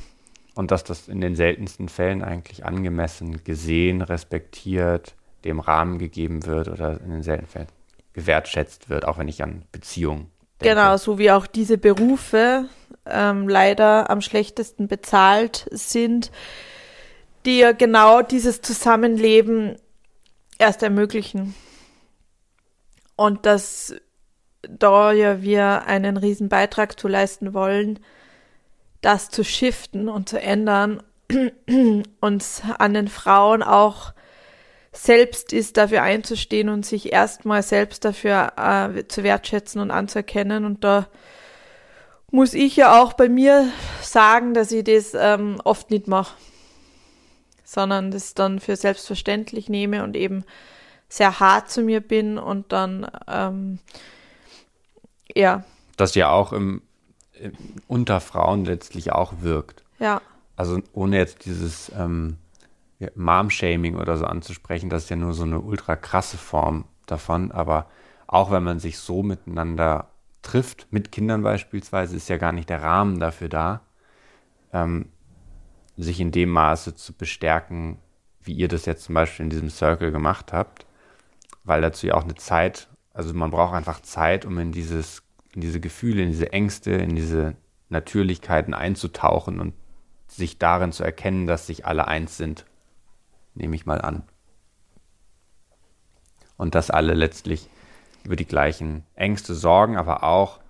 Und 0.54 0.70
dass 0.70 0.82
das 0.82 1.08
in 1.08 1.20
den 1.20 1.36
seltensten 1.36 1.88
Fällen 1.88 2.22
eigentlich 2.22 2.64
angemessen 2.64 3.44
gesehen, 3.44 4.00
respektiert, 4.00 5.14
dem 5.44 5.60
Rahmen 5.60 5.98
gegeben 5.98 6.46
wird 6.46 6.68
oder 6.68 7.00
in 7.00 7.10
den 7.10 7.22
seltenen 7.22 7.48
Fällen 7.48 7.68
gewertschätzt 8.14 8.88
wird, 8.88 9.06
auch 9.06 9.18
wenn 9.18 9.28
ich 9.28 9.42
an 9.42 9.64
Beziehungen 9.70 10.30
Genau, 10.60 10.96
so 10.96 11.18
wie 11.18 11.30
auch 11.30 11.46
diese 11.46 11.78
Berufe 11.78 12.68
ähm, 13.06 13.48
leider 13.48 14.10
am 14.10 14.20
schlechtesten 14.20 14.88
bezahlt 14.88 15.66
sind, 15.70 16.30
die 17.46 17.58
ja 17.58 17.72
genau 17.72 18.22
dieses 18.22 18.60
Zusammenleben 18.60 19.76
erst 20.58 20.82
ermöglichen. 20.82 21.54
Und 23.16 23.46
dass 23.46 23.94
da 24.62 25.12
ja 25.12 25.42
wir 25.42 25.86
einen 25.86 26.16
riesen 26.16 26.48
Beitrag 26.48 26.98
zu 26.98 27.08
leisten 27.08 27.54
wollen, 27.54 28.00
das 29.00 29.30
zu 29.30 29.44
shiften 29.44 30.08
und 30.08 30.28
zu 30.28 30.40
ändern, 30.40 31.02
uns 32.20 32.62
an 32.78 32.94
den 32.94 33.08
Frauen 33.08 33.62
auch 33.62 34.12
selbst 34.92 35.52
ist, 35.52 35.76
dafür 35.76 36.02
einzustehen 36.02 36.68
und 36.68 36.84
sich 36.86 37.12
erstmal 37.12 37.62
selbst 37.62 38.04
dafür 38.04 38.52
äh, 38.56 39.06
zu 39.06 39.22
wertschätzen 39.22 39.80
und 39.80 39.90
anzuerkennen. 39.90 40.64
Und 40.64 40.84
da 40.84 41.06
muss 42.30 42.54
ich 42.54 42.76
ja 42.76 43.00
auch 43.00 43.12
bei 43.12 43.28
mir 43.28 43.68
sagen, 44.02 44.54
dass 44.54 44.72
ich 44.72 44.84
das 44.84 45.14
ähm, 45.14 45.60
oft 45.64 45.90
nicht 45.90 46.08
mache, 46.08 46.34
sondern 47.64 48.10
das 48.10 48.34
dann 48.34 48.60
für 48.60 48.76
selbstverständlich 48.76 49.68
nehme 49.68 50.02
und 50.04 50.16
eben 50.16 50.44
sehr 51.08 51.40
hart 51.40 51.70
zu 51.70 51.82
mir 51.82 52.00
bin 52.00 52.38
und 52.38 52.72
dann 52.72 53.10
ähm, 53.26 53.78
ja. 55.34 55.64
Das 55.96 56.14
ja 56.14 56.30
auch 56.30 56.52
im, 56.52 56.82
im, 57.40 57.52
unter 57.86 58.20
Frauen 58.20 58.64
letztlich 58.64 59.12
auch 59.12 59.34
wirkt. 59.40 59.82
Ja. 59.98 60.20
Also 60.56 60.80
ohne 60.92 61.16
jetzt 61.16 61.44
dieses 61.44 61.90
ähm, 61.96 62.36
Mom-Shaming 63.14 63.96
oder 63.96 64.16
so 64.16 64.24
anzusprechen, 64.24 64.90
das 64.90 65.04
ist 65.04 65.10
ja 65.10 65.16
nur 65.16 65.34
so 65.34 65.44
eine 65.44 65.60
ultra 65.60 65.96
krasse 65.96 66.36
Form 66.36 66.84
davon, 67.06 67.52
aber 67.52 67.86
auch 68.26 68.50
wenn 68.50 68.62
man 68.62 68.78
sich 68.80 68.98
so 68.98 69.22
miteinander 69.22 70.10
trifft, 70.42 70.88
mit 70.90 71.12
Kindern 71.12 71.42
beispielsweise, 71.42 72.16
ist 72.16 72.28
ja 72.28 72.36
gar 72.36 72.52
nicht 72.52 72.68
der 72.68 72.82
Rahmen 72.82 73.20
dafür 73.20 73.48
da, 73.48 73.82
ähm, 74.72 75.06
sich 75.96 76.20
in 76.20 76.32
dem 76.32 76.50
Maße 76.50 76.94
zu 76.94 77.12
bestärken, 77.12 77.98
wie 78.42 78.52
ihr 78.52 78.68
das 78.68 78.86
jetzt 78.86 79.04
zum 79.04 79.14
Beispiel 79.14 79.44
in 79.44 79.50
diesem 79.50 79.70
Circle 79.70 80.10
gemacht 80.10 80.52
habt, 80.52 80.86
weil 81.64 81.80
dazu 81.80 82.06
ja 82.06 82.14
auch 82.14 82.24
eine 82.24 82.34
Zeit, 82.34 82.88
also 83.12 83.34
man 83.34 83.50
braucht 83.50 83.74
einfach 83.74 84.00
Zeit, 84.00 84.44
um 84.44 84.58
in 84.58 84.72
dieses, 84.72 85.22
in 85.54 85.60
diese 85.60 85.80
Gefühle, 85.80 86.22
in 86.22 86.30
diese 86.30 86.52
Ängste, 86.52 86.92
in 86.92 87.14
diese 87.14 87.56
Natürlichkeiten 87.88 88.74
einzutauchen 88.74 89.60
und 89.60 89.74
sich 90.28 90.58
darin 90.58 90.92
zu 90.92 91.04
erkennen, 91.04 91.46
dass 91.46 91.66
sich 91.66 91.86
alle 91.86 92.06
eins 92.06 92.36
sind, 92.36 92.66
nehme 93.58 93.76
ich 93.76 93.86
mal 93.86 94.00
an. 94.00 94.22
Und 96.56 96.74
dass 96.74 96.90
alle 96.90 97.14
letztlich 97.14 97.68
über 98.24 98.36
die 98.36 98.46
gleichen 98.46 99.04
Ängste, 99.14 99.54
Sorgen, 99.54 99.96
aber 99.96 100.24
auch 100.24 100.60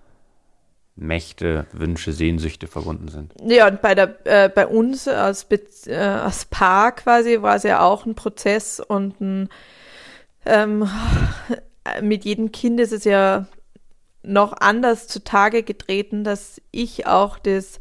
Mächte, 0.95 1.65
Wünsche, 1.71 2.11
Sehnsüchte 2.11 2.67
verbunden 2.67 3.07
sind. 3.07 3.33
Ja, 3.41 3.67
und 3.67 3.81
bei, 3.81 3.95
der, 3.95 4.17
äh, 4.25 4.49
bei 4.49 4.67
uns 4.67 5.07
als, 5.07 5.47
äh, 5.87 5.95
als 5.95 6.45
Paar 6.45 6.91
quasi 6.91 7.41
war 7.41 7.55
es 7.55 7.63
ja 7.63 7.81
auch 7.81 8.05
ein 8.05 8.15
Prozess 8.15 8.79
und 8.79 9.19
ein, 9.21 9.49
ähm, 10.45 10.89
mit 12.01 12.25
jedem 12.25 12.51
Kind 12.51 12.79
ist 12.79 12.91
es 12.91 13.05
ja 13.05 13.47
noch 14.21 14.53
anders 14.53 15.07
zutage 15.07 15.63
getreten, 15.63 16.23
dass 16.23 16.61
ich 16.71 17.07
auch 17.07 17.39
das 17.39 17.79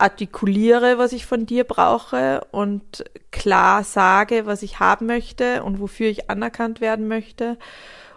artikuliere, 0.00 0.98
was 0.98 1.12
ich 1.12 1.26
von 1.26 1.46
dir 1.46 1.64
brauche 1.64 2.46
und 2.50 3.04
klar 3.30 3.84
sage, 3.84 4.46
was 4.46 4.62
ich 4.62 4.80
haben 4.80 5.06
möchte 5.06 5.62
und 5.62 5.80
wofür 5.80 6.08
ich 6.08 6.30
anerkannt 6.30 6.80
werden 6.80 7.08
möchte 7.08 7.58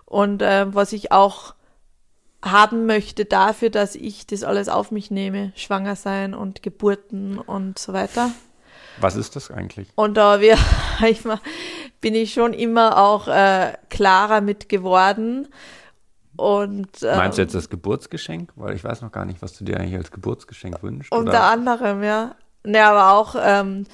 und 0.05 0.41
äh, 0.41 0.73
was 0.73 0.93
ich 0.93 1.11
auch 1.11 1.55
haben 2.43 2.85
möchte 2.85 3.25
dafür, 3.25 3.69
dass 3.69 3.95
ich 3.95 4.27
das 4.27 4.43
alles 4.43 4.67
auf 4.69 4.91
mich 4.91 5.11
nehme, 5.11 5.53
schwanger 5.55 5.95
sein 5.95 6.33
und 6.33 6.61
Geburten 6.61 7.37
und 7.37 7.79
so 7.79 7.93
weiter. 7.93 8.31
Was 8.99 9.15
ist 9.15 9.35
das 9.35 9.49
eigentlich? 9.49 9.87
Und 9.95 10.17
da 10.17 10.41
wir, 10.41 10.57
ich 11.07 11.23
mal, 11.25 11.39
bin 12.01 12.15
ich 12.15 12.33
schon 12.33 12.53
immer 12.53 12.97
auch 12.97 13.27
äh, 13.27 13.73
klarer 13.89 14.41
mit 14.41 14.69
geworden. 14.69 15.47
Und, 16.35 17.03
ähm, 17.03 17.17
Meinst 17.17 17.37
du 17.37 17.43
jetzt 17.43 17.55
das 17.55 17.69
Geburtsgeschenk? 17.69 18.51
Weil 18.55 18.75
ich 18.75 18.83
weiß 18.83 19.01
noch 19.01 19.11
gar 19.11 19.25
nicht, 19.25 19.41
was 19.41 19.57
du 19.57 19.63
dir 19.63 19.79
eigentlich 19.79 19.95
als 19.95 20.11
Geburtsgeschenk 20.11 20.81
wünschst. 20.81 21.11
Unter 21.11 21.31
oder? 21.31 21.43
anderem, 21.43 22.03
ja. 22.03 22.35
Ne, 22.65 22.83
aber 22.83 23.13
auch 23.13 23.35
ähm, 23.39 23.85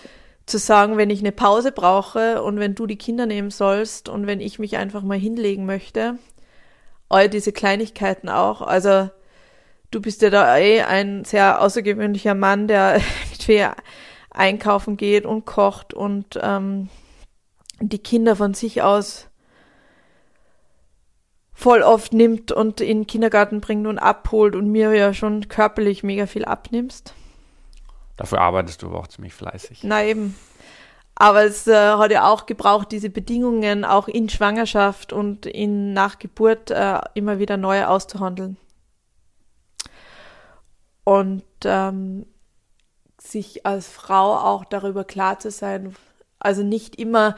zu 0.46 0.58
sagen, 0.58 0.98
wenn 0.98 1.10
ich 1.10 1.20
eine 1.20 1.32
Pause 1.32 1.72
brauche 1.72 2.44
und 2.44 2.60
wenn 2.60 2.76
du 2.76 2.86
die 2.86 2.98
Kinder 2.98 3.26
nehmen 3.26 3.52
sollst 3.52 4.10
und 4.10 4.28
wenn 4.28 4.40
ich 4.40 4.60
mich 4.60 4.78
einfach 4.78 5.04
mal 5.04 5.18
hinlegen 5.18 5.66
möchte, 5.66 6.18
all 7.10 7.30
diese 7.30 7.52
Kleinigkeiten 7.52 8.30
auch. 8.30 8.62
Also 8.62 9.10
du 9.92 10.02
bist 10.02 10.22
ja 10.22 10.30
da 10.30 10.58
eh 10.58 10.82
ein 10.82 11.26
sehr 11.26 11.62
außergewöhnlicher 11.62 12.36
Mann, 12.36 12.68
der 12.68 13.02
irgendwie 13.32 13.66
einkaufen 14.32 14.98
geht 14.98 15.26
und 15.26 15.46
kocht 15.46 15.94
und 15.94 16.40
ähm, 16.42 16.90
die 17.82 18.00
Kinder 18.00 18.36
von 18.36 18.54
sich 18.54 18.82
aus 18.82 19.29
voll 21.60 21.82
oft 21.82 22.14
nimmt 22.14 22.54
und 22.54 22.80
in 22.80 23.00
den 23.00 23.08
Kindergarten 23.08 23.60
bringt 23.60 23.86
und 23.86 24.00
abholt 24.00 24.56
und 24.56 24.72
mir 24.72 24.94
ja 24.94 25.14
schon 25.14 25.50
körperlich 25.50 26.04
mega 26.04 26.26
viel 26.26 26.46
abnimmst. 26.46 27.14
Dafür 28.16 28.40
arbeitest 28.40 28.82
du 28.82 28.88
aber 28.88 29.00
auch 29.00 29.08
ziemlich 29.08 29.34
fleißig. 29.34 29.82
Na 29.84 30.06
eben. 30.06 30.38
Aber 31.16 31.44
es 31.44 31.68
äh, 31.68 31.76
hat 31.76 32.12
ja 32.12 32.32
auch 32.32 32.46
gebraucht, 32.46 32.94
diese 32.94 33.10
Bedingungen 33.10 33.84
auch 33.84 34.08
in 34.08 34.30
Schwangerschaft 34.30 35.12
und 35.12 35.46
in 35.46 35.92
Nachgeburt 35.92 36.72
äh, 36.72 37.02
immer 37.14 37.40
wieder 37.40 37.58
neu 37.58 37.84
auszuhandeln. 37.84 38.56
Und 41.04 41.44
ähm, 41.66 42.26
sich 43.22 43.66
als 43.66 43.90
Frau 43.90 44.38
auch 44.38 44.64
darüber 44.64 45.04
klar 45.04 45.40
zu 45.40 45.52
sein, 45.52 45.94
also 46.40 46.64
nicht 46.64 46.96
immer, 46.96 47.36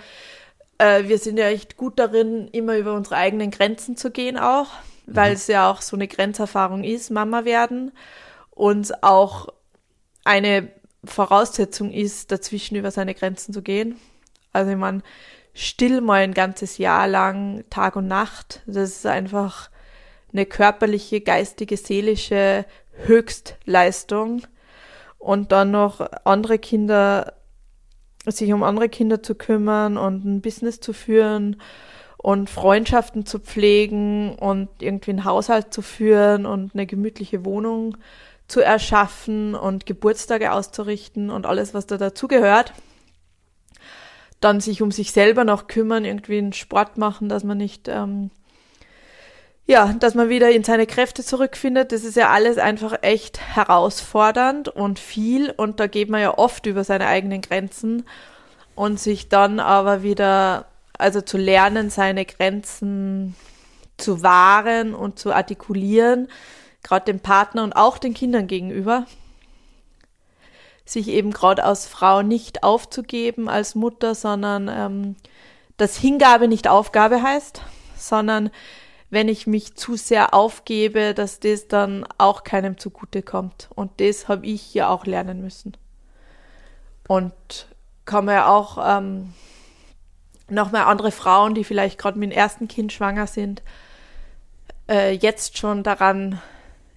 äh, 0.81 1.07
wir 1.07 1.19
sind 1.19 1.37
ja 1.37 1.47
echt 1.47 1.77
gut 1.77 1.99
darin, 1.99 2.47
immer 2.47 2.75
über 2.77 2.93
unsere 2.93 3.15
eigenen 3.15 3.51
Grenzen 3.51 3.95
zu 3.95 4.09
gehen 4.09 4.37
auch, 4.37 4.69
weil 5.05 5.29
mhm. 5.29 5.35
es 5.35 5.47
ja 5.47 5.69
auch 5.69 5.81
so 5.81 5.95
eine 5.95 6.07
Grenzerfahrung 6.07 6.83
ist, 6.83 7.11
Mama 7.11 7.45
werden 7.45 7.91
und 8.49 9.03
auch 9.03 9.49
eine 10.23 10.69
Voraussetzung 11.03 11.91
ist, 11.91 12.31
dazwischen 12.31 12.75
über 12.75 12.91
seine 12.91 13.13
Grenzen 13.13 13.53
zu 13.53 13.61
gehen. 13.61 13.99
Also 14.53 14.71
ich 14.71 14.77
meine, 14.77 15.03
still 15.53 16.01
mal 16.01 16.21
ein 16.21 16.33
ganzes 16.33 16.77
Jahr 16.77 17.07
lang, 17.07 17.63
Tag 17.69 17.95
und 17.95 18.07
Nacht, 18.07 18.61
das 18.65 18.89
ist 18.89 19.05
einfach 19.05 19.69
eine 20.33 20.45
körperliche, 20.45 21.21
geistige, 21.21 21.77
seelische 21.77 22.65
Höchstleistung. 23.05 24.43
Und 25.17 25.51
dann 25.51 25.69
noch 25.69 25.99
andere 26.23 26.57
Kinder, 26.57 27.33
sich 28.25 28.53
um 28.53 28.63
andere 28.63 28.89
Kinder 28.89 29.23
zu 29.23 29.35
kümmern 29.35 29.97
und 29.97 30.25
ein 30.25 30.41
Business 30.41 30.79
zu 30.79 30.93
führen 30.93 31.57
und 32.17 32.49
Freundschaften 32.49 33.25
zu 33.25 33.39
pflegen 33.39 34.35
und 34.35 34.69
irgendwie 34.79 35.11
einen 35.11 35.25
Haushalt 35.25 35.73
zu 35.73 35.81
führen 35.81 36.45
und 36.45 36.73
eine 36.73 36.85
gemütliche 36.85 37.45
Wohnung 37.45 37.97
zu 38.47 38.61
erschaffen 38.61 39.55
und 39.55 39.85
Geburtstage 39.85 40.51
auszurichten 40.51 41.29
und 41.29 41.45
alles, 41.45 41.73
was 41.73 41.87
da 41.87 41.97
dazugehört. 41.97 42.73
Dann 44.39 44.59
sich 44.59 44.81
um 44.81 44.91
sich 44.91 45.11
selber 45.11 45.45
noch 45.45 45.67
kümmern, 45.67 46.05
irgendwie 46.05 46.37
einen 46.37 46.53
Sport 46.53 46.97
machen, 46.97 47.29
dass 47.29 47.43
man 47.43 47.57
nicht, 47.57 47.87
ähm, 47.87 48.29
ja, 49.71 49.93
dass 49.93 50.15
man 50.15 50.27
wieder 50.27 50.51
in 50.51 50.65
seine 50.65 50.85
Kräfte 50.85 51.23
zurückfindet. 51.23 51.93
Das 51.93 52.03
ist 52.03 52.17
ja 52.17 52.29
alles 52.29 52.57
einfach 52.57 53.01
echt 53.03 53.39
herausfordernd 53.55 54.67
und 54.67 54.99
viel 54.99 55.49
und 55.49 55.79
da 55.79 55.87
geht 55.87 56.09
man 56.09 56.21
ja 56.21 56.37
oft 56.37 56.65
über 56.65 56.83
seine 56.83 57.07
eigenen 57.07 57.41
Grenzen 57.41 58.05
und 58.75 58.99
sich 58.99 59.29
dann 59.29 59.61
aber 59.61 60.03
wieder, 60.03 60.65
also 60.97 61.21
zu 61.21 61.37
lernen, 61.37 61.89
seine 61.89 62.25
Grenzen 62.25 63.35
zu 63.95 64.21
wahren 64.23 64.93
und 64.93 65.19
zu 65.19 65.31
artikulieren, 65.31 66.27
gerade 66.83 67.05
dem 67.05 67.21
Partner 67.21 67.63
und 67.63 67.73
auch 67.73 67.97
den 67.97 68.13
Kindern 68.13 68.47
gegenüber, 68.47 69.05
sich 70.83 71.07
eben 71.07 71.31
gerade 71.31 71.63
als 71.63 71.85
Frau 71.85 72.23
nicht 72.23 72.63
aufzugeben 72.63 73.47
als 73.47 73.75
Mutter, 73.75 74.15
sondern 74.15 74.67
ähm, 74.67 75.15
dass 75.77 75.95
Hingabe 75.95 76.49
nicht 76.49 76.67
Aufgabe 76.67 77.23
heißt, 77.23 77.61
sondern 77.95 78.49
wenn 79.11 79.27
ich 79.27 79.45
mich 79.45 79.75
zu 79.75 79.95
sehr 79.95 80.33
aufgebe, 80.33 81.13
dass 81.13 81.39
das 81.39 81.67
dann 81.67 82.05
auch 82.17 82.43
keinem 82.43 82.77
zugute 82.77 83.21
kommt. 83.21 83.69
Und 83.75 83.91
das 83.99 84.27
habe 84.27 84.45
ich 84.47 84.61
hier 84.61 84.89
auch 84.89 85.05
lernen 85.05 85.41
müssen. 85.41 85.77
Und 87.07 87.33
kann 88.05 88.25
man 88.25 88.35
ja 88.35 88.47
auch 88.47 88.77
ähm, 88.81 89.33
nochmal 90.49 90.85
andere 90.85 91.11
Frauen, 91.11 91.53
die 91.53 91.65
vielleicht 91.65 91.99
gerade 91.99 92.17
mit 92.17 92.31
dem 92.31 92.37
ersten 92.37 92.69
Kind 92.69 92.93
schwanger 92.93 93.27
sind, 93.27 93.61
äh, 94.89 95.11
jetzt 95.11 95.57
schon 95.57 95.83
daran 95.83 96.41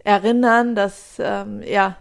erinnern, 0.04 0.76
dass 0.76 1.16
ähm, 1.18 1.62
ja, 1.62 1.96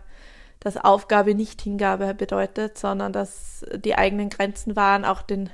dass 0.59 0.77
Aufgabe 0.77 1.35
nicht 1.35 1.61
Hingabe 1.61 2.13
bedeutet, 2.13 2.77
sondern 2.77 3.11
dass 3.11 3.65
die 3.75 3.95
eigenen 3.95 4.29
Grenzen 4.29 4.75
waren, 4.75 5.05
auch 5.05 5.21
den 5.21 5.49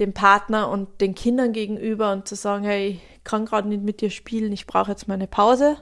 dem 0.00 0.12
Partner 0.12 0.68
und 0.68 1.00
den 1.00 1.14
Kindern 1.14 1.52
gegenüber 1.52 2.12
und 2.12 2.26
zu 2.26 2.34
sagen, 2.34 2.64
hey, 2.64 3.00
ich 3.14 3.24
kann 3.24 3.46
gerade 3.46 3.68
nicht 3.68 3.82
mit 3.82 4.00
dir 4.00 4.10
spielen, 4.10 4.52
ich 4.52 4.66
brauche 4.66 4.90
jetzt 4.90 5.08
mal 5.08 5.14
eine 5.14 5.26
Pause, 5.26 5.76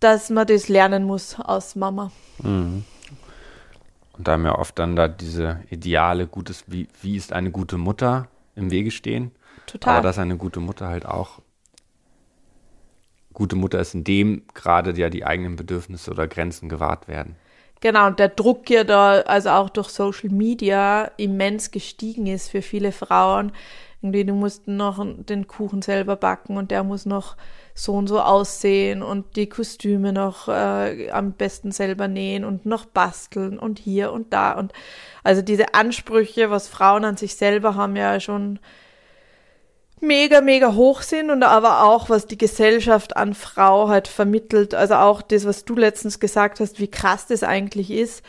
dass 0.00 0.30
man 0.30 0.46
das 0.46 0.68
lernen 0.68 1.04
muss 1.04 1.38
aus 1.38 1.76
Mama. 1.76 2.10
Mhm. 2.42 2.84
Und 4.16 4.28
da 4.28 4.32
haben 4.32 4.44
ja 4.44 4.56
oft 4.56 4.78
dann 4.78 4.96
da 4.96 5.08
diese 5.08 5.60
Ideale, 5.70 6.26
gutes, 6.26 6.64
wie, 6.66 6.88
wie 7.02 7.16
ist 7.16 7.32
eine 7.32 7.50
gute 7.50 7.78
Mutter 7.78 8.28
im 8.54 8.70
Wege 8.70 8.90
stehen. 8.90 9.32
Total. 9.66 9.96
Aber 9.96 10.02
dass 10.02 10.18
eine 10.18 10.36
gute 10.36 10.60
Mutter 10.60 10.88
halt 10.88 11.04
auch 11.04 11.40
gute 13.32 13.56
Mutter 13.56 13.80
ist, 13.80 13.94
in 13.94 14.04
dem 14.04 14.42
gerade 14.54 14.92
ja 14.92 15.10
die 15.10 15.24
eigenen 15.24 15.56
Bedürfnisse 15.56 16.12
oder 16.12 16.28
Grenzen 16.28 16.68
gewahrt 16.68 17.08
werden. 17.08 17.36
Genau, 17.84 18.06
und 18.06 18.18
der 18.18 18.30
Druck 18.30 18.70
ja 18.70 18.82
da, 18.82 19.20
also 19.26 19.50
auch 19.50 19.68
durch 19.68 19.90
Social 19.90 20.30
Media, 20.30 21.10
immens 21.18 21.70
gestiegen 21.70 22.26
ist 22.26 22.48
für 22.48 22.62
viele 22.62 22.92
Frauen. 22.92 23.52
Irgendwie, 24.00 24.24
du 24.24 24.32
musst 24.32 24.66
noch 24.66 25.04
den 25.04 25.46
Kuchen 25.46 25.82
selber 25.82 26.16
backen 26.16 26.56
und 26.56 26.70
der 26.70 26.82
muss 26.82 27.04
noch 27.04 27.36
so 27.74 27.92
und 27.92 28.06
so 28.06 28.22
aussehen 28.22 29.02
und 29.02 29.36
die 29.36 29.50
Kostüme 29.50 30.14
noch 30.14 30.48
äh, 30.48 31.10
am 31.10 31.32
besten 31.32 31.72
selber 31.72 32.08
nähen 32.08 32.46
und 32.46 32.64
noch 32.64 32.86
basteln 32.86 33.58
und 33.58 33.78
hier 33.78 34.12
und 34.12 34.32
da. 34.32 34.52
Und 34.52 34.72
also 35.22 35.42
diese 35.42 35.74
Ansprüche, 35.74 36.48
was 36.48 36.68
Frauen 36.68 37.04
an 37.04 37.18
sich 37.18 37.36
selber 37.36 37.74
haben, 37.74 37.96
ja 37.96 38.18
schon 38.18 38.60
mega, 40.00 40.40
mega 40.40 40.74
hoch 40.74 41.02
sind 41.02 41.30
und 41.30 41.42
aber 41.42 41.84
auch, 41.84 42.08
was 42.08 42.26
die 42.26 42.38
Gesellschaft 42.38 43.16
an 43.16 43.34
Frau 43.34 43.88
halt 43.88 44.08
vermittelt. 44.08 44.74
Also 44.74 44.94
auch 44.94 45.22
das, 45.22 45.46
was 45.46 45.64
du 45.64 45.74
letztens 45.74 46.20
gesagt 46.20 46.60
hast, 46.60 46.80
wie 46.80 46.90
krass 46.90 47.26
das 47.26 47.42
eigentlich 47.42 47.90
ist, 47.90 48.22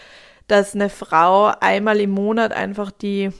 dass 0.47 0.76
eine 0.76 0.89
Frau 0.89 1.51
einmal 1.59 1.99
im 1.99 2.11
Monat 2.11 2.53
einfach 2.53 2.91
die 2.91 3.32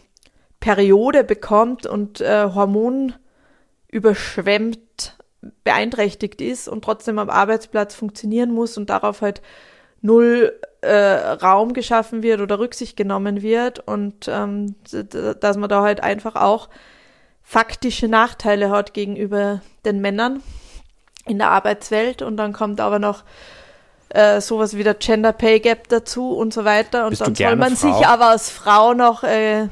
Periode 0.60 1.24
bekommt 1.24 1.86
und 1.86 2.22
äh, 2.22 2.50
Hormon 2.54 3.14
überschwemmt, 3.90 5.18
beeinträchtigt 5.64 6.42
ist 6.42 6.68
und 6.68 6.84
trotzdem 6.84 7.20
am 7.20 7.30
Arbeitsplatz 7.30 7.94
funktionieren 7.94 8.52
muss 8.52 8.78
und 8.78 8.90
darauf 8.90 9.22
halt 9.22 9.42
null 10.02 10.60
äh, 10.82 10.96
Raum 10.96 11.74
geschaffen 11.74 12.24
wird 12.24 12.42
oder 12.42 12.60
Rücksicht 12.60 12.98
genommen 12.98 13.42
wird 13.42 13.80
und 13.80 14.28
ähm, 14.28 14.76
dass 15.40 15.58
man 15.58 15.70
da 15.70 15.82
halt 15.84 16.02
einfach 16.02 16.36
auch 16.36 16.70
faktische 17.46 18.08
Nachteile 18.08 18.72
hat 18.72 18.94
gegenüber 18.94 19.62
den 19.86 20.02
Männern 20.02 20.42
in 21.26 21.38
der 21.38 21.52
Arbeitswelt 21.52 22.22
und 22.24 22.38
dann 22.38 22.54
kommt 22.54 22.82
aber 22.82 22.98
noch 23.00 23.24
äh, 24.10 24.42
sowas 24.42 24.76
wie 24.76 24.84
der 24.84 24.96
Gender 24.96 25.32
Pay 25.32 25.60
Gap 25.60 25.88
dazu 25.88 26.32
und 26.32 26.54
so 26.54 26.66
weiter 26.66 27.04
und 27.04 27.12
Bist 27.12 27.22
dann 27.22 27.36
soll 27.36 27.56
man 27.56 27.76
Frau? 27.76 27.98
sich 27.98 28.08
aber 28.08 28.30
als 28.30 28.50
Frau 28.50 28.94
noch 28.94 29.24
äh, 29.24 29.70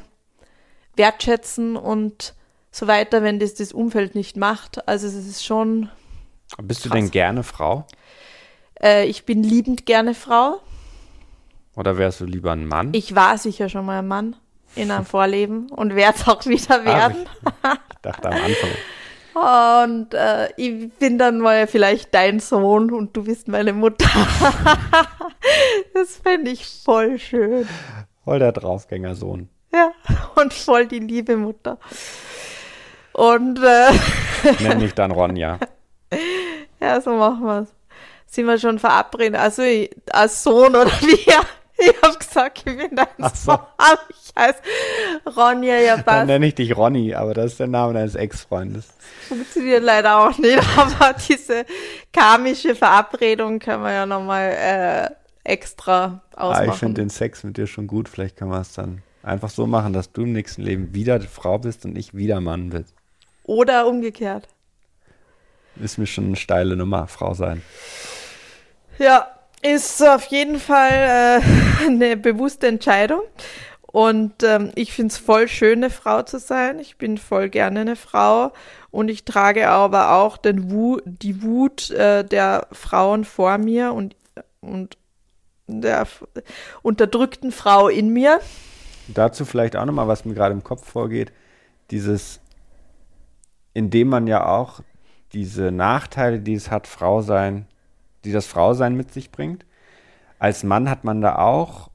wertschätzen 0.94 1.76
und 1.76 2.34
so 2.70 2.86
weiter, 2.86 3.22
wenn 3.22 3.40
das 3.40 3.54
das 3.54 3.72
Umfeld 3.72 4.14
nicht 4.14 4.36
macht. 4.36 4.86
Also 4.88 5.06
es 5.06 5.14
ist 5.14 5.44
schon. 5.44 5.90
Bist 6.62 6.82
krass. 6.82 6.90
du 6.90 6.96
denn 6.96 7.10
gerne 7.10 7.42
Frau? 7.42 7.86
Äh, 8.80 9.06
ich 9.06 9.26
bin 9.26 9.42
liebend 9.42 9.84
gerne 9.86 10.14
Frau. 10.14 10.60
Oder 11.76 11.98
wärst 11.98 12.20
du 12.20 12.24
lieber 12.24 12.52
ein 12.52 12.66
Mann? 12.66 12.90
Ich 12.92 13.16
war 13.16 13.36
sicher 13.36 13.68
schon 13.68 13.84
mal 13.84 13.98
ein 13.98 14.08
Mann 14.08 14.36
in 14.76 14.90
einem 14.90 15.04
Vorleben 15.04 15.70
und 15.70 15.94
werde 15.94 16.18
es 16.18 16.28
auch 16.28 16.44
wieder 16.46 16.84
werden. 16.84 17.26
Ah, 17.62 17.76
ich 17.90 17.98
dachte 18.02 18.28
am 18.28 18.34
Anfang. 18.34 18.70
Und 19.34 20.14
äh, 20.14 20.48
ich 20.56 20.92
bin 20.92 21.18
dann 21.18 21.40
mal 21.40 21.66
vielleicht 21.66 22.14
dein 22.14 22.38
Sohn 22.38 22.92
und 22.92 23.16
du 23.16 23.24
bist 23.24 23.48
meine 23.48 23.72
Mutter. 23.72 24.08
das 25.94 26.16
fände 26.18 26.52
ich 26.52 26.66
voll 26.84 27.18
schön. 27.18 27.68
Voll 28.24 28.38
der 28.38 28.52
Draufgängersohn. 28.52 29.48
Ja, 29.72 29.90
und 30.36 30.54
voll 30.54 30.86
die 30.86 31.00
liebe 31.00 31.36
Mutter. 31.36 31.78
Und 33.12 33.58
äh, 33.58 33.90
nenn 34.60 34.78
mich 34.78 34.94
dann 34.94 35.10
Ronja. 35.10 35.58
Ja, 36.80 37.00
so 37.00 37.14
machen 37.14 37.46
wir 37.46 37.60
es. 37.60 37.68
Sind 38.26 38.46
wir 38.46 38.58
schon 38.58 38.78
verabredet? 38.78 39.40
Also 39.40 39.62
als 40.10 40.42
Sohn 40.42 40.76
oder 40.76 40.90
wie? 41.00 41.32
Ich 41.78 42.02
habe 42.02 42.16
gesagt, 42.16 42.58
ich 42.58 42.76
bin 42.76 42.94
dein 42.94 43.06
Ach 43.20 43.34
so. 43.34 43.52
Sohn. 43.52 43.58
Ich 44.08 44.32
heiße 44.38 44.58
Ronja, 45.36 45.76
ja 45.76 45.94
passt. 45.96 46.06
Dann 46.06 46.26
nenne 46.28 46.46
ich 46.46 46.54
dich 46.54 46.76
Ronny, 46.76 47.14
aber 47.14 47.34
das 47.34 47.52
ist 47.52 47.60
der 47.60 47.66
Name 47.66 47.94
deines 47.94 48.14
Ex-Freundes. 48.14 48.86
Funktioniert 49.28 49.82
leider 49.82 50.18
auch 50.18 50.38
nicht, 50.38 50.62
aber 50.76 51.14
diese 51.14 51.66
karmische 52.12 52.74
Verabredung 52.74 53.58
können 53.58 53.82
wir 53.82 53.92
ja 53.92 54.06
nochmal 54.06 54.50
äh, 54.50 55.10
extra 55.44 56.22
ausmachen. 56.34 56.68
Ah, 56.68 56.72
ich 56.72 56.78
finde 56.78 57.02
den 57.02 57.10
Sex 57.10 57.42
mit 57.44 57.56
dir 57.56 57.66
schon 57.66 57.86
gut. 57.86 58.08
Vielleicht 58.08 58.36
können 58.36 58.50
wir 58.50 58.60
es 58.60 58.72
dann 58.72 59.02
einfach 59.22 59.50
so 59.50 59.66
machen, 59.66 59.92
dass 59.92 60.12
du 60.12 60.22
im 60.22 60.32
nächsten 60.32 60.62
Leben 60.62 60.94
wieder 60.94 61.20
Frau 61.20 61.58
bist 61.58 61.84
und 61.84 61.96
ich 61.96 62.14
wieder 62.14 62.40
Mann 62.40 62.70
bin. 62.70 62.84
Oder 63.44 63.86
umgekehrt. 63.86 64.48
Ist 65.76 65.98
mir 65.98 66.06
schon 66.06 66.26
eine 66.26 66.36
steile 66.36 66.76
Nummer, 66.76 67.08
Frau 67.08 67.34
sein. 67.34 67.62
Ja, 68.98 69.33
ist 69.64 70.02
auf 70.06 70.26
jeden 70.26 70.58
Fall 70.60 71.40
äh, 71.40 71.86
eine 71.86 72.16
bewusste 72.16 72.66
Entscheidung. 72.66 73.22
Und 73.86 74.42
ähm, 74.42 74.72
ich 74.74 74.92
finde 74.92 75.12
es 75.12 75.18
voll 75.18 75.46
schön, 75.46 75.78
eine 75.78 75.90
Frau 75.90 76.22
zu 76.22 76.38
sein. 76.38 76.80
Ich 76.80 76.98
bin 76.98 77.16
voll 77.16 77.48
gerne 77.48 77.80
eine 77.80 77.96
Frau. 77.96 78.52
Und 78.90 79.08
ich 79.08 79.24
trage 79.24 79.68
aber 79.68 80.16
auch 80.16 80.36
den 80.36 80.70
Wu 80.70 80.98
die 81.04 81.42
Wut 81.42 81.90
äh, 81.90 82.24
der 82.24 82.66
Frauen 82.72 83.24
vor 83.24 83.56
mir 83.58 83.92
und, 83.92 84.16
und 84.60 84.98
der 85.66 86.06
unterdrückten 86.82 87.52
Frau 87.52 87.88
in 87.88 88.08
mir. 88.08 88.40
Dazu 89.08 89.44
vielleicht 89.44 89.76
auch 89.76 89.84
nochmal, 89.84 90.08
was 90.08 90.24
mir 90.24 90.34
gerade 90.34 90.54
im 90.54 90.64
Kopf 90.64 90.86
vorgeht. 90.86 91.32
Dieses, 91.90 92.40
indem 93.74 94.08
man 94.08 94.26
ja 94.26 94.46
auch 94.46 94.80
diese 95.32 95.70
Nachteile, 95.70 96.40
die 96.40 96.54
es 96.54 96.70
hat, 96.70 96.86
Frau 96.86 97.22
sein, 97.22 97.66
die 98.24 98.32
das 98.32 98.46
Frausein 98.46 98.96
mit 98.96 99.12
sich 99.12 99.30
bringt. 99.30 99.64
Als 100.38 100.62
Mann 100.62 100.90
hat 100.90 101.04
man 101.04 101.20
da 101.20 101.36
auch, 101.36 101.90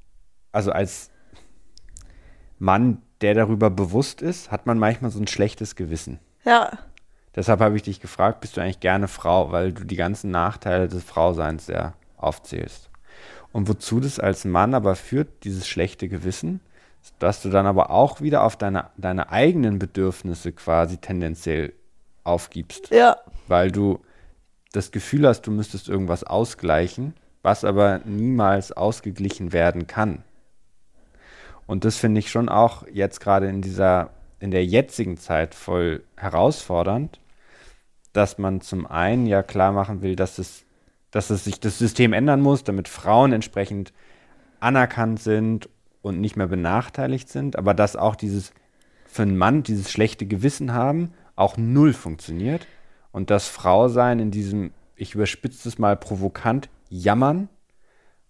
also 0.51 0.71
als 0.71 1.11
Mann, 2.57 3.01
der 3.21 3.33
darüber 3.33 3.69
bewusst 3.69 4.21
ist, 4.21 4.51
hat 4.51 4.65
man 4.65 4.79
manchmal 4.79 5.11
so 5.11 5.19
ein 5.19 5.27
schlechtes 5.27 5.75
Gewissen. 5.75 6.19
Ja. 6.45 6.79
Deshalb 7.35 7.59
habe 7.59 7.75
ich 7.75 7.83
dich 7.83 7.99
gefragt, 7.99 8.41
bist 8.41 8.57
du 8.57 8.61
eigentlich 8.61 8.79
gerne 8.79 9.07
Frau, 9.07 9.51
weil 9.51 9.71
du 9.71 9.83
die 9.83 9.95
ganzen 9.95 10.31
Nachteile 10.31 10.87
des 10.87 11.03
Frauseins 11.03 11.67
sehr 11.67 11.93
aufzählst. 12.17 12.89
Und 13.51 13.67
wozu 13.67 13.99
das 13.99 14.19
als 14.19 14.45
Mann 14.45 14.73
aber 14.73 14.95
führt, 14.95 15.43
dieses 15.43 15.67
schlechte 15.67 16.07
Gewissen, 16.07 16.59
dass 17.17 17.41
du 17.41 17.49
dann 17.49 17.65
aber 17.65 17.91
auch 17.91 18.21
wieder 18.21 18.43
auf 18.43 18.55
deine, 18.57 18.89
deine 18.97 19.31
eigenen 19.31 19.79
Bedürfnisse 19.79 20.51
quasi 20.51 20.97
tendenziell 20.97 21.73
aufgibst. 22.23 22.89
Ja. 22.91 23.17
Weil 23.47 23.71
du 23.71 23.99
das 24.71 24.91
Gefühl 24.91 25.27
hast, 25.27 25.41
du 25.41 25.51
müsstest 25.51 25.89
irgendwas 25.89 26.23
ausgleichen, 26.23 27.13
was 27.41 27.63
aber 27.63 28.01
niemals 28.05 28.71
ausgeglichen 28.71 29.53
werden 29.53 29.87
kann. 29.87 30.23
Und 31.65 31.85
das 31.85 31.97
finde 31.97 32.19
ich 32.19 32.31
schon 32.31 32.49
auch 32.49 32.85
jetzt 32.91 33.19
gerade 33.19 33.47
in 33.47 33.61
dieser, 33.61 34.11
in 34.39 34.51
der 34.51 34.65
jetzigen 34.65 35.17
Zeit 35.17 35.55
voll 35.55 36.03
herausfordernd, 36.17 37.19
dass 38.13 38.37
man 38.37 38.61
zum 38.61 38.87
einen 38.87 39.27
ja 39.27 39.43
klar 39.43 39.71
machen 39.71 40.01
will, 40.01 40.15
dass 40.15 40.39
es, 40.39 40.65
dass 41.11 41.29
es 41.29 41.43
sich 41.43 41.59
das 41.59 41.77
System 41.77 42.13
ändern 42.13 42.41
muss, 42.41 42.63
damit 42.63 42.87
Frauen 42.87 43.33
entsprechend 43.33 43.93
anerkannt 44.59 45.19
sind 45.19 45.69
und 46.01 46.19
nicht 46.19 46.35
mehr 46.35 46.47
benachteiligt 46.47 47.29
sind, 47.29 47.55
aber 47.55 47.73
dass 47.73 47.95
auch 47.95 48.15
dieses 48.15 48.51
für 49.05 49.23
einen 49.23 49.37
Mann 49.37 49.63
dieses 49.63 49.91
schlechte 49.91 50.25
Gewissen 50.25 50.73
haben 50.73 51.13
auch 51.35 51.57
null 51.57 51.93
funktioniert 51.93 52.67
und 53.11 53.29
das 53.29 53.47
Frausein 53.47 54.19
in 54.19 54.31
diesem, 54.31 54.71
ich 54.95 55.15
überspitze 55.15 55.67
es 55.67 55.79
mal 55.79 55.95
provokant, 55.95 56.69
Jammern 56.89 57.49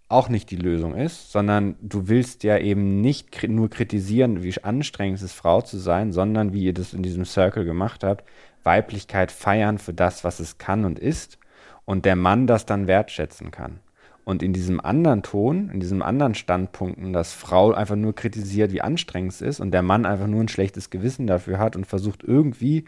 auch 0.10 0.28
nicht 0.28 0.50
die 0.50 0.56
Lösung 0.56 0.96
ist, 0.96 1.32
sondern 1.32 1.76
du 1.82 2.08
willst 2.08 2.44
ja 2.44 2.58
eben 2.58 3.00
nicht 3.00 3.48
nur 3.48 3.70
kritisieren, 3.70 4.42
wie 4.42 4.64
anstrengend 4.64 5.20
es 5.20 5.24
ist, 5.24 5.34
Frau 5.34 5.62
zu 5.62 5.78
sein, 5.78 6.12
sondern 6.12 6.52
wie 6.52 6.64
ihr 6.64 6.74
das 6.74 6.94
in 6.94 7.04
diesem 7.04 7.26
Circle 7.26 7.64
gemacht 7.64 8.04
habt, 8.04 8.28
Weiblichkeit 8.64 9.32
feiern 9.32 9.78
für 9.78 9.94
das, 9.94 10.24
was 10.24 10.40
es 10.40 10.58
kann 10.58 10.84
und 10.84 10.98
ist 10.98 11.38
und 11.86 12.06
der 12.06 12.16
Mann 12.16 12.48
das 12.48 12.66
dann 12.66 12.88
wertschätzen 12.88 13.52
kann. 13.52 13.80
Und 14.26 14.44
in 14.44 14.54
diesem 14.54 14.80
anderen 14.80 15.24
Ton, 15.24 15.70
in 15.70 15.80
diesem 15.80 16.02
anderen 16.02 16.36
Standpunkten, 16.36 17.14
dass 17.14 17.34
Frau 17.34 17.72
einfach 17.72 17.96
nur 17.96 18.14
kritisiert, 18.14 18.72
wie 18.72 18.82
anstrengend 18.82 19.34
es 19.34 19.42
ist 19.42 19.60
und 19.60 19.72
der 19.72 19.82
Mann 19.82 20.06
einfach 20.06 20.28
nur 20.28 20.42
ein 20.42 20.50
schlechtes 20.50 20.90
Gewissen 20.90 21.26
dafür 21.28 21.58
hat 21.58 21.76
und 21.76 21.88
versucht 21.88 22.24
irgendwie 22.24 22.86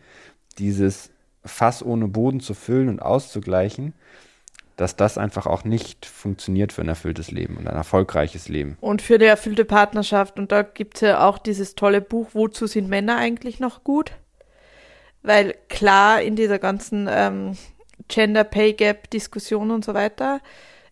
dieses 0.57 1.11
Fass 1.43 1.83
ohne 1.83 2.07
Boden 2.07 2.39
zu 2.39 2.53
füllen 2.53 2.89
und 2.89 3.01
auszugleichen, 3.01 3.93
dass 4.75 4.95
das 4.95 5.17
einfach 5.17 5.45
auch 5.45 5.63
nicht 5.63 6.05
funktioniert 6.05 6.73
für 6.73 6.81
ein 6.81 6.87
erfülltes 6.87 7.31
Leben 7.31 7.57
und 7.57 7.67
ein 7.67 7.75
erfolgreiches 7.75 8.49
Leben. 8.49 8.77
Und 8.81 9.01
für 9.01 9.17
die 9.17 9.25
erfüllte 9.25 9.65
Partnerschaft. 9.65 10.39
Und 10.39 10.51
da 10.51 10.63
gibt 10.63 10.95
es 10.95 11.01
ja 11.01 11.27
auch 11.27 11.37
dieses 11.37 11.75
tolle 11.75 12.01
Buch, 12.01 12.29
Wozu 12.33 12.67
sind 12.67 12.89
Männer 12.89 13.17
eigentlich 13.17 13.59
noch 13.59 13.83
gut? 13.83 14.11
Weil 15.23 15.55
klar, 15.69 16.21
in 16.21 16.35
dieser 16.35 16.57
ganzen 16.57 17.07
ähm, 17.09 17.57
Gender 18.07 18.43
Pay 18.43 18.73
Gap 18.73 19.09
Diskussion 19.11 19.71
und 19.71 19.85
so 19.85 19.93
weiter, 19.93 20.41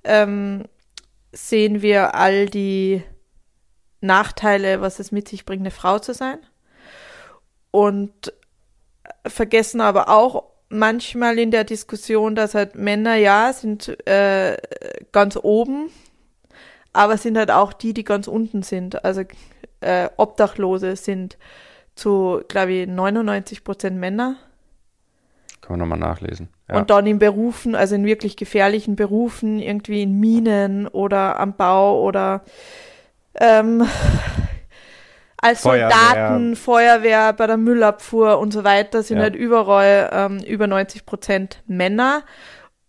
ähm, 0.04 0.66
sehen 1.32 1.82
wir 1.82 2.16
all 2.16 2.46
die 2.46 3.02
Nachteile, 4.02 4.82
was 4.82 5.00
es 5.00 5.12
mit 5.12 5.28
sich 5.28 5.46
bringt, 5.46 5.62
eine 5.62 5.72
Frau 5.72 6.00
zu 6.00 6.14
sein. 6.14 6.38
Und 7.72 8.34
vergessen 9.26 9.82
aber 9.82 10.10
auch 10.10 10.44
manchmal 10.70 11.40
in 11.40 11.52
der 11.52 11.64
Diskussion, 11.64 12.36
dass 12.36 12.56
halt 12.56 12.76
Männer 12.76 13.16
ja 13.16 13.52
sind 13.54 14.08
äh, 14.08 14.58
ganz 15.12 15.38
oben, 15.42 15.90
aber 16.94 17.18
sind 17.18 17.38
halt 17.38 17.52
auch 17.52 17.74
die, 17.74 17.94
die 17.94 18.04
ganz 18.04 18.28
unten 18.28 18.64
sind. 18.64 19.04
Also 19.04 19.24
äh, 19.82 20.10
Obdachlose 20.18 20.96
sind 20.96 21.38
zu, 21.96 22.42
glaube 22.48 22.74
ich, 22.74 22.88
99 22.88 23.64
Prozent 23.64 23.98
Männer. 23.98 24.38
Kann 25.62 25.78
man 25.78 25.80
nochmal 25.80 26.00
nachlesen. 26.00 26.50
Ja. 26.70 26.78
Und 26.78 26.90
dann 26.90 27.06
in 27.06 27.20
Berufen, 27.20 27.76
also 27.76 27.96
in 27.96 28.06
wirklich 28.06 28.38
gefährlichen 28.38 28.96
Berufen, 28.96 29.60
irgendwie 29.60 30.04
in 30.04 30.20
Minen 30.20 30.88
oder 30.88 31.40
am 31.40 31.56
Bau 31.56 32.02
oder 32.04 32.44
ähm, 33.36 33.86
als 35.42 35.62
Feuerwehr. 35.62 35.90
Soldaten, 35.90 36.56
Feuerwehr, 36.56 37.34
bei 37.34 37.48
der 37.48 37.58
Müllabfuhr 37.58 38.40
und 38.40 38.52
so 38.52 38.64
weiter 38.64 39.04
sind 39.04 39.18
ja. 39.18 39.24
halt 39.24 39.36
überall 39.36 40.10
ähm, 40.12 40.40
über 40.40 40.68
90 40.68 41.06
Prozent 41.06 41.64
Männer. 41.68 42.24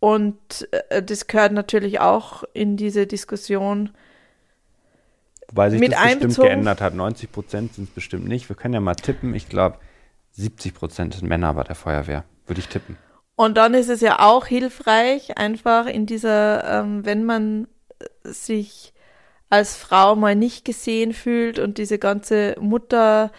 Und 0.01 0.69
äh, 0.89 1.03
das 1.03 1.27
gehört 1.27 1.53
natürlich 1.53 2.01
auch 2.01 2.45
in 2.53 2.77
diese 2.77 3.07
Diskussion. 3.07 3.91
Weil 5.53 5.71
sich 5.71 5.81
mit 5.81 5.93
das 5.93 6.17
bestimmt 6.17 6.37
geändert 6.37 6.81
hat. 6.81 6.95
90 6.95 7.31
Prozent 7.31 7.75
sind 7.75 7.89
es 7.89 7.95
bestimmt 7.95 8.27
nicht. 8.27 8.49
Wir 8.49 8.57
können 8.57 8.75
ja 8.75 8.81
mal 8.81 8.95
tippen. 8.95 9.35
Ich 9.35 9.49
glaube, 9.49 9.79
70 10.33 10.75
Prozent 10.75 11.15
sind 11.15 11.29
Männer 11.29 11.53
bei 11.55 11.65
der 11.65 11.75
Feuerwehr. 11.75 12.25
Würde 12.47 12.61
ich 12.61 12.69
tippen. 12.69 12.97
Und 13.37 13.57
dann 13.57 13.75
ist 13.75 13.89
es 13.89 14.01
ja 14.01 14.21
auch 14.21 14.47
hilfreich, 14.47 15.39
einfach 15.39 15.87
in 15.87 16.07
dieser, 16.07 16.81
ähm, 16.81 17.05
wenn 17.05 17.25
man 17.25 17.69
sich 18.23 18.93
als 19.51 19.77
Frau 19.77 20.17
mal 20.17 20.37
nicht 20.37 20.65
gesehen 20.65 21.13
fühlt 21.13 21.59
und 21.59 21.77
diese 21.77 21.99
ganze 21.99 22.57
Mutterrolle 22.61 23.33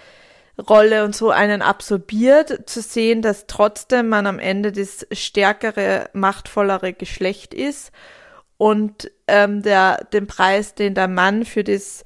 und 1.05 1.15
so 1.15 1.31
einen 1.31 1.61
absorbiert, 1.61 2.69
zu 2.69 2.81
sehen, 2.81 3.21
dass 3.21 3.47
trotzdem 3.47 4.09
man 4.09 4.27
am 4.27 4.37
Ende 4.37 4.73
das 4.73 5.07
stärkere, 5.11 6.09
machtvollere 6.13 6.93
Geschlecht 6.93 7.53
ist 7.53 7.91
und 8.57 9.09
ähm, 9.27 9.63
der, 9.63 10.05
den 10.13 10.27
Preis, 10.27 10.75
den 10.75 10.93
der 10.93 11.07
Mann 11.07 11.45
für 11.45 11.63
das 11.63 12.03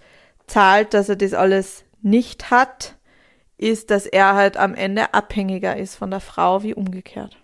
zahlt, 0.47 0.93
dass 0.93 1.09
er 1.09 1.15
das 1.15 1.33
alles 1.33 1.83
nicht 2.01 2.51
hat, 2.51 2.95
ist, 3.57 3.89
dass 3.89 4.05
er 4.05 4.35
halt 4.35 4.55
am 4.55 4.75
Ende 4.75 5.13
abhängiger 5.13 5.75
ist 5.75 5.95
von 5.95 6.11
der 6.11 6.19
Frau 6.19 6.61
wie 6.61 6.75
umgekehrt. 6.75 7.37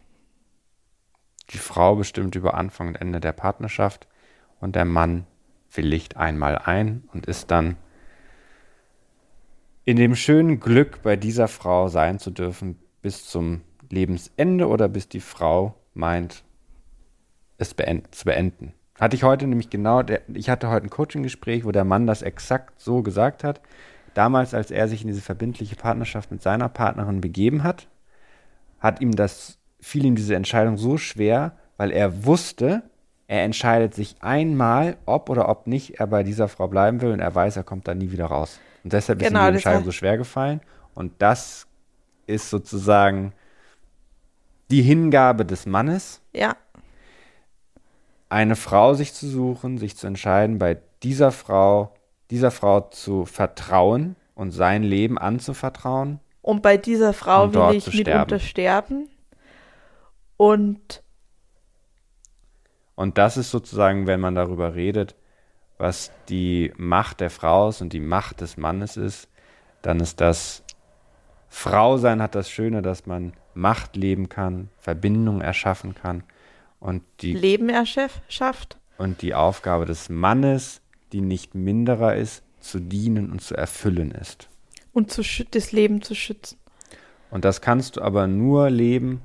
Die 1.49 1.57
Frau 1.57 1.95
bestimmt 1.95 2.35
über 2.35 2.53
Anfang 2.53 2.89
und 2.89 2.95
Ende 2.95 3.19
der 3.19 3.33
Partnerschaft 3.33 4.07
und 4.59 4.75
der 4.75 4.85
Mann 4.85 5.25
willigt 5.73 6.17
einmal 6.17 6.57
ein 6.57 7.03
und 7.13 7.25
ist 7.25 7.51
dann 7.51 7.77
in 9.85 9.97
dem 9.97 10.15
schönen 10.15 10.59
Glück, 10.59 11.01
bei 11.01 11.15
dieser 11.15 11.47
Frau 11.47 11.87
sein 11.87 12.19
zu 12.19 12.31
dürfen, 12.31 12.77
bis 13.01 13.25
zum 13.25 13.61
Lebensende 13.89 14.67
oder 14.67 14.87
bis 14.87 15.09
die 15.09 15.19
Frau 15.19 15.75
meint, 15.93 16.43
es 17.57 17.73
beend 17.73 18.13
zu 18.13 18.25
beenden. 18.25 18.73
Hatte 18.99 19.15
ich 19.15 19.23
heute 19.23 19.47
nämlich 19.47 19.69
genau, 19.69 20.03
der, 20.03 20.21
ich 20.33 20.49
hatte 20.49 20.69
heute 20.69 20.85
ein 20.85 20.91
Coaching-Gespräch, 20.91 21.65
wo 21.65 21.71
der 21.71 21.83
Mann 21.83 22.05
das 22.05 22.21
exakt 22.21 22.79
so 22.79 23.01
gesagt 23.01 23.43
hat. 23.43 23.61
Damals, 24.13 24.53
als 24.53 24.69
er 24.69 24.87
sich 24.87 25.01
in 25.01 25.07
diese 25.07 25.21
verbindliche 25.21 25.75
Partnerschaft 25.75 26.31
mit 26.31 26.41
seiner 26.41 26.69
Partnerin 26.69 27.21
begeben 27.21 27.63
hat, 27.63 27.87
hat 28.79 29.01
ihm 29.01 29.15
das 29.15 29.57
fiel 29.81 30.05
ihm 30.05 30.15
diese 30.15 30.35
Entscheidung 30.35 30.77
so 30.77 30.97
schwer, 30.97 31.57
weil 31.75 31.91
er 31.91 32.25
wusste, 32.25 32.83
er 33.31 33.43
entscheidet 33.43 33.95
sich 33.95 34.17
einmal, 34.19 34.97
ob 35.05 35.29
oder 35.29 35.47
ob 35.47 35.65
nicht 35.65 36.01
er 36.01 36.07
bei 36.07 36.21
dieser 36.21 36.49
Frau 36.49 36.67
bleiben 36.67 36.99
will 36.99 37.13
und 37.13 37.21
er 37.21 37.33
weiß, 37.33 37.55
er 37.55 37.63
kommt 37.63 37.87
da 37.87 37.95
nie 37.95 38.11
wieder 38.11 38.25
raus. 38.25 38.59
Und 38.83 38.91
deshalb 38.91 39.19
genau, 39.19 39.27
ist 39.27 39.31
ihm 39.31 39.35
genau, 39.35 39.47
die 39.47 39.55
Entscheidung 39.55 39.83
so 39.85 39.91
schwer 39.93 40.17
gefallen. 40.17 40.59
Und 40.95 41.13
das 41.19 41.65
ist 42.27 42.49
sozusagen 42.49 43.31
die 44.69 44.81
Hingabe 44.81 45.45
des 45.45 45.65
Mannes. 45.65 46.21
Ja. 46.33 46.57
Eine 48.27 48.57
Frau 48.57 48.95
sich 48.95 49.13
zu 49.13 49.29
suchen, 49.29 49.77
sich 49.77 49.95
zu 49.95 50.07
entscheiden, 50.07 50.59
bei 50.59 50.79
dieser 51.01 51.31
Frau, 51.31 51.93
dieser 52.31 52.51
Frau 52.51 52.81
zu 52.81 53.25
vertrauen 53.25 54.17
und 54.35 54.51
sein 54.51 54.83
Leben 54.83 55.17
anzuvertrauen. 55.17 56.19
Und 56.41 56.61
bei 56.61 56.75
dieser 56.75 57.13
Frau 57.13 57.53
will 57.53 57.77
ich 57.77 57.93
mitunter 57.93 58.39
sterben. 58.39 59.07
Und 60.35 61.01
und 63.01 63.17
das 63.17 63.35
ist 63.35 63.49
sozusagen, 63.49 64.05
wenn 64.05 64.19
man 64.19 64.35
darüber 64.35 64.75
redet, 64.75 65.15
was 65.79 66.11
die 66.29 66.71
Macht 66.77 67.19
der 67.19 67.31
Frau 67.31 67.69
ist 67.69 67.81
und 67.81 67.93
die 67.93 67.99
Macht 67.99 68.41
des 68.41 68.57
Mannes 68.57 68.95
ist, 68.95 69.27
dann 69.81 69.99
ist 69.99 70.21
das 70.21 70.63
Frau 71.49 71.97
sein 71.97 72.21
hat 72.21 72.35
das 72.35 72.49
Schöne, 72.49 72.83
dass 72.83 73.07
man 73.07 73.33
Macht 73.55 73.95
leben 73.95 74.29
kann, 74.29 74.69
Verbindung 74.77 75.41
erschaffen 75.41 75.95
kann 75.95 76.23
und 76.79 77.01
die 77.21 77.33
Leben 77.33 77.69
erschafft. 77.69 78.77
Und 78.99 79.23
die 79.23 79.33
Aufgabe 79.33 79.85
des 79.85 80.09
Mannes, 80.09 80.81
die 81.11 81.21
nicht 81.21 81.55
minderer 81.55 82.15
ist, 82.15 82.43
zu 82.59 82.79
dienen 82.79 83.31
und 83.31 83.41
zu 83.41 83.55
erfüllen 83.55 84.11
ist. 84.11 84.47
Und 84.93 85.11
zu 85.11 85.23
das 85.49 85.71
Leben 85.71 86.03
zu 86.03 86.13
schützen. 86.13 86.57
Und 87.31 87.45
das 87.45 87.61
kannst 87.61 87.97
du 87.97 88.01
aber 88.01 88.27
nur 88.27 88.69
leben, 88.69 89.21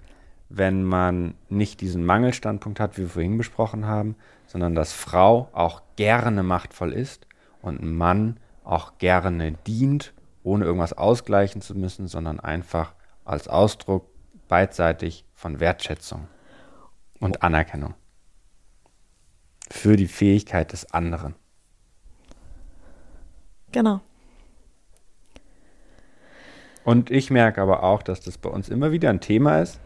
wenn 0.48 0.84
man 0.84 1.34
nicht 1.48 1.80
diesen 1.80 2.04
Mangelstandpunkt 2.04 2.80
hat, 2.80 2.96
wie 2.96 3.02
wir 3.02 3.08
vorhin 3.08 3.38
besprochen 3.38 3.86
haben, 3.86 4.16
sondern 4.46 4.74
dass 4.74 4.92
Frau 4.92 5.48
auch 5.52 5.82
gerne 5.96 6.42
machtvoll 6.42 6.92
ist 6.92 7.26
und 7.62 7.82
Mann 7.82 8.38
auch 8.64 8.98
gerne 8.98 9.52
dient, 9.66 10.12
ohne 10.42 10.64
irgendwas 10.64 10.92
ausgleichen 10.92 11.60
zu 11.60 11.74
müssen, 11.74 12.06
sondern 12.06 12.38
einfach 12.40 12.94
als 13.24 13.48
Ausdruck 13.48 14.06
beidseitig 14.48 15.24
von 15.34 15.58
Wertschätzung 15.58 16.28
und 17.18 17.42
Anerkennung 17.42 17.94
für 19.70 19.96
die 19.96 20.06
Fähigkeit 20.06 20.72
des 20.72 20.92
anderen. 20.92 21.34
Genau. 23.72 24.00
Und 26.84 27.10
ich 27.10 27.30
merke 27.30 27.60
aber 27.60 27.82
auch, 27.82 28.02
dass 28.02 28.20
das 28.20 28.38
bei 28.38 28.48
uns 28.48 28.68
immer 28.68 28.92
wieder 28.92 29.10
ein 29.10 29.20
Thema 29.20 29.60
ist, 29.60 29.80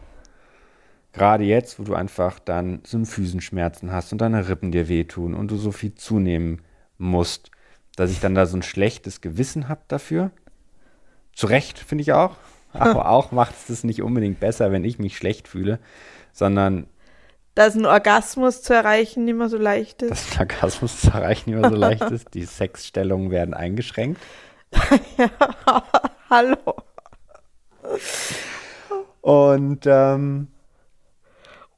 Gerade 1.13 1.43
jetzt, 1.43 1.79
wo 1.79 1.83
du 1.83 1.93
einfach 1.93 2.39
dann 2.39 2.81
Symphysenschmerzen 2.85 3.91
hast 3.91 4.11
und 4.11 4.21
deine 4.21 4.47
Rippen 4.47 4.71
dir 4.71 4.87
wehtun 4.87 5.33
und 5.33 5.51
du 5.51 5.57
so 5.57 5.71
viel 5.71 5.93
zunehmen 5.95 6.61
musst, 6.97 7.51
dass 7.95 8.11
ich 8.11 8.19
dann 8.19 8.35
da 8.35 8.45
so 8.45 8.57
ein 8.57 8.63
schlechtes 8.63 9.19
Gewissen 9.19 9.67
habe 9.67 9.81
dafür. 9.87 10.31
Zu 11.33 11.47
Recht, 11.47 11.79
finde 11.79 12.03
ich 12.03 12.13
auch. 12.13 12.37
Aber 12.73 13.09
auch 13.09 13.31
macht 13.31 13.53
es 13.55 13.67
das 13.67 13.83
nicht 13.83 14.01
unbedingt 14.01 14.39
besser, 14.39 14.71
wenn 14.71 14.85
ich 14.85 14.97
mich 14.97 15.17
schlecht 15.17 15.49
fühle, 15.49 15.79
sondern 16.31 16.87
dass 17.53 17.75
ein 17.75 17.85
Orgasmus 17.85 18.61
zu 18.61 18.73
erreichen 18.73 19.25
nicht 19.25 19.35
mehr 19.35 19.49
so 19.49 19.57
leicht 19.57 20.01
ist. 20.03 20.11
Dass 20.11 20.31
ein 20.35 20.39
Orgasmus 20.39 21.01
zu 21.01 21.09
erreichen 21.09 21.49
nicht 21.49 21.59
mehr 21.59 21.69
so 21.69 21.75
leicht 21.75 22.03
ist. 22.03 22.33
Die 22.33 22.45
Sexstellungen 22.45 23.29
werden 23.29 23.53
eingeschränkt. 23.53 24.21
ja, 25.17 25.29
hallo. 26.29 26.55
Und 29.19 29.85
ähm, 29.85 30.47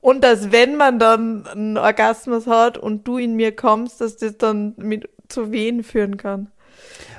und 0.04 0.22
dass 0.22 0.52
wenn 0.52 0.76
man 0.76 1.00
dann 1.00 1.48
einen 1.48 1.78
Orgasmus 1.78 2.46
hat 2.46 2.78
und 2.78 3.08
du 3.08 3.18
in 3.18 3.38
mir 3.38 3.56
kommst, 3.56 4.02
dass 4.02 4.18
das 4.18 4.38
dann 4.38 4.74
mit 4.76 5.08
zu 5.30 5.54
Wehen 5.54 5.82
führen 5.82 6.18
kann. 6.18 6.52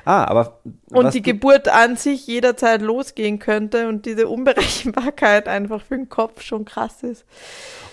Ah, 0.04 0.26
aber. 0.26 0.60
Und 0.90 1.14
die 1.14 1.22
Geburt 1.22 1.66
an 1.68 1.96
sich 1.96 2.26
jederzeit 2.26 2.82
losgehen 2.82 3.38
könnte 3.38 3.88
und 3.88 4.04
diese 4.04 4.28
Unberechenbarkeit 4.28 5.48
einfach 5.48 5.80
für 5.80 5.96
den 5.96 6.10
Kopf 6.10 6.42
schon 6.42 6.66
krass 6.66 7.02
ist. 7.02 7.24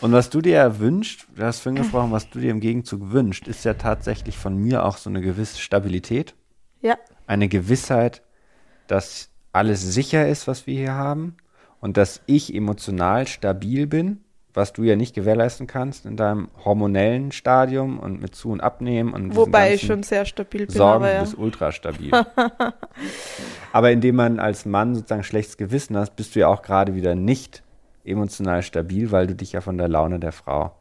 Und 0.02 0.12
was 0.12 0.30
du 0.30 0.42
dir 0.42 0.56
ja 0.56 0.80
wünscht, 0.80 1.26
du 1.38 1.44
hast 1.44 1.62
vorhin 1.62 1.82
gesprochen, 1.82 2.12
was 2.12 2.30
du 2.30 2.40
dir 2.40 2.52
im 2.52 2.60
Gegenzug 2.60 3.14
wünscht, 3.14 3.48
ist 3.48 3.64
ja 3.64 3.76
tatsächlich 3.76 4.38
von 4.38 4.58
mir 4.58 4.84
auch 4.84 4.98
so 4.98 5.10
eine 5.10 5.22
gewisse 5.22 5.62
Stabilität. 5.62 6.36
Ja. 6.82 6.98
Eine 7.28 7.48
Gewissheit, 7.48 8.24
dass 8.88 9.30
alles 9.54 9.94
sicher 9.94 10.28
ist, 10.28 10.50
was 10.50 10.68
wir 10.68 10.76
hier 10.76 10.96
haben 10.96 11.38
und 11.80 11.96
dass 11.96 12.22
ich 12.26 12.54
emotional 12.54 13.26
stabil 13.26 13.88
bin 13.88 14.26
was 14.54 14.74
du 14.74 14.84
ja 14.84 14.96
nicht 14.96 15.16
gewährleisten 15.16 15.68
kannst 15.68 16.06
in 16.06 16.18
deinem 16.18 16.50
hormonellen 16.64 17.32
Stadium 17.32 18.00
und 18.00 18.22
mit 18.22 18.36
Zu- 18.36 18.52
und 18.52 18.62
Abnehmen 18.62 19.14
und 19.14 19.36
Wobei 19.36 19.74
ich 19.74 19.86
schon 19.86 20.04
sehr 20.04 20.26
stabil 20.26 20.66
bin. 20.66 20.76
Sorgen, 20.76 21.04
aber 21.04 21.14
ja. 21.14 21.22
bist 21.22 21.38
ultra 21.38 21.72
stabil. 21.72 22.12
aber 23.72 23.92
indem 23.92 24.16
man 24.16 24.40
als 24.40 24.66
Mann 24.66 24.96
sozusagen 24.96 25.24
schlechtes 25.24 25.58
Gewissen 25.58 25.98
hast, 25.98 26.16
bist 26.16 26.36
du 26.36 26.42
ja 26.42 26.48
auch 26.48 26.62
gerade 26.62 26.96
wieder 26.96 27.16
nicht 27.16 27.64
emotional 28.04 28.62
stabil, 28.64 29.12
weil 29.12 29.28
du 29.28 29.36
dich 29.36 29.54
ja 29.54 29.62
von 29.62 29.78
der 29.78 29.88
Laune 29.88 30.20
der 30.20 30.32
Frau 30.32 30.76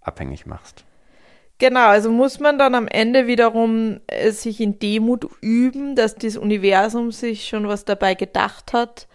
abhängig 0.00 0.46
machst. 0.46 0.84
Genau, 1.58 1.88
also 1.88 2.10
muss 2.10 2.38
man 2.38 2.58
dann 2.58 2.74
am 2.74 2.86
Ende 2.86 3.26
wiederum 3.26 4.00
äh, 4.08 4.30
sich 4.30 4.60
in 4.60 4.78
Demut 4.78 5.26
üben, 5.40 5.96
dass 5.96 6.14
das 6.14 6.36
Universum 6.36 7.12
sich 7.12 7.48
schon 7.48 7.66
was 7.66 7.86
dabei 7.86 8.14
gedacht 8.14 8.74
hat, 8.74 9.08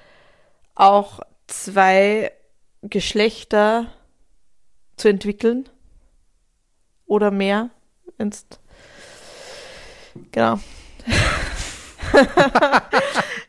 auch 0.73 1.19
zwei 1.45 2.31
Geschlechter 2.81 3.87
zu 5.01 5.09
entwickeln 5.09 5.67
oder 7.07 7.31
mehr, 7.31 7.71
wenn's 8.17 8.45
genau. 10.31 10.59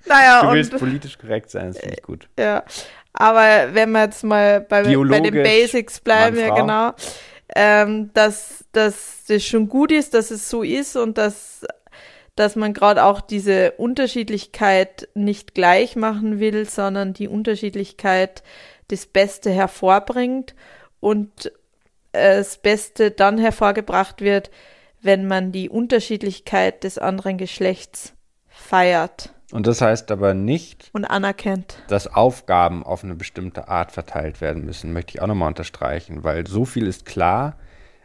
naja, 0.06 0.42
du 0.42 0.52
willst 0.52 0.72
und, 0.72 0.78
politisch 0.78 1.18
korrekt 1.18 1.50
sein, 1.50 1.68
das 1.68 1.78
finde 1.78 1.96
ich 1.98 2.02
gut. 2.02 2.28
Ja, 2.38 2.64
aber 3.12 3.74
wenn 3.74 3.92
wir 3.92 4.04
jetzt 4.04 4.24
mal 4.24 4.62
bei, 4.62 4.82
bei 4.82 5.20
den 5.20 5.34
Basics 5.42 6.00
bleiben, 6.00 6.38
ja 6.38 6.54
genau, 6.54 6.92
ähm, 7.54 8.10
dass, 8.14 8.64
dass 8.72 9.24
das 9.28 9.44
schon 9.44 9.68
gut 9.68 9.92
ist, 9.92 10.14
dass 10.14 10.30
es 10.30 10.48
so 10.48 10.62
ist 10.62 10.96
und 10.96 11.18
dass, 11.18 11.66
dass 12.34 12.56
man 12.56 12.72
gerade 12.72 13.04
auch 13.04 13.20
diese 13.20 13.72
Unterschiedlichkeit 13.72 15.06
nicht 15.12 15.54
gleich 15.54 15.96
machen 15.96 16.40
will, 16.40 16.66
sondern 16.66 17.12
die 17.12 17.28
Unterschiedlichkeit 17.28 18.42
das 18.88 19.04
Beste 19.04 19.50
hervorbringt 19.50 20.54
und 21.02 21.52
äh, 22.12 22.36
das 22.36 22.58
Beste 22.58 23.10
dann 23.10 23.36
hervorgebracht 23.36 24.20
wird, 24.20 24.50
wenn 25.02 25.26
man 25.26 25.50
die 25.50 25.68
Unterschiedlichkeit 25.68 26.84
des 26.84 26.96
anderen 26.96 27.36
Geschlechts 27.36 28.14
feiert. 28.46 29.34
Und 29.50 29.66
das 29.66 29.82
heißt 29.82 30.10
aber 30.12 30.32
nicht 30.32 30.88
und 30.92 31.04
anerkennt, 31.04 31.82
dass 31.88 32.06
Aufgaben 32.06 32.84
auf 32.84 33.04
eine 33.04 33.16
bestimmte 33.16 33.68
Art 33.68 33.92
verteilt 33.92 34.40
werden 34.40 34.64
müssen, 34.64 34.92
möchte 34.92 35.14
ich 35.14 35.22
auch 35.22 35.26
nochmal 35.26 35.48
unterstreichen, 35.48 36.24
weil 36.24 36.46
so 36.46 36.64
viel 36.64 36.86
ist 36.86 37.04
klar, 37.04 37.58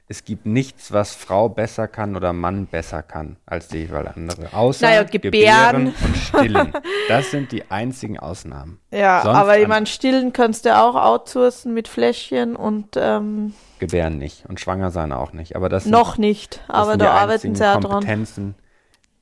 es 0.10 0.24
gibt 0.24 0.46
nichts, 0.46 0.94
was 0.94 1.16
Frau 1.16 1.50
besser 1.50 1.90
kann 1.90 2.16
oder 2.16 2.32
Mann 2.32 2.68
besser 2.68 3.04
kann 3.04 3.36
als 3.46 3.68
die 3.68 3.80
jeweils 3.80 4.16
andere. 4.16 4.54
Außer 4.54 4.88
naja, 4.88 5.04
gebären. 5.04 5.94
gebären 5.94 5.94
und 6.06 6.18
stillen. 6.18 6.74
Das 7.10 7.32
sind 7.32 7.52
die 7.52 7.70
einzigen 7.70 8.18
Ausnahmen. 8.18 8.80
Ja, 8.92 9.22
Sonst 9.22 9.38
aber 9.38 9.68
meine, 9.68 9.86
stillen 9.86 10.32
kannst 10.32 10.66
du 10.66 10.78
auch 10.78 10.96
outsourcen 10.96 11.74
mit 11.74 11.90
Fläschchen 11.90 12.56
und 12.56 12.96
ähm, 12.96 13.54
gebären 13.80 14.18
nicht 14.18 14.46
und 14.48 14.60
schwanger 14.62 14.92
sein 14.92 15.12
auch 15.12 15.34
nicht. 15.34 15.56
Aber 15.58 15.68
das 15.68 15.86
noch 15.86 16.16
sind, 16.16 16.22
nicht. 16.22 16.62
Aber 16.70 16.96
da 16.96 17.12
arbeiten 17.12 17.56
sie 17.56 17.64
ja 17.64 17.78
dran. 17.78 17.92
Kompetenzen, 17.92 18.56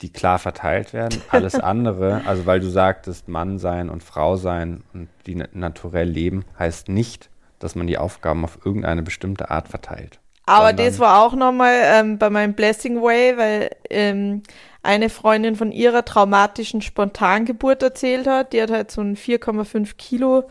die 0.02 0.12
klar 0.12 0.38
verteilt 0.38 0.94
werden. 0.94 1.20
Alles 1.30 1.56
andere, 1.56 2.22
also 2.26 2.46
weil 2.46 2.60
du 2.60 2.70
sagtest, 2.70 3.28
Mann 3.28 3.58
sein 3.58 3.90
und 3.90 4.04
Frau 4.04 4.36
sein 4.36 4.84
und 4.94 5.10
die 5.26 5.44
naturell 5.54 6.10
leben, 6.10 6.46
heißt 6.60 6.90
nicht, 6.90 7.30
dass 7.58 7.74
man 7.74 7.88
die 7.88 7.98
Aufgaben 7.98 8.44
auf 8.44 8.60
irgendeine 8.64 9.02
bestimmte 9.02 9.50
Art 9.50 9.68
verteilt. 9.68 10.20
Aber 10.46 10.74
das 10.74 11.00
war 11.00 11.24
auch 11.24 11.34
nochmal 11.34 11.82
ähm, 11.84 12.20
bei 12.20 12.30
meinem 12.30 12.54
Blessing 12.54 13.02
Way, 13.02 13.38
weil 13.38 13.70
ähm, 13.90 14.44
eine 14.84 15.10
Freundin 15.10 15.56
von 15.56 15.72
ihrer 15.72 16.06
traumatischen 16.06 16.82
Spontangeburt 16.82 17.82
erzählt 17.82 18.28
hat. 18.28 18.54
Die 18.54 18.62
hat 18.62 18.70
halt 18.70 18.92
so 18.92 19.02
ein 19.02 19.18
4,5 19.18 19.96
Kilo 19.98 20.48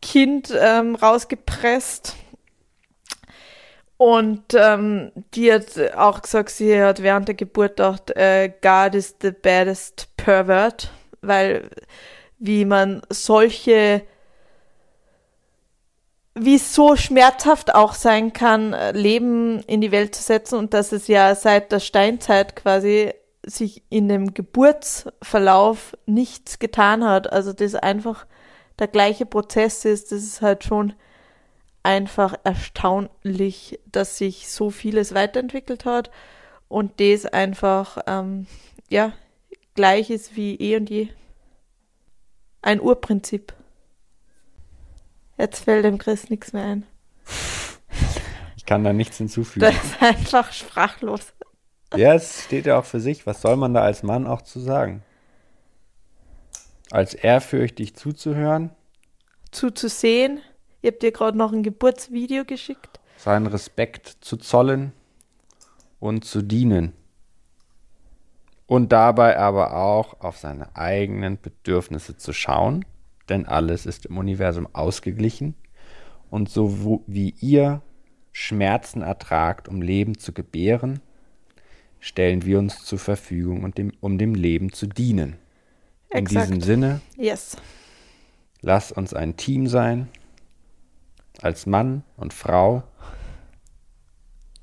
Kind 0.00 0.52
ähm, 0.56 0.94
rausgepresst. 0.94 2.16
Und 3.96 4.42
ähm, 4.54 5.12
die 5.34 5.52
hat 5.52 5.66
auch 5.96 6.22
gesagt, 6.22 6.50
sie 6.50 6.80
hat 6.80 7.02
während 7.02 7.28
der 7.28 7.36
Geburt 7.36 7.76
gedacht, 7.76 8.10
äh, 8.16 8.52
God 8.60 8.96
is 8.96 9.16
the 9.22 9.30
baddest 9.30 10.08
pervert, 10.16 10.90
weil 11.20 11.70
wie 12.38 12.64
man 12.64 13.02
solche 13.10 14.02
wie 16.34 16.54
es 16.54 16.74
so 16.74 16.96
schmerzhaft 16.96 17.74
auch 17.74 17.94
sein 17.94 18.32
kann, 18.32 18.72
äh, 18.72 18.92
Leben 18.92 19.60
in 19.64 19.80
die 19.80 19.92
Welt 19.92 20.14
zu 20.14 20.22
setzen 20.22 20.58
und 20.58 20.74
dass 20.74 20.92
es 20.92 21.06
ja 21.08 21.34
seit 21.34 21.72
der 21.72 21.80
Steinzeit 21.80 22.56
quasi 22.56 23.12
sich 23.44 23.82
in 23.90 24.08
dem 24.08 24.34
Geburtsverlauf 24.34 25.96
nichts 26.06 26.58
getan 26.58 27.04
hat. 27.04 27.32
Also 27.32 27.52
das 27.52 27.74
einfach 27.74 28.26
der 28.78 28.88
gleiche 28.88 29.26
Prozess 29.26 29.84
ist, 29.84 30.12
das 30.12 30.22
ist 30.22 30.42
halt 30.42 30.64
schon 30.64 30.94
einfach 31.82 32.34
erstaunlich, 32.44 33.80
dass 33.90 34.18
sich 34.18 34.48
so 34.48 34.70
vieles 34.70 35.14
weiterentwickelt 35.14 35.84
hat 35.84 36.10
und 36.68 37.00
das 37.00 37.26
einfach, 37.26 37.98
ähm, 38.06 38.46
ja, 38.88 39.12
gleich 39.74 40.10
ist 40.10 40.36
wie 40.36 40.54
eh 40.54 40.76
und 40.76 40.88
je. 40.88 41.08
Ein 42.62 42.80
Urprinzip. 42.80 43.52
Jetzt 45.42 45.64
fällt 45.64 45.84
dem 45.84 45.98
Chris 45.98 46.30
nichts 46.30 46.52
mehr 46.52 46.62
ein. 46.62 46.86
Ich 48.56 48.64
kann 48.64 48.84
da 48.84 48.92
nichts 48.92 49.16
hinzufügen. 49.16 49.66
Das 49.66 49.74
ist 49.74 50.00
einfach 50.00 50.52
sprachlos. 50.52 51.32
Ja, 51.96 52.14
es 52.14 52.44
steht 52.44 52.66
ja 52.66 52.78
auch 52.78 52.84
für 52.84 53.00
sich. 53.00 53.26
Was 53.26 53.42
soll 53.42 53.56
man 53.56 53.74
da 53.74 53.82
als 53.82 54.04
Mann 54.04 54.28
auch 54.28 54.42
zu 54.42 54.60
sagen? 54.60 55.02
Als 56.92 57.14
ehrfürchtig 57.14 57.96
zuzuhören. 57.96 58.70
Zuzusehen. 59.50 60.40
Ihr 60.80 60.92
habt 60.92 61.02
dir 61.02 61.10
gerade 61.10 61.36
noch 61.36 61.52
ein 61.52 61.64
Geburtsvideo 61.64 62.44
geschickt. 62.44 63.00
Seinen 63.16 63.48
Respekt 63.48 64.18
zu 64.20 64.36
zollen 64.36 64.92
und 65.98 66.24
zu 66.24 66.42
dienen. 66.42 66.92
Und 68.66 68.92
dabei 68.92 69.40
aber 69.40 69.74
auch 69.74 70.20
auf 70.20 70.38
seine 70.38 70.76
eigenen 70.76 71.40
Bedürfnisse 71.40 72.16
zu 72.16 72.32
schauen 72.32 72.84
denn 73.28 73.46
alles 73.46 73.86
ist 73.86 74.06
im 74.06 74.18
Universum 74.18 74.68
ausgeglichen. 74.72 75.54
Und 76.30 76.48
so 76.48 77.02
wie 77.06 77.34
ihr 77.40 77.82
Schmerzen 78.32 79.02
ertragt, 79.02 79.68
um 79.68 79.82
Leben 79.82 80.18
zu 80.18 80.32
gebären, 80.32 81.00
stellen 82.00 82.44
wir 82.44 82.58
uns 82.58 82.84
zur 82.84 82.98
Verfügung, 82.98 83.62
und 83.62 83.78
dem, 83.78 83.92
um 84.00 84.18
dem 84.18 84.34
Leben 84.34 84.72
zu 84.72 84.86
dienen. 84.86 85.36
In 86.10 86.24
diesem 86.24 86.60
Sinne, 86.60 87.00
yes. 87.16 87.56
lass 88.60 88.92
uns 88.92 89.14
ein 89.14 89.36
Team 89.36 89.66
sein, 89.66 90.08
als 91.40 91.66
Mann 91.66 92.04
und 92.16 92.34
Frau 92.34 92.82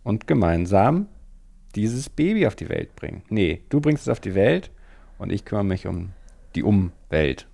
und 0.04 0.28
gemeinsam 0.28 1.08
dieses 1.76 2.10
Baby 2.10 2.48
auf 2.48 2.56
die 2.56 2.70
Welt 2.70 2.96
bringen. 2.96 3.24
Nee, 3.30 3.64
du 3.70 3.80
bringst 3.80 4.04
es 4.04 4.10
auf 4.10 4.20
die 4.20 4.36
Welt 4.36 4.72
und 5.18 5.32
ich 5.32 5.46
kümmere 5.46 5.66
mich 5.66 5.88
um 5.88 6.12
die 6.56 6.64
Umwelt. 6.64 7.48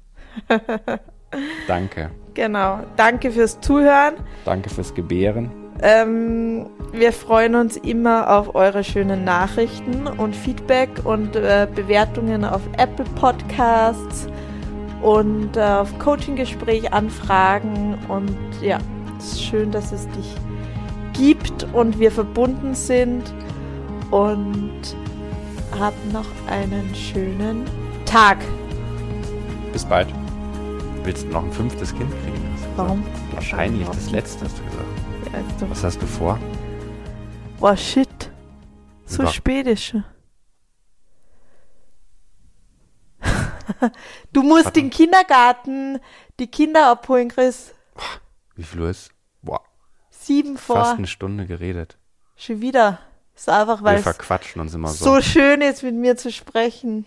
Danke. 1.67 2.11
Genau. 2.33 2.81
Danke 2.95 3.31
fürs 3.31 3.59
Zuhören. 3.61 4.15
Danke 4.43 4.69
fürs 4.69 4.93
Gebären. 4.93 5.51
Ähm, 5.81 6.69
wir 6.93 7.11
freuen 7.11 7.55
uns 7.55 7.75
immer 7.77 8.29
auf 8.29 8.55
eure 8.55 8.83
schönen 8.83 9.23
Nachrichten 9.25 10.07
und 10.07 10.36
Feedback 10.36 10.89
und 11.03 11.36
äh, 11.36 11.67
Bewertungen 11.73 12.45
auf 12.45 12.61
Apple 12.77 13.05
Podcasts 13.15 14.27
und 15.01 15.57
äh, 15.57 15.61
auf 15.61 15.97
Coaching-Gespräch 15.99 16.93
anfragen. 16.93 17.97
Und 18.07 18.38
ja, 18.61 18.79
es 19.17 19.33
ist 19.33 19.43
schön, 19.43 19.71
dass 19.71 19.91
es 19.91 20.07
dich 20.09 20.36
gibt 21.13 21.65
und 21.73 21.99
wir 21.99 22.11
verbunden 22.11 22.73
sind. 22.73 23.33
Und 24.11 24.95
habt 25.77 26.13
noch 26.13 26.27
einen 26.49 26.93
schönen 26.95 27.65
Tag. 28.05 28.38
Bis 29.73 29.83
bald 29.83 30.07
willst 31.06 31.24
du 31.24 31.28
noch 31.28 31.43
ein 31.43 31.51
fünftes 31.51 31.95
Kind 31.95 32.10
kriegen? 32.24 32.58
Warum? 32.76 33.06
Wahrscheinlich 33.32 33.88
das 33.88 34.10
letzte, 34.10 34.45
hast 34.45 34.58
du 34.58 34.64
gesagt. 34.64 34.88
Ja, 35.32 35.38
also 35.38 35.70
Was 35.70 35.84
hast 35.84 36.01
du 36.01 36.08
vor? 36.08 36.39
Boah, 37.60 37.78
shit. 37.78 38.32
So 39.06 39.22
Über 39.22 39.32
spät 39.32 39.68
ist 39.68 39.84
schon. 39.84 40.03
du 44.34 44.41
musst 44.41 44.66
Warte. 44.66 44.82
den 44.82 44.89
Kindergarten, 44.89 45.99
die 46.39 46.47
Kinder 46.47 46.88
abholen, 46.88 47.30
Chris. 47.30 47.74
Wie 48.56 48.64
viel 48.64 48.82
Uhr 48.82 48.89
ist? 48.89 49.12
Boah. 49.43 49.62
Sieben 50.10 50.58
vor. 50.58 50.78
Fast 50.78 50.97
eine 50.97 51.08
Stunde 51.08 51.45
geredet. 51.45 51.97
Schon 52.36 52.62
wieder. 52.62 52.99
Ist 53.36 53.49
einfach, 53.49 53.84
weil 53.84 53.97
Wir 53.97 54.03
verquatschen 54.03 54.62
uns 54.62 54.74
immer 54.74 54.88
so. 54.89 55.06
So 55.06 55.22
schön 55.22 55.62
ist, 55.62 55.84
mit 55.84 55.93
mir 55.93 56.18
zu 56.18 56.32
sprechen. 56.32 57.06